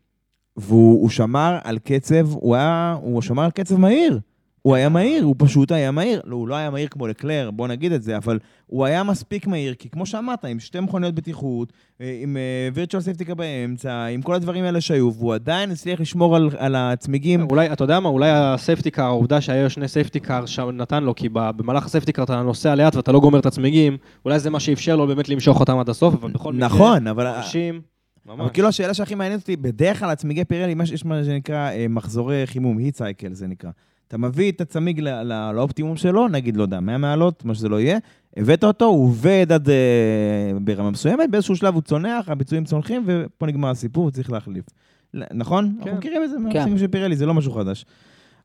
והוא 0.56 1.02
הוא 1.02 1.10
שמר 1.10 1.58
על 1.64 1.78
קצב, 1.78 2.32
הוא, 2.32 2.56
היה, 2.56 2.96
הוא 3.00 3.22
שמר 3.22 3.44
על 3.44 3.50
קצב 3.50 3.76
מהיר. 3.76 4.20
הוא 4.62 4.74
היה 4.74 4.88
מהיר, 4.88 5.24
הוא 5.24 5.34
פשוט 5.38 5.72
היה 5.72 5.90
מהיר. 5.90 6.20
לא, 6.24 6.36
הוא 6.36 6.48
לא 6.48 6.54
היה 6.54 6.70
מהיר 6.70 6.88
כמו 6.88 7.06
לקלר, 7.06 7.50
בוא 7.50 7.68
נגיד 7.68 7.92
את 7.92 8.02
זה, 8.02 8.16
אבל 8.16 8.38
הוא 8.66 8.84
היה 8.84 9.02
מספיק 9.02 9.46
מהיר, 9.46 9.74
כי 9.74 9.88
כמו 9.88 10.06
שאמרת, 10.06 10.44
עם 10.44 10.60
שתי 10.60 10.80
מכוניות 10.80 11.14
בטיחות, 11.14 11.72
אה, 12.00 12.18
עם 12.22 12.36
virtual 12.74 13.02
safety 13.02 13.24
car 13.24 13.34
באמצע, 13.34 14.04
עם 14.04 14.22
כל 14.22 14.34
הדברים 14.34 14.64
האלה 14.64 14.80
שהיו, 14.80 15.12
והוא 15.14 15.34
עדיין 15.34 15.70
הצליח 15.70 16.00
לשמור 16.00 16.36
על, 16.36 16.50
על 16.58 16.74
הצמיגים. 16.74 17.46
אולי, 17.50 17.72
אתה 17.72 17.84
יודע 17.84 18.00
מה, 18.00 18.08
אולי 18.08 18.30
ה 18.30 18.39
safety 18.39 18.90
car, 18.90 19.04
העובדה 19.04 19.40
שהיו 19.40 19.70
שני 19.70 19.88
safety 19.88 20.20
car 20.20 20.46
שם 20.46 20.70
נתן 20.70 21.04
לו, 21.04 21.14
כי 21.14 21.28
במהלך 21.32 21.86
ה 21.86 21.90
safety 21.90 22.12
car 22.12 22.24
אתה 22.24 22.42
נוסע 22.42 22.74
לאט 22.74 22.96
ואתה 22.96 23.12
לא 23.12 23.20
גומר 23.20 23.38
את 23.38 23.46
הצמיגים, 23.46 23.96
אולי 24.24 24.38
זה 24.38 24.50
מה 24.50 24.60
שאפשר 24.60 24.96
לו 24.96 25.06
באמת 25.06 25.28
למשוך 25.28 25.60
אותם 25.60 25.78
עד 25.78 25.88
הסוף, 25.88 26.14
אבל 26.14 26.30
בכל 26.30 26.52
מקרה, 26.52 26.68
נכון, 26.68 27.06
אבל... 27.06 27.26
אנשים, 27.26 27.80
אבל 28.26 28.36
ממש. 28.36 28.50
כאילו 28.52 28.68
השאלה 28.68 28.94
שהכי 28.94 29.14
מעניינת 29.14 29.40
אותי, 29.40 29.56
בדרך 29.56 29.98
כלל 29.98 30.10
הצמיגי 30.10 30.44
פירלי, 30.44 30.74
יש 30.92 31.04
מה 31.04 31.24
שנקרא 31.24 31.70
אה, 31.70 31.86
מחזורי 31.88 32.42
חימום, 32.46 32.78
heat 32.78 32.96
cycle 32.96 33.32
זה 33.32 33.46
נקרא. 33.46 33.70
אתה 34.08 34.18
מביא 34.18 34.52
את 34.52 34.60
הצמיג 34.60 35.00
ל- 35.00 35.08
ל- 35.08 35.52
לאופטימום 35.54 35.96
שלו, 35.96 36.28
נגיד, 36.28 36.56
לא 36.56 36.62
יודע, 36.62 36.80
100 36.80 36.98
מעלות, 36.98 37.44
מה 37.44 37.54
שזה 37.54 37.68
לא 37.68 37.80
יהיה, 37.80 37.98
הבאת 38.36 38.64
אותו, 38.64 38.84
הוא 38.84 39.04
עובד 39.04 39.46
עד 39.52 39.68
אה, 39.70 39.74
ברמה 40.60 40.90
מסוימת, 40.90 41.30
באיזשהו 41.30 41.56
שלב 41.56 41.74
הוא 41.74 41.82
צונח, 41.82 42.28
הביצועים 42.28 42.64
צונחים, 42.64 43.02
ופה 43.06 43.46
נגמר 43.46 43.70
הסיפור, 43.70 44.10
צריך 44.10 44.32
להחליף. 44.32 44.64
נכון? 45.14 45.74
כן. 45.74 45.82
אנחנו 45.82 45.98
מכירים 45.98 46.24
את 46.24 46.30
זה 46.30 46.36
כן. 46.36 46.42
מהצמיגים 46.42 46.78
של 46.78 46.88
פירלי, 46.88 47.16
זה 47.16 47.26
לא 47.26 47.34
משהו 47.34 47.52
חדש. 47.52 47.84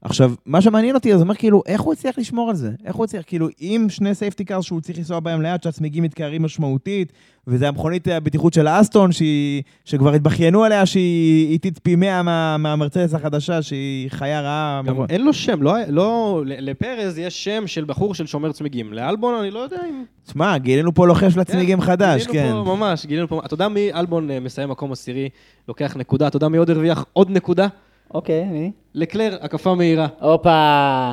עכשיו, 0.03 0.33
מה 0.45 0.61
שמעניין 0.61 0.95
אותי, 0.95 1.13
אז 1.13 1.21
אומר 1.21 1.35
כאילו, 1.35 1.63
איך 1.65 1.81
הוא 1.81 1.93
הצליח 1.93 2.17
לשמור 2.17 2.49
על 2.49 2.55
זה? 2.55 2.71
איך 2.85 2.95
הוא 2.95 3.03
הצליח, 3.03 3.23
כאילו, 3.27 3.47
עם 3.59 3.89
שני 3.89 4.15
safety 4.15 4.45
cars 4.45 4.65
שהוא 4.65 4.81
צריך 4.81 4.97
לנסוע 4.97 5.19
בהם 5.19 5.41
לאט, 5.41 5.63
שהצמיגים 5.63 6.03
מתקררים 6.03 6.41
משמעותית, 6.43 7.13
וזה 7.47 7.67
המכונית 7.67 8.07
הבטיחות 8.07 8.53
של 8.53 8.67
האסטון, 8.67 9.11
שהיא, 9.11 9.63
שכבר 9.85 10.13
התבכיינו 10.13 10.63
עליה 10.63 10.85
שהיא 10.85 11.51
איטית 11.51 11.79
פי 11.83 11.95
100 11.95 12.23
מה, 12.23 12.57
מהמרצדס 12.57 13.13
החדשה, 13.13 13.61
שהיא 13.61 14.09
חיה 14.09 14.41
רעה. 14.41 14.81
גם 14.85 14.95
אין 15.09 15.25
לו 15.25 15.33
שם, 15.33 15.61
לא, 15.61 15.75
לא, 15.87 16.43
לפרז 16.45 17.17
יש 17.17 17.43
שם 17.43 17.67
של 17.67 17.85
בחור 17.85 18.15
של 18.15 18.25
שומר 18.25 18.51
צמיגים. 18.51 18.93
לאלבון 18.93 19.35
אני 19.35 19.51
לא 19.51 19.59
יודע 19.59 19.81
אם... 19.89 20.03
תשמע, 20.25 20.57
גילינו 20.57 20.93
פה 20.93 21.07
לוחש 21.07 21.37
לצמיגים 21.37 21.81
חדש, 21.81 22.27
גילינו 22.27 22.63
כן. 22.63 22.65
פה, 22.65 22.75
ממש, 22.75 23.05
גילינו 23.05 23.27
פה, 23.27 23.41
אתה 23.45 23.53
יודע 23.53 23.67
מי 23.67 23.93
אלבון 23.93 24.31
אה, 24.31 24.39
מסיים 24.39 24.69
מקום 24.69 24.91
עשירי, 24.91 25.29
לוקח 25.67 25.95
נקודה, 25.97 26.27
אתה 26.27 26.37
יודע 26.37 26.47
מי 26.47 26.57
עוד 26.57 26.69
הרוויח 26.69 27.05
עוד 27.13 27.29
נקודה? 27.29 27.67
אוקיי, 28.13 28.43
מי? 28.43 28.71
לקלר, 28.95 29.37
הקפה 29.41 29.75
מהירה. 29.75 30.07
הופה. 30.21 31.11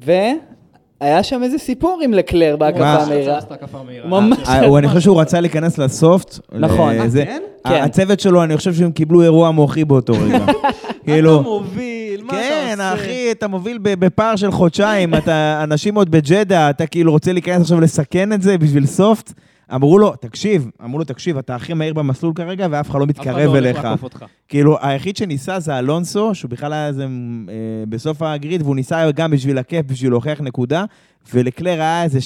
והיה 0.00 1.22
שם 1.22 1.42
איזה 1.42 1.58
סיפור 1.58 2.00
עם 2.04 2.12
לקלר 2.14 2.56
בהקפה 2.56 2.80
מה? 2.80 3.02
המהירה. 3.02 3.38
עשתה 3.38 3.54
הקפה 3.54 3.78
מהירה. 3.86 4.08
ממש. 4.08 4.38
אה, 4.48 4.66
הוא- 4.66 4.78
אני 4.78 4.88
חושב 4.88 5.00
שהוא 5.00 5.20
רצה 5.20 5.40
להיכנס 5.40 5.78
ל 5.78 5.88
soft. 5.88 6.38
נכון. 6.52 6.92
אה, 6.92 7.06
כן? 7.14 7.42
כן. 7.68 7.82
הצוות 7.82 8.20
שלו, 8.20 8.44
אני 8.44 8.56
חושב 8.56 8.74
שהם 8.74 8.92
קיבלו 8.92 9.22
אירוע 9.22 9.50
מוחי 9.50 9.84
באותו 9.84 10.12
רגע. 10.12 10.46
כאילו... 11.04 11.40
אתה 11.40 11.48
מוביל, 11.48 12.22
מה 12.22 12.32
אתה 12.32 12.36
כן, 12.42 12.70
עושה? 12.72 12.94
אחי, 12.94 13.30
אתה 13.30 13.48
מוביל 13.48 13.78
בפער 13.82 14.36
של 14.36 14.50
חודשיים, 14.50 15.14
אנשים 15.62 15.94
עוד 15.94 16.10
בג'דה, 16.10 16.70
אתה 16.70 16.86
כאילו 16.86 17.12
רוצה 17.12 17.32
להיכנס 17.32 17.60
עכשיו 17.62 17.80
לסכן 17.80 18.32
את 18.32 18.42
זה 18.42 18.58
בשביל 18.58 18.86
soft? 18.86 19.32
אמרו 19.74 19.98
לו, 19.98 20.16
תקשיב, 20.16 20.70
אמרו 20.84 20.98
לו, 20.98 21.04
תקשיב, 21.04 21.38
אתה 21.38 21.54
הכי 21.54 21.74
מהיר 21.74 21.94
במסלול 21.94 22.32
כרגע, 22.34 22.66
ואף 22.70 22.90
אחד 22.90 22.98
לא 22.98 23.04
אף 23.04 23.10
אחד 23.10 23.20
מתקרב 23.20 23.36
לא 23.36 23.50
הולך 23.50 23.56
אליך. 23.56 23.84
לעקוף 23.84 24.02
אותך. 24.02 24.24
כאילו, 24.48 24.78
היחיד 24.80 25.16
שניסה 25.16 25.60
זה 25.60 25.78
אלונסו, 25.78 26.34
שהוא 26.34 26.50
בכלל 26.50 26.72
היה 26.72 26.86
איזה 26.86 27.02
אה, 27.02 27.84
בסוף 27.88 28.22
ה 28.22 28.29
grid, 28.29 28.62
והוא 28.62 28.76
ניסה 28.76 29.10
גם 29.10 29.30
בשביל 29.30 29.58
הכיף, 29.58 29.86
בשביל 29.86 30.10
להוכיח 30.10 30.40
נקודה, 30.40 30.84
ולקלר 31.34 31.80
היה 31.80 32.02
איזה 32.02 32.18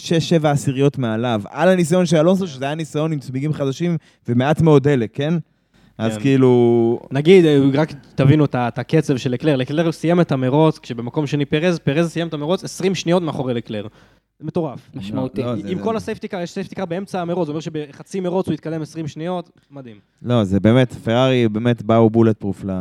6-7 0.42 0.46
עשיריות 0.46 0.98
מעליו. 0.98 1.42
על 1.50 1.68
הניסיון 1.68 2.06
של 2.06 2.16
אלונסו, 2.16 2.46
שזה 2.46 2.64
היה 2.64 2.74
ניסיון 2.74 3.12
עם 3.12 3.18
צמיגים 3.18 3.52
חדשים 3.52 3.96
ומעט 4.28 4.60
מאוד 4.60 4.82
דלק, 4.82 5.10
כן? 5.12 5.34
אז 5.98 6.14
כן. 6.14 6.20
כאילו... 6.20 7.00
נגיד, 7.10 7.44
אה, 7.44 7.58
רק 7.74 7.92
תבינו 8.14 8.44
את 8.44 8.78
הקצב 8.78 9.16
של 9.16 9.30
לקלר. 9.30 9.56
לקלר 9.56 9.92
סיים 9.92 10.20
את 10.20 10.32
המרוץ, 10.32 10.78
כשבמקום 10.78 11.26
שני 11.26 11.44
פרז, 11.44 11.78
פרז 11.78 12.10
סיים 12.10 12.28
את 12.28 12.34
המרוץ 12.34 12.64
20 12.64 12.94
שניות 12.94 13.22
מאחורי 13.22 13.54
לקלר. 13.54 13.86
זה 14.40 14.46
מטורף. 14.46 14.90
משמעותי. 14.94 15.42
לא, 15.42 15.56
זה- 15.56 15.68
עם 15.68 15.78
כל 15.82 15.96
ה 15.96 16.00
safety 16.00 16.24
car, 16.24 16.40
יש 16.40 16.50
safety 16.50 16.73
car 16.73 16.84
באמצע 16.86 17.20
המרוץ, 17.20 17.46
זה 17.46 17.50
אומר 17.52 17.60
שבחצי 17.60 18.20
מרוץ 18.20 18.46
הוא 18.46 18.54
יתקדם 18.54 18.82
20 18.82 19.08
שניות, 19.08 19.50
מדהים. 19.70 19.96
לא, 20.22 20.44
זה 20.44 20.60
באמת, 20.60 20.92
פרארי 20.92 21.48
באמת 21.48 21.82
באו 21.82 22.10
bulletproof 22.10 22.64
ל- 22.64 22.72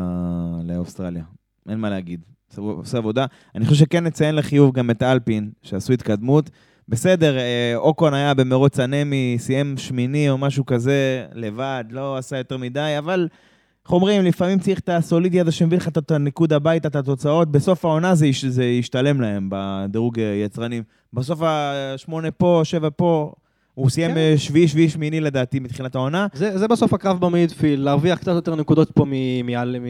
לאוסטרליה. 0.64 1.24
אין 1.70 1.80
מה 1.80 1.89
להגיד. 1.89 2.22
עשו 2.51 2.97
עבודה. 2.97 3.26
אני 3.55 3.66
חושב 3.66 3.86
שכן 3.86 4.03
נציין 4.03 4.36
לחיוב 4.36 4.76
גם 4.76 4.91
את 4.91 5.03
אלפין, 5.03 5.49
שעשו 5.62 5.93
התקדמות. 5.93 6.49
בסדר, 6.89 7.38
אה, 7.38 7.74
אוקון 7.76 8.14
היה 8.14 8.34
במרוץ 8.34 8.80
הנמי, 8.80 9.36
סיים 9.39 9.78
שמיני 9.78 10.30
או 10.30 10.38
משהו 10.38 10.66
כזה, 10.66 11.26
לבד, 11.34 11.84
לא 11.91 12.18
עשה 12.18 12.38
יותר 12.38 12.58
מדי, 12.58 12.95
אבל 12.97 13.28
איך 13.88 13.94
אומרים, 13.94 14.24
לפעמים 14.24 14.60
צריך 14.60 14.80
את 14.80 14.90
הסולידי 14.90 15.40
הזה 15.42 15.52
שמביא 15.52 15.78
לך 15.78 15.88
את 15.88 16.12
הניקוד 16.12 16.54
הביתה, 16.54 16.88
את 16.88 16.96
התוצאות. 16.96 17.52
בסוף 17.52 17.86
העונה 17.86 18.16
זה, 18.16 18.28
יש- 18.28 18.46
זה 18.46 18.64
ישתלם 18.66 19.22
להם 19.22 19.50
בדירוג 19.52 20.18
יצרנים. 20.46 20.84
בסוף 21.14 21.40
השמונה 21.44 22.32
פה, 22.32 22.62
שבע 22.64 22.90
פה, 22.96 23.32
הוא 23.74 23.90
סיים 23.90 24.12
כן. 24.14 24.34
שביעי, 24.38 24.68
שביעי, 24.68 24.90
שמיני 24.90 25.20
לדעתי 25.20 25.60
מתחילת 25.60 25.96
העונה. 25.96 26.28
זה, 26.34 26.58
זה 26.58 26.68
בסוף 26.68 26.94
הקרב 26.94 27.20
במידפילד, 27.26 27.84
להרוויח 27.84 28.20
קצת 28.20 28.32
יותר 28.32 28.56
נקודות 28.56 28.92
פה 28.92 29.06
מאלפה 29.44 29.88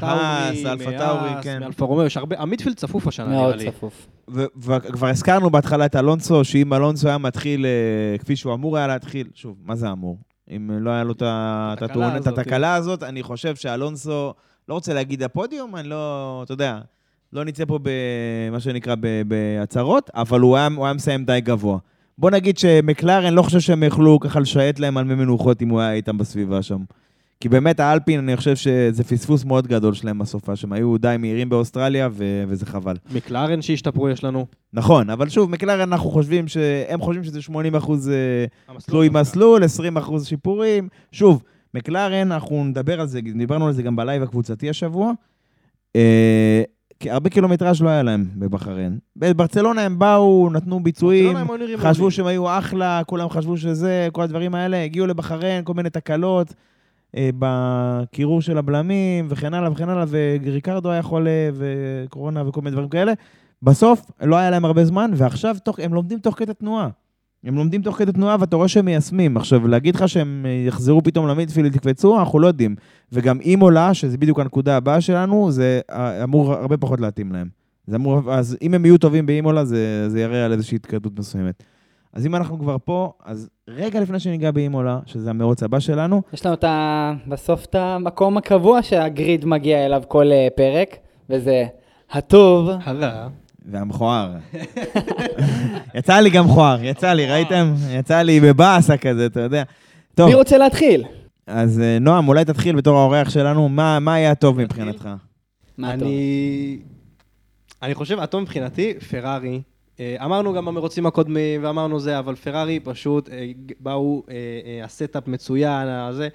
טאורי, 0.00 0.66
אלפה 0.66 0.90
טאורי, 0.98 1.30
כן. 1.42 1.58
מאלפה 1.60 1.84
רומאו, 1.84 2.04
יש 2.06 2.16
הרבה, 2.16 2.36
ה 2.40 2.44
midfield 2.44 2.76
צפוף 2.76 3.06
השנה 3.06 3.26
נראה 3.28 3.40
מאוד 3.42 3.56
לי. 3.56 3.70
צפוף. 3.70 4.06
ו- 4.30 4.44
וכבר 4.58 5.06
הזכרנו 5.08 5.50
בהתחלה 5.50 5.86
את 5.86 5.96
אלונסו, 5.96 6.44
שאם 6.44 6.74
אלונסו 6.74 7.08
היה 7.08 7.18
מתחיל 7.18 7.66
אה, 7.66 8.18
כפי 8.18 8.36
שהוא 8.36 8.54
אמור 8.54 8.76
היה 8.76 8.86
להתחיל, 8.86 9.26
שוב, 9.34 9.56
מה 9.64 9.76
זה 9.76 9.92
אמור? 9.92 10.18
אם 10.56 10.70
לא 10.70 10.90
היה 10.90 11.04
לו 11.04 11.12
את 11.12 11.22
התקלה 11.82 12.14
הזאת, 12.14 12.38
התקלה 12.38 12.74
הזאת, 12.74 13.02
אני 13.02 13.22
חושב 13.22 13.56
שאלונסו, 13.56 14.34
לא 14.68 14.74
רוצה 14.74 14.94
להגיד 14.94 15.22
הפודיום, 15.22 15.76
אני 15.76 15.88
לא, 15.88 16.40
אתה 16.44 16.52
יודע, 16.52 16.78
לא 17.32 17.44
נצא 17.44 17.64
פה 17.64 17.78
במה 17.82 18.60
שנקרא 18.60 18.94
בהצהרות, 19.26 20.10
אבל 20.14 20.40
הוא 20.40 20.56
היה, 20.56 20.68
הוא 20.76 20.84
היה 20.84 20.94
מסיים 20.94 21.24
די 21.24 21.40
גבוה. 21.40 21.78
בוא 22.18 22.30
נגיד 22.30 22.58
שמקלרן, 22.58 23.34
לא 23.34 23.42
חושב 23.42 23.60
שהם 23.60 23.82
יכלו 23.82 24.20
ככה 24.20 24.40
לשייט 24.40 24.78
להם 24.78 24.96
על 24.96 25.04
מי 25.04 25.14
מנוחות 25.14 25.62
אם 25.62 25.68
הוא 25.68 25.80
היה 25.80 25.92
איתם 25.92 26.18
בסביבה 26.18 26.62
שם. 26.62 26.78
כי 27.40 27.48
באמת 27.48 27.80
האלפין, 27.80 28.18
אני 28.18 28.36
חושב 28.36 28.56
שזה 28.56 29.04
פספוס 29.04 29.44
מאוד 29.44 29.66
גדול 29.66 29.94
שלהם 29.94 30.18
בסופה, 30.18 30.56
שהם 30.56 30.72
היו 30.72 30.98
די 30.98 31.16
מהירים 31.18 31.48
באוסטרליה, 31.48 32.08
ו- 32.12 32.44
וזה 32.48 32.66
חבל. 32.66 32.96
מקלרן 33.14 33.62
שהשתפרו 33.62 34.08
יש 34.08 34.24
לנו. 34.24 34.46
נכון, 34.72 35.10
אבל 35.10 35.28
שוב, 35.28 35.50
מקלרן 35.50 35.80
אנחנו 35.92 36.10
חושבים 36.10 36.48
ש... 36.48 36.56
הם 36.88 37.00
חושבים 37.00 37.24
שזה 37.24 37.42
80 37.42 37.74
אחוז 37.74 38.10
המסלול 38.68 39.06
תלוי. 39.06 39.08
מסלול, 39.20 39.64
20 39.64 39.96
אחוז 39.96 40.26
שיפורים. 40.26 40.88
שוב, 41.12 41.42
מקלרן, 41.74 42.32
אנחנו 42.32 42.64
נדבר 42.64 43.00
על 43.00 43.06
זה, 43.06 43.20
דיברנו 43.20 43.66
על 43.66 43.72
זה 43.72 43.82
גם 43.82 43.96
בלייב 43.96 44.22
הקבוצתי 44.22 44.70
השבוע. 44.70 45.12
אה, 45.96 46.62
כי 47.00 47.10
הרבה 47.10 47.30
קילומטראז' 47.30 47.82
לא 47.82 47.88
היה 47.88 48.02
להם 48.02 48.26
בבחריין. 48.36 48.98
בברצלונה 49.16 49.82
הם 49.82 49.98
באו, 49.98 50.50
נתנו 50.52 50.82
ביצועים, 50.82 51.36
חשבו. 51.76 52.10
שהם 52.10 52.26
היו 52.26 52.58
אחלה, 52.58 53.02
כולם 53.06 53.28
חשבו 53.28 53.56
שזה, 53.56 54.08
כל 54.12 54.22
הדברים 54.22 54.54
האלה, 54.54 54.84
הגיעו 54.84 55.06
לבחריין, 55.06 55.64
כל 55.64 55.74
מיני 55.74 55.90
תקלות 55.90 56.48
אה, 56.48 56.54
בקירור 57.16 58.42
של 58.42 58.58
הבלמים 58.58 59.26
וכן 59.28 59.54
הלאה 59.54 59.72
וכן 59.72 59.88
הלאה, 59.88 60.04
וריקרדו 60.08 60.90
היה 60.90 61.02
חולה 61.02 61.50
וקורונה 61.54 62.48
וכל 62.48 62.60
מיני 62.60 62.72
דברים 62.72 62.88
כאלה. 62.88 63.12
בסוף 63.62 64.10
לא 64.22 64.36
היה 64.36 64.50
להם 64.50 64.64
הרבה 64.64 64.84
זמן, 64.84 65.10
ועכשיו 65.14 65.56
תוך, 65.64 65.78
הם 65.78 65.94
לומדים 65.94 66.18
תוך 66.18 66.38
כדי 66.38 66.54
תנועה. 66.54 66.88
הם 67.44 67.54
לומדים 67.54 67.82
תוך 67.82 67.96
כדי 67.96 68.12
תנועה 68.12 68.36
ואתה 68.40 68.56
רואה 68.56 68.68
שהם 68.68 68.84
מיישמים. 68.84 69.36
עכשיו, 69.36 69.68
להגיד 69.68 69.94
לך 69.94 70.08
שהם 70.08 70.46
אה, 70.48 70.64
יחזרו 70.66 71.02
פתאום 71.02 71.28
למידפילד, 71.28 71.74
יקפצו, 71.74 72.20
אנחנו 72.20 72.38
לא 72.38 72.46
יודעים. 72.46 72.76
וגם 73.12 73.40
אימולה, 73.40 73.94
שזה 73.94 74.18
בדיוק 74.18 74.40
הנקודה 74.40 74.76
הבאה 74.76 75.00
שלנו, 75.00 75.50
זה 75.50 75.80
אה, 75.90 76.24
אמור 76.24 76.52
הרבה 76.52 76.76
פחות 76.76 77.00
להתאים 77.00 77.32
להם. 77.32 77.48
אמור, 77.94 78.34
אז 78.34 78.56
אם 78.62 78.74
הם 78.74 78.84
יהיו 78.84 78.98
טובים 78.98 79.26
באימולה, 79.26 79.64
זה, 79.64 80.06
זה 80.08 80.20
יראה 80.20 80.44
על 80.44 80.52
איזושהי 80.52 80.76
התקדמות 80.76 81.18
מסוימת. 81.18 81.62
אז 82.12 82.26
אם 82.26 82.34
אנחנו 82.36 82.58
כבר 82.58 82.76
פה, 82.84 83.12
אז 83.24 83.48
רגע 83.68 84.00
לפני 84.00 84.20
שניגע 84.20 84.50
באימולה, 84.50 84.98
שזה 85.06 85.30
המרוץ 85.30 85.62
הבא 85.62 85.80
שלנו, 85.80 86.22
יש 86.32 86.46
לנו 86.46 86.54
את 86.54 86.64
ה... 86.64 87.12
בסוף 87.26 87.64
את 87.64 87.74
המקום 87.74 88.36
הקבוע 88.36 88.82
שהגריד 88.82 89.44
מגיע 89.44 89.86
אליו 89.86 90.02
כל 90.08 90.32
אה, 90.32 90.48
פרק, 90.56 90.96
וזה 91.30 91.64
הטוב. 92.10 92.70
הרע. 92.84 93.28
והמכוער. 93.66 94.36
יצא 95.94 96.14
לי 96.14 96.30
גם 96.30 96.44
מכוער, 96.44 96.84
יצא 96.84 97.12
לי, 97.12 97.26
ראיתם? 97.26 97.74
יצא 97.90 98.22
לי 98.22 98.40
בבאסה 98.40 98.96
כזה, 98.96 99.26
אתה 99.26 99.40
יודע. 99.40 99.62
טוב, 100.14 100.28
מי 100.28 100.34
רוצה 100.34 100.58
להתחיל? 100.58 101.04
אז 101.46 101.80
אה, 101.80 101.98
נועם, 101.98 102.28
אולי 102.28 102.44
תתחיל 102.44 102.76
בתור 102.76 102.98
האורח 102.98 103.30
שלנו, 103.30 103.68
מה 103.68 103.98
מה 103.98 104.14
היה 104.14 104.34
טוב 104.34 104.60
מבחינתך? 104.60 105.08
מה 105.78 105.92
טוב? 105.92 106.02
אני... 106.02 106.78
אני 107.82 107.94
חושב, 107.94 108.18
הטוב 108.18 108.40
מבחינתי, 108.40 108.94
פרארי. 109.10 109.60
אה, 110.00 110.16
אמרנו 110.24 110.52
גם 110.54 110.64
במרוצים 110.64 111.06
הקודמים, 111.06 111.64
ואמרנו 111.64 112.00
זה, 112.00 112.18
אבל 112.18 112.34
פרארי 112.34 112.80
פשוט 112.80 113.28
אה, 113.28 113.46
באו, 113.80 114.22
אה, 114.30 114.84
ה 114.84 114.91
setup 114.91 115.28
מצוין, 115.28 115.88
הזה. 115.88 116.28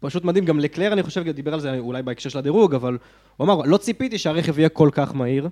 פשוט 0.00 0.24
מדהים, 0.24 0.44
גם 0.44 0.60
לקלר, 0.60 0.92
אני 0.92 1.02
חושב, 1.02 1.30
דיבר 1.30 1.54
על 1.54 1.60
זה 1.60 1.78
אולי 1.78 2.02
בהקשר 2.02 2.28
של 2.30 2.38
הדירוג, 2.38 2.74
אבל 2.74 2.98
הוא 3.36 3.44
אמר, 3.44 3.60
לא 3.64 3.76
ציפיתי 3.76 4.18
שהרכב 4.18 4.58
יהיה 4.58 4.68
כל 4.68 4.88
כך 4.92 5.14
מהיר, 5.14 5.48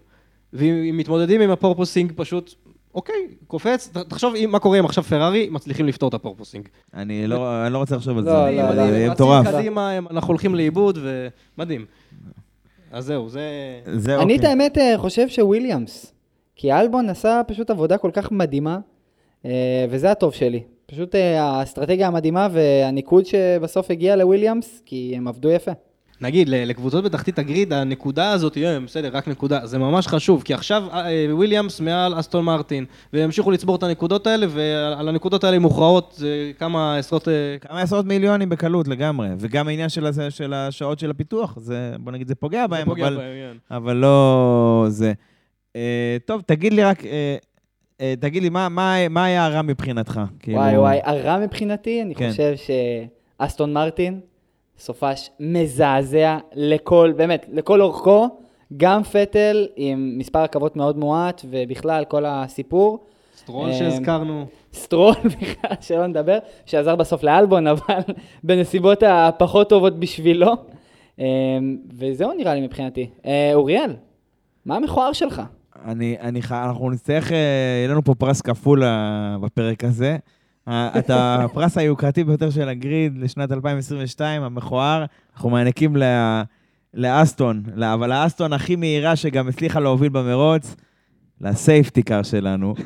ואם 0.52 0.94
מתמודדים 0.96 1.40
עם 1.40 1.50
ה 1.50 1.55
porpoising, 1.55 2.12
פשוט, 2.16 2.54
אוקיי, 2.94 3.14
קופץ, 3.46 3.90
תחשוב 4.08 4.34
אם- 4.34 4.50
מה 4.50 4.58
קורה 4.58 4.78
אם 4.78 4.84
עכשיו 4.84 5.04
פרארי 5.04 5.48
מצליחים 5.50 5.86
לפתור 5.86 6.08
את 6.08 6.14
ה 6.14 6.19
porpoising. 6.19 6.68
אני 6.94 7.26
לא 7.26 7.66
אני 7.66 7.72
לא 7.72 7.78
רוצה 7.78 7.96
לחשוב 7.96 8.18
על 8.18 8.24
לא, 8.24 8.30
זה, 8.32 8.38
זה 8.38 8.74
לא. 8.76 8.82
יהיה 8.82 8.92
רצים 8.92 9.10
מטורף. 9.10 9.46
קדימה, 9.46 9.90
הם- 9.90 10.06
אנחנו 10.10 10.28
הולכים 10.28 10.54
לאיבוד, 10.54 10.98
ומדהים. 11.02 11.84
אז 12.92 13.04
זהו, 13.04 13.28
זה... 13.28 13.40
זה 13.96 14.18
אני 14.22 14.34
את 14.34 14.38
אוקיי. 14.38 14.50
האמת 14.50 14.78
חושב 14.96 15.28
שוויליאמס. 15.28 16.12
כי 16.62 16.72
אלבון 16.72 17.08
עשה 17.08 17.40
פשוט 17.46 17.70
עבודה 17.70 17.98
כל 17.98 18.10
כך 18.12 18.32
מדהימה, 18.32 18.78
אה, 19.44 19.50
וזה 19.90 20.10
הטוב 20.10 20.34
שלי. 20.34 20.62
פשוט 20.86 21.14
אה, 21.14 21.42
האסטרטגיה 21.42 22.06
המדהימה 22.06 22.48
והניקוד 22.52 23.26
שבסוף 23.26 23.90
הגיע 23.90 24.16
לוויליאמס, 24.16 24.82
כי 24.86 25.14
הם 25.16 25.28
עבדו 25.28 25.50
יפה. 25.50 25.70
נגיד, 26.20 26.48
לקבוצות 26.48 27.04
בתחתית 27.04 27.38
הגריד, 27.38 27.72
הנקודה 27.72 28.32
הזאת, 28.32 28.56
יהיה, 28.56 28.80
בסדר, 28.80 29.10
רק 29.12 29.28
נקודה, 29.28 29.66
זה 29.66 29.78
ממש 29.78 30.06
חשוב, 30.06 30.42
כי 30.42 30.54
עכשיו 30.54 30.82
אה, 30.92 31.26
וויליאמס 31.30 31.80
מעל 31.80 32.20
אסטון 32.20 32.44
מרטין, 32.44 32.84
והם 33.12 33.24
ימשיכו 33.24 33.50
לצבור 33.50 33.76
את 33.76 33.82
הנקודות 33.82 34.26
האלה, 34.26 34.46
ועל 34.50 35.08
הנקודות 35.08 35.44
האלה 35.44 35.58
מוכרעות 35.58 36.14
זה 36.16 36.52
כמה 36.58 36.96
עשרות... 36.96 37.28
אה, 37.28 37.56
כמה 37.60 37.80
עשרות 37.80 38.06
מיליונים 38.06 38.48
בקלות 38.48 38.88
לגמרי, 38.88 39.28
וגם 39.38 39.68
העניין 39.68 39.88
של 39.88 40.06
הזה- 40.06 40.30
של 40.30 40.54
השעות 40.54 40.98
של 40.98 41.10
הפיתוח, 41.10 41.58
זה, 41.58 41.92
בוא 42.00 42.12
נגיד, 42.12 42.28
זה 42.28 42.34
פוגע 42.34 42.66
בהם, 42.66 42.84
פוגע 42.84 43.06
אבל... 43.08 43.16
בהם, 43.16 43.56
כן. 43.68 43.76
אבל 43.76 43.96
לא 43.96 44.86
זה. 44.88 45.12
אה, 45.76 46.16
טוב, 46.26 46.40
תגיד 46.40 46.72
לי 46.72 46.84
רק, 46.84 47.06
אה, 47.06 47.36
אה, 48.00 48.14
תגיד 48.20 48.42
לי, 48.42 48.48
מה, 48.48 48.68
מה, 48.68 49.08
מה 49.08 49.24
היה 49.24 49.46
הרע 49.46 49.62
מבחינתך? 49.62 50.20
כאילו- 50.38 50.58
וואי 50.58 50.78
וואי, 50.78 51.00
הרע 51.04 51.38
מבחינתי, 51.38 52.02
אני 52.02 52.14
כן. 52.14 52.30
חושב 52.30 52.54
שאסטון 52.56 53.72
מרטין, 53.72 54.20
סופש 54.78 55.30
מזעזע 55.40 56.38
לכל, 56.54 57.12
באמת, 57.16 57.46
לכל 57.52 57.80
אורכו, 57.80 58.28
גם 58.76 59.02
פטל 59.02 59.66
עם 59.76 60.14
מספר 60.18 60.42
הקפות 60.42 60.76
מאוד 60.76 60.98
מועט, 60.98 61.42
ובכלל 61.50 62.04
כל 62.04 62.24
הסיפור. 62.26 63.04
סטרול 63.36 63.72
שהזכרנו. 63.72 64.46
סטרול 64.74 65.14
בכלל, 65.40 65.76
שלא 65.80 66.06
נדבר, 66.06 66.38
שעזר 66.66 66.96
בסוף 66.96 67.22
לאלבון, 67.22 67.66
אבל 67.72 68.00
בנסיבות 68.44 69.02
הפחות 69.06 69.68
טובות 69.68 70.00
בשבילו. 70.00 70.52
וזהו 71.98 72.32
נראה 72.32 72.54
לי 72.54 72.60
מבחינתי. 72.60 73.10
אוריאל, 73.54 73.96
מה 74.66 74.76
המכוער 74.76 75.12
שלך? 75.12 75.42
אני, 75.84 76.16
אני, 76.20 76.42
ח- 76.42 76.52
אנחנו 76.52 76.90
נצטרך, 76.90 77.32
אה, 77.32 77.36
יהיה 77.78 77.88
לנו 77.88 78.04
פה 78.04 78.14
פרס 78.14 78.40
כפול 78.40 78.84
אה, 78.84 78.90
בפרק 79.40 79.84
הזה. 79.84 80.16
אה, 80.68 80.90
את 80.98 81.10
הפרס 81.14 81.78
היוקרתי 81.78 82.24
ביותר 82.24 82.50
של 82.50 82.68
הגריד 82.68 83.18
לשנת 83.18 83.52
2022, 83.52 84.42
המכוער, 84.42 85.04
אנחנו 85.34 85.50
מעניקים 85.50 85.96
ל- 85.96 86.42
לאסטון, 86.94 87.62
אבל 87.84 88.12
האסטון 88.12 88.52
הכי 88.52 88.76
מהירה 88.76 89.16
שגם 89.16 89.48
הצליחה 89.48 89.80
להוביל 89.80 90.08
במרוץ, 90.08 90.76
לסייפטיקר 91.40 92.22
שלנו. 92.22 92.74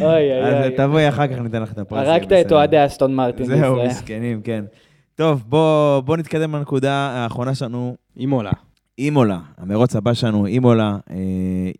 אוי 0.00 0.08
אוי 0.10 0.44
אז 0.44 0.64
אוי. 0.66 0.76
תבואי 0.76 1.08
אחר 1.08 1.26
כך 1.26 1.38
ניתן 1.38 1.62
לך 1.62 1.72
את 1.72 1.78
הפרס. 1.78 2.08
הרגת 2.08 2.32
את. 2.46 2.52
אוהדי 2.52 2.86
אסטון 2.86 3.14
מרטין 3.14 3.46
זהו. 3.46 3.84
מסכנים, 3.86 4.40
כן. 4.42 4.64
טוב, 5.14 5.44
בוא, 5.48 6.00
בוא 6.00 6.16
נתקדם 6.16 6.56
לנקודה 6.56 6.92
האחרונה 6.92 7.54
שלנו, 7.54 7.96
אימולה. 8.16 8.50
אימולה, 8.98 9.40
המרוץ 9.58 9.96
הבא 9.96 10.14
שלנו, 10.14 10.46
אימולה, 10.46 10.98
אה, 11.10 11.16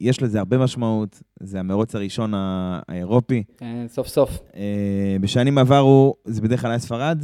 יש 0.01 0.23
לזה 0.23 0.39
הרבה 0.39 0.59
משמעות, 0.59 1.23
זה 1.41 1.61
המרוץ 1.61 1.95
הראשון 1.95 2.33
האירופי. 2.35 3.43
כן, 3.57 3.85
סוף 3.89 4.07
סוף. 4.09 4.39
אה, 4.57 5.17
בשנים 5.21 5.59
עברו 5.59 6.15
זה 6.25 6.43
בדרך 6.43 6.61
כלל 6.61 6.71
היה 6.71 6.79
ספרד, 6.79 7.23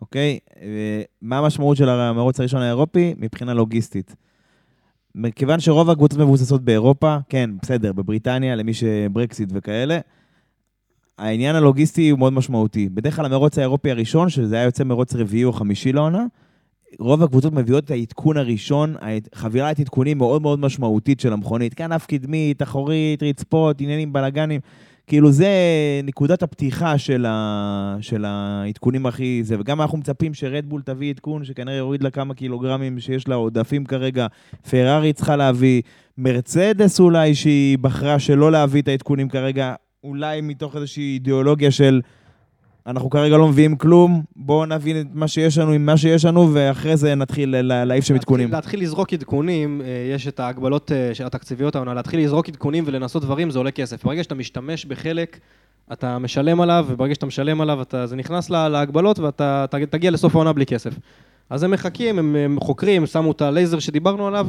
אוקיי? 0.00 0.38
אה, 0.62 1.02
מה 1.22 1.38
המשמעות 1.38 1.76
של 1.76 1.88
המרוץ 1.88 2.40
הראשון 2.40 2.62
האירופי? 2.62 3.14
מבחינה 3.18 3.54
לוגיסטית. 3.54 4.16
מכיוון 5.14 5.60
שרוב 5.60 5.90
הקבוצות 5.90 6.20
מבוססות 6.20 6.64
באירופה, 6.64 7.16
כן, 7.28 7.50
בסדר, 7.62 7.92
בבריטניה, 7.92 8.56
למי 8.56 8.74
שברקסיט 8.74 9.48
וכאלה, 9.52 9.98
העניין 11.18 11.56
הלוגיסטי 11.56 12.10
הוא 12.10 12.18
מאוד 12.18 12.32
משמעותי. 12.32 12.88
בדרך 12.88 13.16
כלל 13.16 13.24
המרוץ 13.24 13.58
האירופי 13.58 13.90
הראשון, 13.90 14.28
שזה 14.28 14.56
היה 14.56 14.64
יוצא 14.64 14.84
מרוץ 14.84 15.14
רביעי 15.14 15.44
או 15.44 15.52
חמישי 15.52 15.92
לעונה, 15.92 16.26
רוב 16.98 17.22
הקבוצות 17.22 17.52
מביאות 17.52 17.84
את 17.84 17.90
העדכון 17.90 18.36
הראשון, 18.36 18.94
חבירת 19.34 19.80
עדכונים 19.80 20.18
מאוד 20.18 20.42
מאוד 20.42 20.60
משמעותית 20.60 21.20
של 21.20 21.32
המכונית. 21.32 21.74
כנף 21.74 22.06
קדמית, 22.06 22.62
אחורית, 22.62 23.22
רצפות, 23.22 23.80
עניינים, 23.80 24.12
בלאגנים. 24.12 24.60
כאילו 25.06 25.32
זה 25.32 25.48
נקודת 26.04 26.42
הפתיחה 26.42 26.98
של, 26.98 27.26
ה... 27.28 27.96
של 28.00 28.24
העדכונים 28.24 29.06
הכי 29.06 29.40
זה, 29.44 29.56
וגם 29.60 29.80
אנחנו 29.80 29.98
מצפים 29.98 30.34
שרדבול 30.34 30.82
תביא 30.82 31.10
עדכון 31.10 31.44
שכנראה 31.44 31.76
יוריד 31.76 32.02
לה 32.02 32.10
כמה 32.10 32.34
קילוגרמים 32.34 33.00
שיש 33.00 33.28
לה 33.28 33.34
עודפים 33.34 33.84
כרגע, 33.84 34.26
פרארי 34.70 35.12
צריכה 35.12 35.36
להביא, 35.36 35.82
מרצדס 36.18 37.00
אולי 37.00 37.34
שהיא 37.34 37.78
בחרה 37.78 38.18
שלא 38.18 38.52
להביא 38.52 38.82
את 38.82 38.88
העדכונים 38.88 39.28
כרגע, 39.28 39.74
אולי 40.04 40.40
מתוך 40.40 40.76
איזושהי 40.76 41.14
אידיאולוגיה 41.14 41.70
של 41.70 42.00
אנחנו 42.88 43.10
כרגע 43.10 43.36
לא 43.36 43.48
מביאים 43.48 43.76
כלום, 43.76 44.22
בואו 44.36 44.66
נבין 44.66 45.00
את 45.00 45.06
מה 45.12 45.28
שיש 45.28 45.58
לנו 45.58 45.72
עם 45.72 45.86
מה 45.86 45.96
שיש 45.96 46.24
לנו, 46.24 46.50
ואחרי 46.52 46.96
זה 46.96 47.14
נתחיל 47.14 47.56
להעיף 47.62 48.04
שם 48.04 48.14
עדכונים. 48.14 48.52
להתחיל 48.52 48.82
לזרוק 48.82 49.12
עדכונים, 49.12 49.82
אה, 49.84 49.86
יש 50.14 50.28
את 50.28 50.40
ההגבלות 50.40 50.92
אה, 50.92 51.14
של 51.14 51.26
התקציביות 51.26 51.76
העונה, 51.76 51.94
להתחיל 51.94 52.20
לזרוק 52.20 52.48
עדכונים 52.48 52.84
ולנסות 52.86 53.22
דברים 53.22 53.50
זה 53.50 53.58
עולה 53.58 53.70
כסף. 53.70 54.04
ברגע 54.04 54.22
שאתה 54.22 54.34
משתמש 54.34 54.84
בחלק, 54.84 55.38
אתה 55.92 56.18
משלם 56.18 56.60
עליו, 56.60 56.86
וברגע 56.88 57.14
שאתה 57.14 57.26
משלם 57.26 57.60
עליו, 57.60 57.82
אתה, 57.82 58.06
זה 58.06 58.16
נכנס 58.16 58.50
לה- 58.50 58.68
להגבלות 58.68 59.18
ואתה 59.18 59.64
תגיע 59.90 60.10
לסוף 60.10 60.34
העונה 60.34 60.52
בלי 60.52 60.66
כסף. 60.66 60.94
אז 61.50 61.62
הם 61.62 61.70
מחכים, 61.70 62.18
הם, 62.18 62.36
הם 62.36 62.60
חוקרים, 62.60 63.06
שמו 63.06 63.32
את 63.32 63.42
הלייזר 63.42 63.78
שדיברנו 63.78 64.26
עליו, 64.26 64.46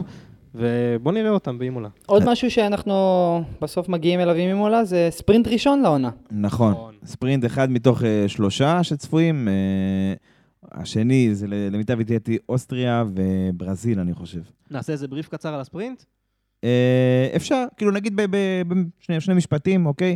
ובוא 0.56 1.12
נראה 1.12 1.30
אותם 1.30 1.58
באימולה. 1.58 1.90
עוד 2.06 2.30
משהו 2.30 2.52
שאנחנו 2.52 3.44
בסוף 3.62 3.90
מגיעים 3.90 4.20
אליו 4.20 4.36
עם 4.36 4.50
אימולה 4.50 4.86
זה 4.86 5.08
ספרינט 5.12 5.48
ראשון 5.48 5.82
לעונה. 5.82 6.10
נכון. 6.32 6.72
נכון. 6.72 6.94
ספרינט 7.06 7.46
אחד 7.46 7.72
מתוך 7.72 8.04
אה, 8.04 8.24
שלושה 8.28 8.84
שצפויים. 8.84 9.48
אה, 9.48 10.14
השני 10.72 11.36
זה 11.36 11.48
למיטב 11.48 12.00
ידיעתי 12.00 12.38
אוסטריה 12.50 13.04
וברזיל, 13.16 14.00
אני 14.00 14.14
חושב. 14.14 14.42
נעשה 14.72 14.94
איזה 14.94 15.08
בריף 15.08 15.30
קצר 15.30 15.54
על 15.54 15.62
הספרינט? 15.62 16.04
אה, 16.64 17.30
אפשר, 17.36 17.66
כאילו 17.78 17.92
נגיד 17.92 18.16
בשני 18.68 19.22
שני 19.22 19.34
משפטים, 19.34 19.86
אוקיי? 19.86 20.16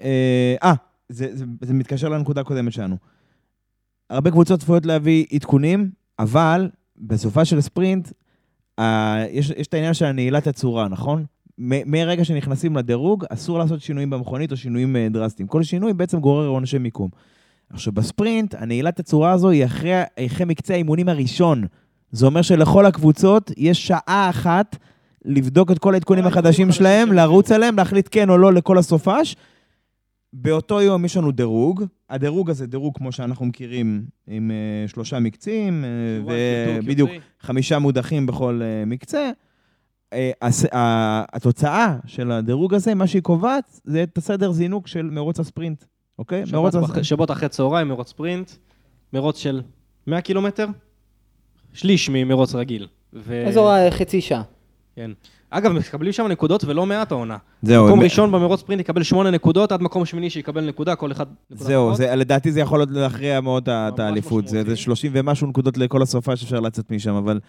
אה, 0.00 0.54
אה, 0.62 0.74
זה, 1.08 1.36
זה, 1.36 1.44
זה 1.60 1.74
מתקשר 1.74 2.08
לנקודה 2.08 2.40
הקודמת 2.40 2.72
שלנו. 2.72 2.96
הרבה 4.12 4.30
קבוצות 4.30 4.60
צפויות 4.60 4.86
להביא 4.86 5.26
עדכונים, 5.32 5.90
אבל 6.18 6.70
בסופה 6.98 7.44
של 7.44 7.60
ספרינט, 7.60 8.12
אה, 8.78 9.24
יש, 9.30 9.50
יש 9.50 9.66
את 9.66 9.74
העניין 9.74 9.94
של 9.94 10.04
הנעילת 10.04 10.46
הצורה, 10.46 10.88
נכון? 10.88 11.24
מרגע 11.58 12.24
שנכנסים 12.24 12.76
לדירוג, 12.76 13.24
אסור 13.30 13.58
לעשות 13.58 13.80
שינויים 13.80 14.10
במכונית 14.10 14.52
או 14.52 14.56
שינויים 14.56 14.96
אה, 14.96 15.08
דרסטיים. 15.10 15.48
כל 15.48 15.62
שינוי 15.62 15.92
בעצם 15.92 16.20
גורר 16.20 16.46
עונשי 16.46 16.78
מיקום. 16.78 17.08
עכשיו, 17.70 17.92
בספרינט, 17.92 18.54
הנעילת 18.58 19.00
הצורה 19.00 19.32
הזו 19.32 19.50
היא 19.50 19.64
אחרי, 19.64 20.02
אחרי 20.26 20.46
מקצה 20.46 20.74
האימונים 20.74 21.08
הראשון. 21.08 21.64
זה 22.10 22.26
אומר 22.26 22.42
שלכל 22.42 22.86
הקבוצות 22.86 23.50
יש 23.56 23.86
שעה 23.86 24.26
אחת 24.30 24.76
לבדוק 25.24 25.70
את 25.70 25.78
כל 25.78 25.94
העדכונים 25.94 26.26
החדשים 26.26 26.72
שלהם, 26.72 27.12
לרוץ 27.12 27.52
עליהם, 27.52 27.76
להחליט 27.76 28.08
כן 28.10 28.30
או 28.30 28.38
לא 28.38 28.52
לכל 28.52 28.78
הסופש. 28.78 29.36
באותו 30.32 30.80
יום 30.80 31.04
יש 31.04 31.16
לנו 31.16 31.32
דירוג. 31.32 31.84
הדירוג 32.10 32.50
הזה 32.50 32.66
דירוג 32.66 32.96
כמו 32.96 33.12
שאנחנו 33.12 33.46
מכירים, 33.46 34.04
עם 34.26 34.50
uh, 34.50 34.90
שלושה 34.90 35.18
מקצים, 35.18 35.84
uh, 35.84 36.30
ובדיוק 36.82 37.10
חמישה 37.40 37.78
מודחים 37.78 38.26
בכל 38.26 38.60
uh, 38.62 38.88
מקצה. 38.88 39.30
Uh, 40.10 40.16
הס, 40.42 40.64
uh, 40.64 40.68
התוצאה 41.32 41.96
של 42.06 42.32
הדירוג 42.32 42.74
הזה, 42.74 42.94
מה 42.94 43.06
שהיא 43.06 43.22
קובעת, 43.22 43.80
זה 43.84 44.02
את 44.02 44.18
הסדר 44.18 44.52
זינוק 44.52 44.86
של 44.86 45.02
מרוץ 45.02 45.40
הספרינט, 45.40 45.84
אוקיי? 46.18 46.44
מרוץ 46.52 46.72
שבת, 46.72 46.82
הספרינט. 46.82 46.98
בח... 46.98 47.02
שבת 47.02 47.30
אחרי 47.30 47.48
צהריים, 47.48 47.88
מרוץ 47.88 48.08
ספרינט, 48.08 48.50
מרוץ 49.12 49.38
של 49.38 49.62
100 50.06 50.20
קילומטר, 50.20 50.66
שליש 51.72 52.08
ממרוץ 52.08 52.54
רגיל. 52.54 52.88
ו... 53.12 53.44
אזור 53.48 53.72
החצי 53.72 54.20
שעה. 54.20 54.42
כן. 54.96 55.10
אגב, 55.54 55.72
מקבלים 55.72 56.12
שם 56.12 56.26
נקודות 56.26 56.64
ולא 56.64 56.86
מעט 56.86 57.12
העונה. 57.12 57.36
זהו, 57.62 57.86
מקום 57.86 58.00
ראשון 58.00 58.32
במרוץ 58.32 58.60
ספרינט 58.60 58.80
יקבל 58.80 59.02
שמונה 59.02 59.30
נקודות, 59.30 59.72
עד 59.72 59.82
מקום 59.82 60.04
שמיני 60.04 60.30
שיקבל 60.30 60.68
נקודה, 60.68 60.96
כל 60.96 61.12
אחד 61.12 61.26
נקודה 61.50 61.64
זהו. 61.64 61.94
זה, 61.94 62.16
לדעתי 62.16 62.52
זה 62.52 62.60
יכול 62.60 62.78
להיות 62.78 62.90
להכריע 62.90 63.40
מאוד 63.40 63.68
את 63.68 63.98
האליפות. 63.98 64.48
זה. 64.48 64.76
30 64.76 65.12
ומשהו 65.14 65.46
נקודות 65.46 65.78
לכל 65.78 66.02
הסופה 66.02 66.36
שאפשר 66.36 66.60
לצאת 66.60 66.90
משם, 66.90 67.14
אבל... 67.14 67.40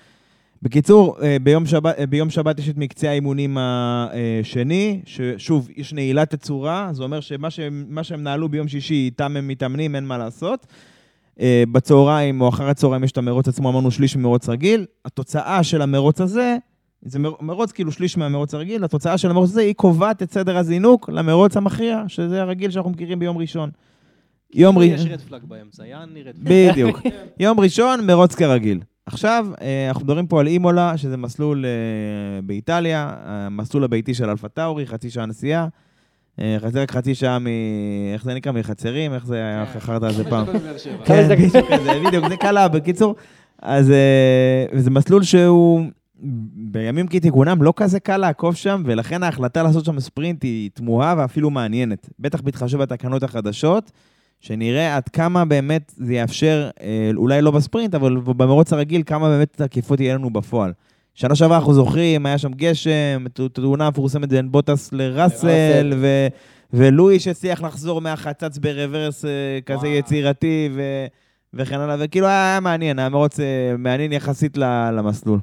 בקיצור, 0.61 1.17
אה, 1.23 1.37
ביום 1.43 1.65
שבת, 1.65 1.99
אה, 1.99 2.05
ביום 2.05 2.29
שבת 2.29 2.59
יש 2.59 2.69
את 2.69 2.77
מקצה 2.77 3.09
האימונים 3.09 3.57
השני, 3.59 5.01
ששוב, 5.05 5.67
יש 5.75 5.93
נעילת 5.93 6.35
תצורה, 6.35 6.89
זה 6.91 7.03
אומר 7.03 7.19
שמה 7.19 7.49
שהם, 7.49 7.97
שהם 8.03 8.23
נעלו 8.23 8.49
ביום 8.49 8.67
שישי, 8.67 8.93
איתם 8.93 9.37
הם 9.37 9.47
מתאמנים, 9.47 9.95
אין 9.95 10.05
מה 10.05 10.17
לעשות. 10.17 10.67
אה, 11.39 11.63
בצהריים 11.71 12.41
או 12.41 12.49
אחר 12.49 12.69
הצהריים 12.69 13.03
יש 13.03 13.11
את 13.11 13.17
המרוץ 13.17 13.47
עצמו, 13.47 13.69
אמרנו 13.69 13.91
שליש 13.91 14.15
ממרוץ 14.15 14.49
רגיל. 14.49 14.85
התוצאה 15.05 15.63
של 15.63 15.81
המרוץ 15.81 16.21
הזה, 16.21 16.57
זה 17.05 17.19
מר- 17.19 17.33
מרוץ 17.41 17.71
כאילו 17.71 17.91
שליש 17.91 18.17
מהמרוץ 18.17 18.53
הרגיל, 18.53 18.83
התוצאה 18.83 19.17
של 19.17 19.29
המרוץ 19.29 19.49
הזה 19.49 19.61
היא 19.61 19.73
קובעת 19.75 20.23
את 20.23 20.31
סדר 20.31 20.57
הזינוק 20.57 21.09
למרוץ 21.09 21.57
המכריע, 21.57 22.03
שזה 22.07 22.41
הרגיל 22.41 22.71
שאנחנו 22.71 22.91
מכירים 22.91 23.19
ביום 23.19 23.37
ראשון. 23.37 23.69
יום 24.53 24.81
יש 24.81 24.91
ראשון, 25.01 25.11
רד 25.11 25.21
פלאג 25.21 25.41
באמצע, 25.47 25.85
יעני 25.85 26.23
רד 26.23 26.35
פלאג. 26.43 26.71
בדיוק. 26.71 26.99
יום 27.39 27.59
ראשון, 27.59 28.05
מרוץ 28.07 28.35
כרגיל. 28.35 28.79
עכשיו, 29.05 29.47
אה, 29.61 29.87
אנחנו 29.87 30.03
מדברים 30.03 30.27
פה 30.27 30.39
על 30.39 30.47
אימולה, 30.47 30.97
שזה 30.97 31.17
מסלול 31.17 31.65
אה, 31.65 31.71
באיטליה, 32.41 33.13
המסלול 33.23 33.83
הביתי 33.83 34.13
של 34.13 34.29
אלפה 34.29 34.47
טאורי, 34.47 34.87
חצי 34.87 35.09
שעה 35.09 35.25
נסיעה. 35.25 35.67
אה, 36.39 36.57
חצי- 36.59 36.79
רק 36.79 36.91
חצי 36.91 37.15
שעה 37.15 37.39
מ... 37.39 37.47
איך 38.13 38.23
זה 38.23 38.33
נקרא? 38.33 38.51
מחצרים? 38.51 39.13
איך 39.13 39.25
זה 39.25 39.35
היה 39.35 39.65
חרטא 39.79 40.05
הזה 40.05 40.23
פעם? 40.29 40.45
חמש 40.45 40.55
דקות 40.55 40.61
מבאר 40.61 40.77
שבע. 40.77 41.05
כן. 41.05 42.03
בדיוק 42.07 42.27
זה 42.29 42.37
קלה, 42.37 42.67
בקיצור. 42.67 43.15
אז 43.61 43.91
אה, 43.91 44.65
זה 44.79 44.89
מסלול 44.91 45.23
שהוא 45.23 45.81
בימים 46.55 47.07
כתיקונם 47.07 47.63
לא 47.63 47.73
כזה 47.75 47.99
קל 47.99 48.17
לעקוב 48.17 48.55
שם, 48.55 48.83
ולכן 48.85 49.23
ההחלטה 49.23 49.63
לעשות 49.63 49.85
שם 49.85 49.99
ספרינט 49.99 50.43
היא 50.43 50.69
תמוהה 50.73 51.15
ואפילו 51.17 51.49
מעניינת. 51.49 52.09
בטח 52.19 52.41
בהתחשב 52.41 52.77
בתקנות 52.77 53.23
החדשות, 53.23 53.91
שנראה 54.39 54.95
עד 54.95 55.09
כמה 55.09 55.45
באמת 55.45 55.93
זה 55.97 56.13
יאפשר, 56.13 56.69
אה, 56.81 57.11
אולי 57.15 57.41
לא 57.41 57.51
בספרינט, 57.51 57.95
אבל 57.95 58.17
במרוץ 58.17 58.73
הרגיל, 58.73 59.03
כמה 59.05 59.29
באמת 59.29 59.61
תקיפות 59.61 59.99
יהיה 59.99 60.15
לנו 60.15 60.29
בפועל. 60.29 60.73
שנה 61.13 61.35
שעברה 61.35 61.57
אנחנו 61.57 61.73
זוכרים, 61.73 62.25
היה 62.25 62.37
שם 62.37 62.51
גשם, 62.51 63.25
תאונה 63.53 63.89
מפורסמת 63.89 64.29
בין 64.29 64.51
בוטס 64.51 64.93
לראסל. 64.93 65.93
ו... 65.97 66.27
ולואי 66.73 67.19
שהצליח 67.19 67.61
לחזור 67.61 68.01
מהחצץ 68.01 68.57
ברוורס 68.57 69.25
אה, 69.25 69.59
כזה. 69.65 69.87
יצירתי, 69.87 70.69
ו... 70.75 70.81
וכן 71.53 71.79
הלאה, 71.79 71.95
וכאילו 71.99 72.27
היה, 72.27 72.59
מעניין, 72.59 72.99
היה 72.99 73.09
מרוץ 73.09 73.39
אה, 73.39 73.75
מעניין 73.77 74.11
יחסית 74.11 74.57
למסלול. 74.93 75.39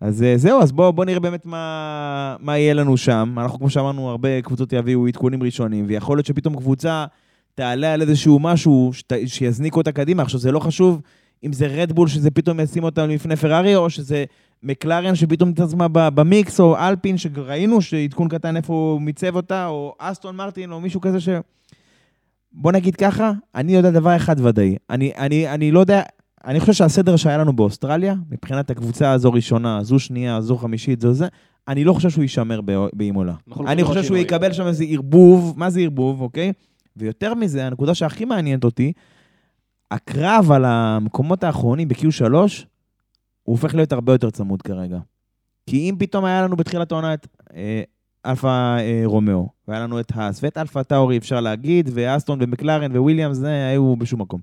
אז 0.00 0.22
אה, 0.22 0.36
זהו, 0.36 0.62
אז 0.62 0.72
בואו 0.72 0.92
בוא 0.92 1.04
נראה 1.04 1.20
באמת 1.20 1.46
מה, 1.46 2.36
מה 2.40 2.58
יהיה 2.58 2.74
לנו 2.74 2.96
שם. 2.96 3.34
אנחנו, 3.38 3.58
כמו 3.58 3.70
שאמרנו, 3.70 4.10
הרבה 4.10 4.42
קבוצות 4.42 4.72
יביאו 4.72 5.06
עדכונים 5.06 5.42
ראשונים, 5.42 5.84
ויכול 5.88 6.16
להיות 6.16 6.26
שפתאום 6.26 6.56
קבוצה 6.56 7.06
תעלה 7.54 7.92
על 7.92 8.02
איזשהו 8.02 8.38
משהו 8.38 8.90
שת, 8.92 9.12
שיזניק 9.26 9.76
אותה 9.76 9.92
קדימה. 9.92 10.22
עכשיו, 10.22 10.40
זה 10.40 10.52
לא 10.52 10.60
חשוב 10.60 11.00
אם 11.44 11.52
זה 11.52 11.66
רדבול, 11.66 12.08
שזה 12.08 12.30
פתאום 12.30 12.60
ישים 12.60 12.84
אותה 12.84 13.06
לפני 13.06 13.36
פרארי, 13.36 13.76
או 13.76 13.90
שזה 13.90 14.24
מקלרן 14.62 15.14
שפתאום 15.14 15.52
תעצמה 15.52 15.86
במיקס, 15.88 16.60
או 16.60 16.76
אלפין, 16.76 17.18
שראינו 17.18 17.82
שעדכון 17.82 18.28
קטן 18.28 18.56
איפה 18.56 18.72
הוא 18.72 19.00
מיצב 19.00 19.36
אותה, 19.36 19.66
או 19.66 19.94
אסטון 19.98 20.36
מרטין, 20.36 20.72
או 20.72 20.80
מישהו 20.80 21.00
כזה 21.00 21.20
ש... 21.20 21.28
בוא 22.52 22.72
נגיד 22.72 22.96
ככה, 22.96 23.32
אני 23.54 23.74
יודע 23.74 23.90
דבר 23.90 24.16
אחד 24.16 24.40
ודאי. 24.40 24.76
אני, 24.90 25.12
אני, 25.16 25.48
אני 25.48 25.70
לא 25.70 25.80
יודע, 25.80 26.02
אני 26.44 26.60
חושב 26.60 26.72
שהסדר 26.72 27.16
שהיה 27.16 27.38
לנו 27.38 27.52
באוסטרליה, 27.52 28.14
מבחינת 28.30 28.70
הקבוצה 28.70 29.12
הזו 29.12 29.32
ראשונה, 29.32 29.82
זו 29.82 29.98
שנייה, 29.98 30.40
זו 30.40 30.56
חמישית, 30.56 31.00
זו 31.00 31.12
זה, 31.12 31.26
אני 31.68 31.84
לא 31.84 31.92
חושב 31.92 32.10
שהוא 32.10 32.22
יישמר 32.22 32.60
בא- 32.60 32.86
באימולה. 32.92 33.34
אנחנו 33.48 33.66
אני 33.68 33.82
לא 33.82 33.86
חושב 33.86 34.02
שהוא. 34.02 34.16
יקבל 34.16 34.52
שם 34.52 34.66
איזה 34.66 34.84
ערבוב, 34.88 35.54
מה 35.56 35.70
זה 35.70 35.80
ערבוב, 35.80 36.20
אוקיי? 36.20 36.52
ויותר 36.96 37.34
מזה, 37.34 37.66
הנקודה 37.66 37.94
שהכי 37.94 38.24
מעניינת 38.24 38.64
אותי, 38.64 38.92
הקרב 39.90 40.52
על 40.52 40.64
המקומות 40.64 41.44
האחרונים 41.44 41.88
ב-Q3, 41.88 42.32
הוא 42.32 42.46
הופך 43.44 43.74
להיות 43.74 43.92
הרבה 43.92 44.12
יותר 44.12 44.30
צמוד 44.30 44.62
כרגע. 44.62 44.98
כי 45.66 45.90
אם 45.90 45.94
פתאום 45.98 46.24
היה 46.24 46.42
לנו 46.42 46.56
בתחילת 46.56 46.92
העונה 46.92 47.14
את 47.14 47.26
אה, 47.54 47.82
אלפה 48.26 48.48
אה, 48.78 49.02
רומאו, 49.04 49.48
והיה 49.68 49.80
לנו 49.82 50.00
את 50.00 50.12
האס, 50.14 50.40
ואת 50.44 50.58
אלפה 50.58 50.84
טאורי 50.84 51.16
אפשר 51.16 51.40
להגיד, 51.40 51.90
ואסטון 51.92 52.38
ומקלרן 52.42 52.96
וויליאמס, 52.96 53.36
זה 53.36 53.66
היו 53.66 53.96
בשום 53.96 54.20
מקום. 54.20 54.40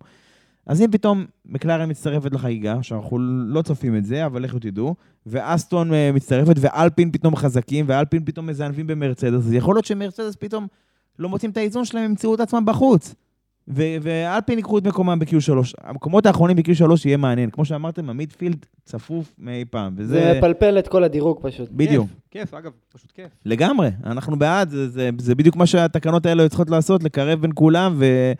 אז 0.68 0.82
אם 0.82 0.92
פתאום 0.92 1.26
מקלרן 1.46 1.90
מצטרפת 1.90 2.34
לחגיגה, 2.34 2.84
שאנחנו 2.84 3.18
לא 3.48 3.62
צופים 3.62 3.96
את 3.96 4.06
זה, 4.06 4.26
אבל 4.26 4.44
לכו 4.44 4.60
תדעו, 4.60 4.96
ואסטון 5.26 5.94
אה, 5.94 6.12
מצטרפת, 6.14 6.56
ואלפין 6.60 7.12
פתאום 7.12 7.36
חזקים, 7.36 7.86
ואלפין 7.88 8.26
פתאום 8.26 8.48
מזנבים 8.48 8.88
במרצדס, 8.88 9.34
אז 9.34 9.54
יכול 9.54 9.76
להיות 9.76 9.86
שמרצדס 9.86 10.36
פתאום 10.36 10.68
לא 11.20 11.30
מוצאים 11.30 11.52
את 11.52 11.58
האיזון 11.58 11.86
שלהם, 11.86 12.06
ימצאו 12.06 12.36
את 12.36 12.40
עצמם 12.40 12.66
בחוץ. 12.66 13.16
ו- 13.68 13.98
ואלפין 14.02 14.58
ייקחו 14.58 14.78
את 14.78 14.88
מקומם 14.88 15.20
ב-Q3. 15.20 15.74
המקומות 15.84 16.26
האחרונים 16.26 16.58
ב-Q3 16.58 16.92
יהיה 17.06 17.18
מעניין. 17.18 17.50
כמו 17.50 17.66
שאמרתם, 17.66 18.10
ה 18.10 18.16
midfield 18.16 18.66
צפוף 18.86 19.34
מאי 19.40 19.66
פעם. 19.70 19.94
וזה... 19.98 20.14
זה 20.14 20.34
מפלפל 20.38 20.80
את 20.80 20.88
כל 20.88 21.04
הדירוג 21.04 21.40
פשוט. 21.42 21.70
בדיוק. 21.72 22.08
כיף, 22.08 22.20
כיף, 22.32 22.54
אגב, 22.54 22.72
פשוט 22.94 23.12
כיף. 23.12 23.32
לגמרי, 23.46 23.90
אנחנו 24.06 24.40
בעד, 24.40 24.70
זה, 24.70 24.90
זה, 24.90 25.10
זה 25.18 25.36
בדיוק 25.36 25.56
מה 25.56 25.66
שהתקנות 25.66 26.26
האלה 26.26 26.50
צריכות 26.50 26.70
לעשות, 26.70 27.04
לקרב 27.04 27.42
בין 27.42 27.52
כולם, 27.56 27.96
ו, 27.98 28.32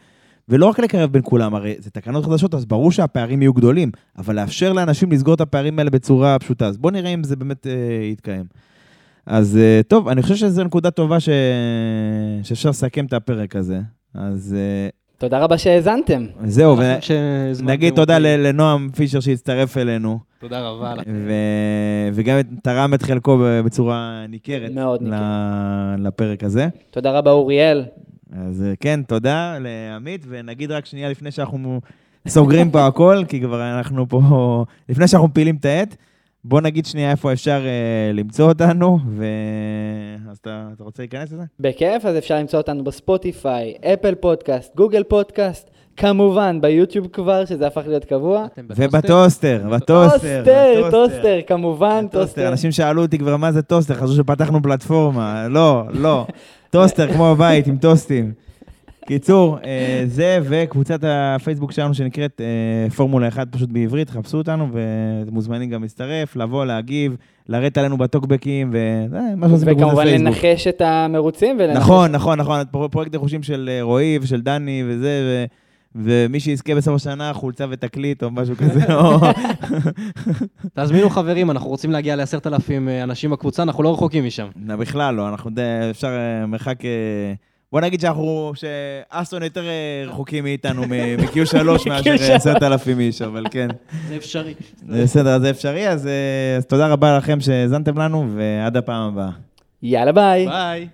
ולא 0.50 0.66
רק 0.66 0.80
לקרב 0.80 1.12
בין 1.12 1.22
כולם, 1.26 1.56
הרי 1.56 1.76
זה 1.80 1.90
תקנות 1.90 2.26
חדשות, 2.26 2.54
אז 2.54 2.66
ברור 2.66 2.92
שהפערים 2.92 3.42
יהיו 3.42 3.54
גדולים, 3.54 3.92
אבל 4.18 4.36
לאפשר 4.36 4.74
לאנשים 4.74 5.12
לסגור 5.12 5.34
את 5.34 5.42
הפערים 5.42 5.80
האלה 5.80 5.90
בצורה 5.90 6.40
פשוטה. 6.40 6.68
אז 6.68 6.78
בואו 6.78 6.94
נראה 6.94 7.10
אם 7.10 7.24
זה 7.24 7.36
באמת 7.36 7.68
אה, 7.68 7.72
יתקיים. 8.12 8.46
אז 9.26 9.58
אה, 9.58 9.82
טוב, 9.88 10.08
אני 10.08 10.22
חושב 10.22 10.36
שזו 10.36 10.64
נקודה 10.64 10.92
טובה 10.92 11.20
ש... 11.20 11.30
שאפשר 12.44 12.70
לסכם 12.70 13.06
את 13.06 13.14
הפרק 13.14 13.56
הזה. 13.56 13.80
אז 14.14 14.56
אה, 14.58 14.90
תודה 15.18 15.40
רבה 15.40 15.58
שהאזנתם. 15.58 16.26
זהו, 16.46 16.78
ונגיד 17.60 17.94
תודה 17.96 18.20
לנועם 18.20 18.90
פישר 18.96 19.20
שהצטרף 19.20 19.78
אלינו, 19.78 20.20
תודה 20.40 20.60
רבה 20.70 20.96
לכם. 20.96 21.12
ו... 21.28 21.32
וגם 22.14 22.38
תרם 22.64 22.94
את 22.94 23.02
חלקו 23.04 23.38
בצורה 23.66 24.26
ניכרת. 24.30 24.72
מאוד 24.72 25.02
ל- 25.02 25.06
ניכרת. 25.06 26.00
לפרק 26.00 26.44
הזה. 26.44 26.68
תודה 26.92 27.12
רבה 27.12 27.32
אוריאל. 27.32 27.84
אז 28.32 28.64
אה, 28.68 28.74
כן, 28.80 29.00
תודה 29.08 29.58
לעמית, 29.60 30.26
ונגיד 30.28 30.72
רק 30.72 30.86
שנייה 30.86 31.10
לפני 31.10 31.32
שאנחנו 31.32 31.82
סוגרים 32.28 32.72
פה 32.72 32.86
הכל, 32.86 33.24
כי 33.28 33.42
כבר 33.42 33.78
אנחנו 33.78 34.10
פה, 34.10 34.66
לפני 34.90 35.08
שאנחנו 35.08 35.28
מפילים 35.28 35.56
את 35.56 35.66
העט, 35.66 35.96
בוא 36.44 36.62
נגיד 36.62 36.86
שנייה 36.86 37.12
איפה 37.12 37.34
אפשר 37.34 37.62
אה, 37.66 38.12
למצוא 38.14 38.50
אותנו, 38.50 39.00
ו... 39.10 39.26
אז 40.30 40.38
אתה, 40.38 40.68
אתה 40.76 40.84
רוצה 40.84 41.04
להיכנס 41.04 41.32
לזה? 41.32 41.44
בכיף, 41.60 42.06
אז 42.06 42.18
אפשר 42.18 42.36
למצוא 42.36 42.60
אותנו 42.60 42.84
בספוטיפיי, 42.84 43.74
אפל 43.94 44.16
פודקאסט, 44.16 44.76
גוגל 44.76 45.04
פודקאסט, 45.04 45.70
כמובן 45.98 46.62
ביוטיוב 46.62 47.08
כבר, 47.08 47.46
שזה 47.46 47.68
הפך 47.68 47.82
להיות 47.88 48.06
קבוע. 48.06 48.46
ובטוסטר, 48.70 49.64
בטוסטר. 49.72 50.44
טוסטר, 50.46 50.92
טוסטר, 50.92 51.40
כמובן. 51.48 52.06
טוסטר. 52.12 52.48
אנשים 52.48 52.72
שאלו 52.72 53.02
אותי 53.02 53.18
כבר 53.18 53.38
מה 53.38 53.52
זה 53.52 53.62
טוסטר, 53.62 53.94
חשבו 53.94 54.14
שפתחנו 54.16 54.62
פלטפורמה. 54.62 55.48
לא, 55.48 55.84
לא. 55.94 56.26
טוסטר 56.70 57.14
כמו 57.14 57.36
בבית 57.36 57.68
עם 57.68 57.78
טוסטים. 57.78 58.32
קיצור, 59.08 59.58
אה, 59.66 60.04
זה 60.08 60.40
וקבוצת 60.44 61.00
הפייסבוק 61.08 61.72
שלנו 61.72 61.94
שנקראת 61.94 62.42
אה, 62.42 62.90
פורמולה 62.90 63.28
1 63.28 63.48
פשוט 63.52 63.70
בעברית, 63.70 64.10
חפשו 64.10 64.38
אותנו 64.38 64.68
ואתם 64.72 65.34
מוזמנים 65.34 65.70
גם 65.70 65.82
להצטרף, 65.82 66.36
לבוא, 66.36 66.66
להגיב, 66.66 67.16
לרדת 67.50 67.78
עלינו 67.78 67.98
בטוקבקים 67.98 68.70
ומה 68.74 69.20
שעושים 69.50 69.68
בקבוצת 69.68 69.86
וכמובן 69.88 70.04
פייסבוק. 70.04 70.28
לנחש 70.28 70.68
את 70.68 70.82
המרוצים 70.86 71.58
ולנחש... 71.60 71.78
נכון, 71.78 72.12
נכון, 72.12 72.40
נכון, 72.40 72.62
פר- 72.72 72.88
פרויקט 72.88 73.16
נחושים 73.16 73.44
של 73.44 73.70
אה, 73.74 73.82
רועי 73.84 74.20
ושל 74.22 74.42
דני 74.42 74.84
וזה, 74.88 75.22
ו... 75.24 75.46
ומי 76.04 76.40
שיזכה 76.40 76.76
בסוף 76.76 76.96
השנה, 76.96 77.34
חולצה 77.34 77.66
ותקליט 77.70 78.24
או 78.24 78.32
משהו 78.32 78.56
כזה. 78.56 78.80
תזמינו 80.84 81.10
חברים, 81.10 81.52
אנחנו 81.52 81.70
רוצים 81.70 81.92
להגיע 81.92 82.16
לעשרת 82.16 82.48
אלפים 82.48 82.90
אה, 82.90 83.04
אנשים 83.04 83.32
בקבוצה, 83.32 83.64
אנחנו 83.64 83.84
לא 83.84 83.94
רחוקים 83.94 84.26
משם. 84.26 84.48
בכלל 84.80 85.16
לא, 85.16 85.30
אנחנו 85.30 85.50
די, 85.50 85.62
אפשר 85.90 86.08
אה, 86.08 86.46
מרחק... 86.46 86.86
אה, 86.86 87.34
בוא 87.72 87.82
נגיד 87.82 88.02
שאנחנו, 88.02 88.52
שאסטון 88.56 89.44
יותר 89.44 89.64
רחוקים 90.08 90.44
מאיתנו 90.44 90.82
מ-Q3 90.82 91.64
מאשר 91.90 92.16
Q3. 92.16 92.32
10,000 92.32 93.00
איש, 93.00 93.22
אבל 93.22 93.44
כן. 93.52 93.68
זה 94.08 94.16
אפשרי. 94.16 94.54
בסדר, 94.84 95.40
זה 95.40 95.50
אפשרי, 95.50 95.90
אז, 95.90 96.10
אז 96.58 96.66
תודה 96.66 96.88
רבה 96.88 97.18
לכם 97.18 97.40
שהאזנתם 97.40 97.98
לנו, 97.98 98.30
ועד 98.36 98.78
הפעם 98.78 99.08
הבאה. 99.08 99.30
יאללה 99.84 100.12
ביי. 100.12 100.48
ביי. 100.48 100.88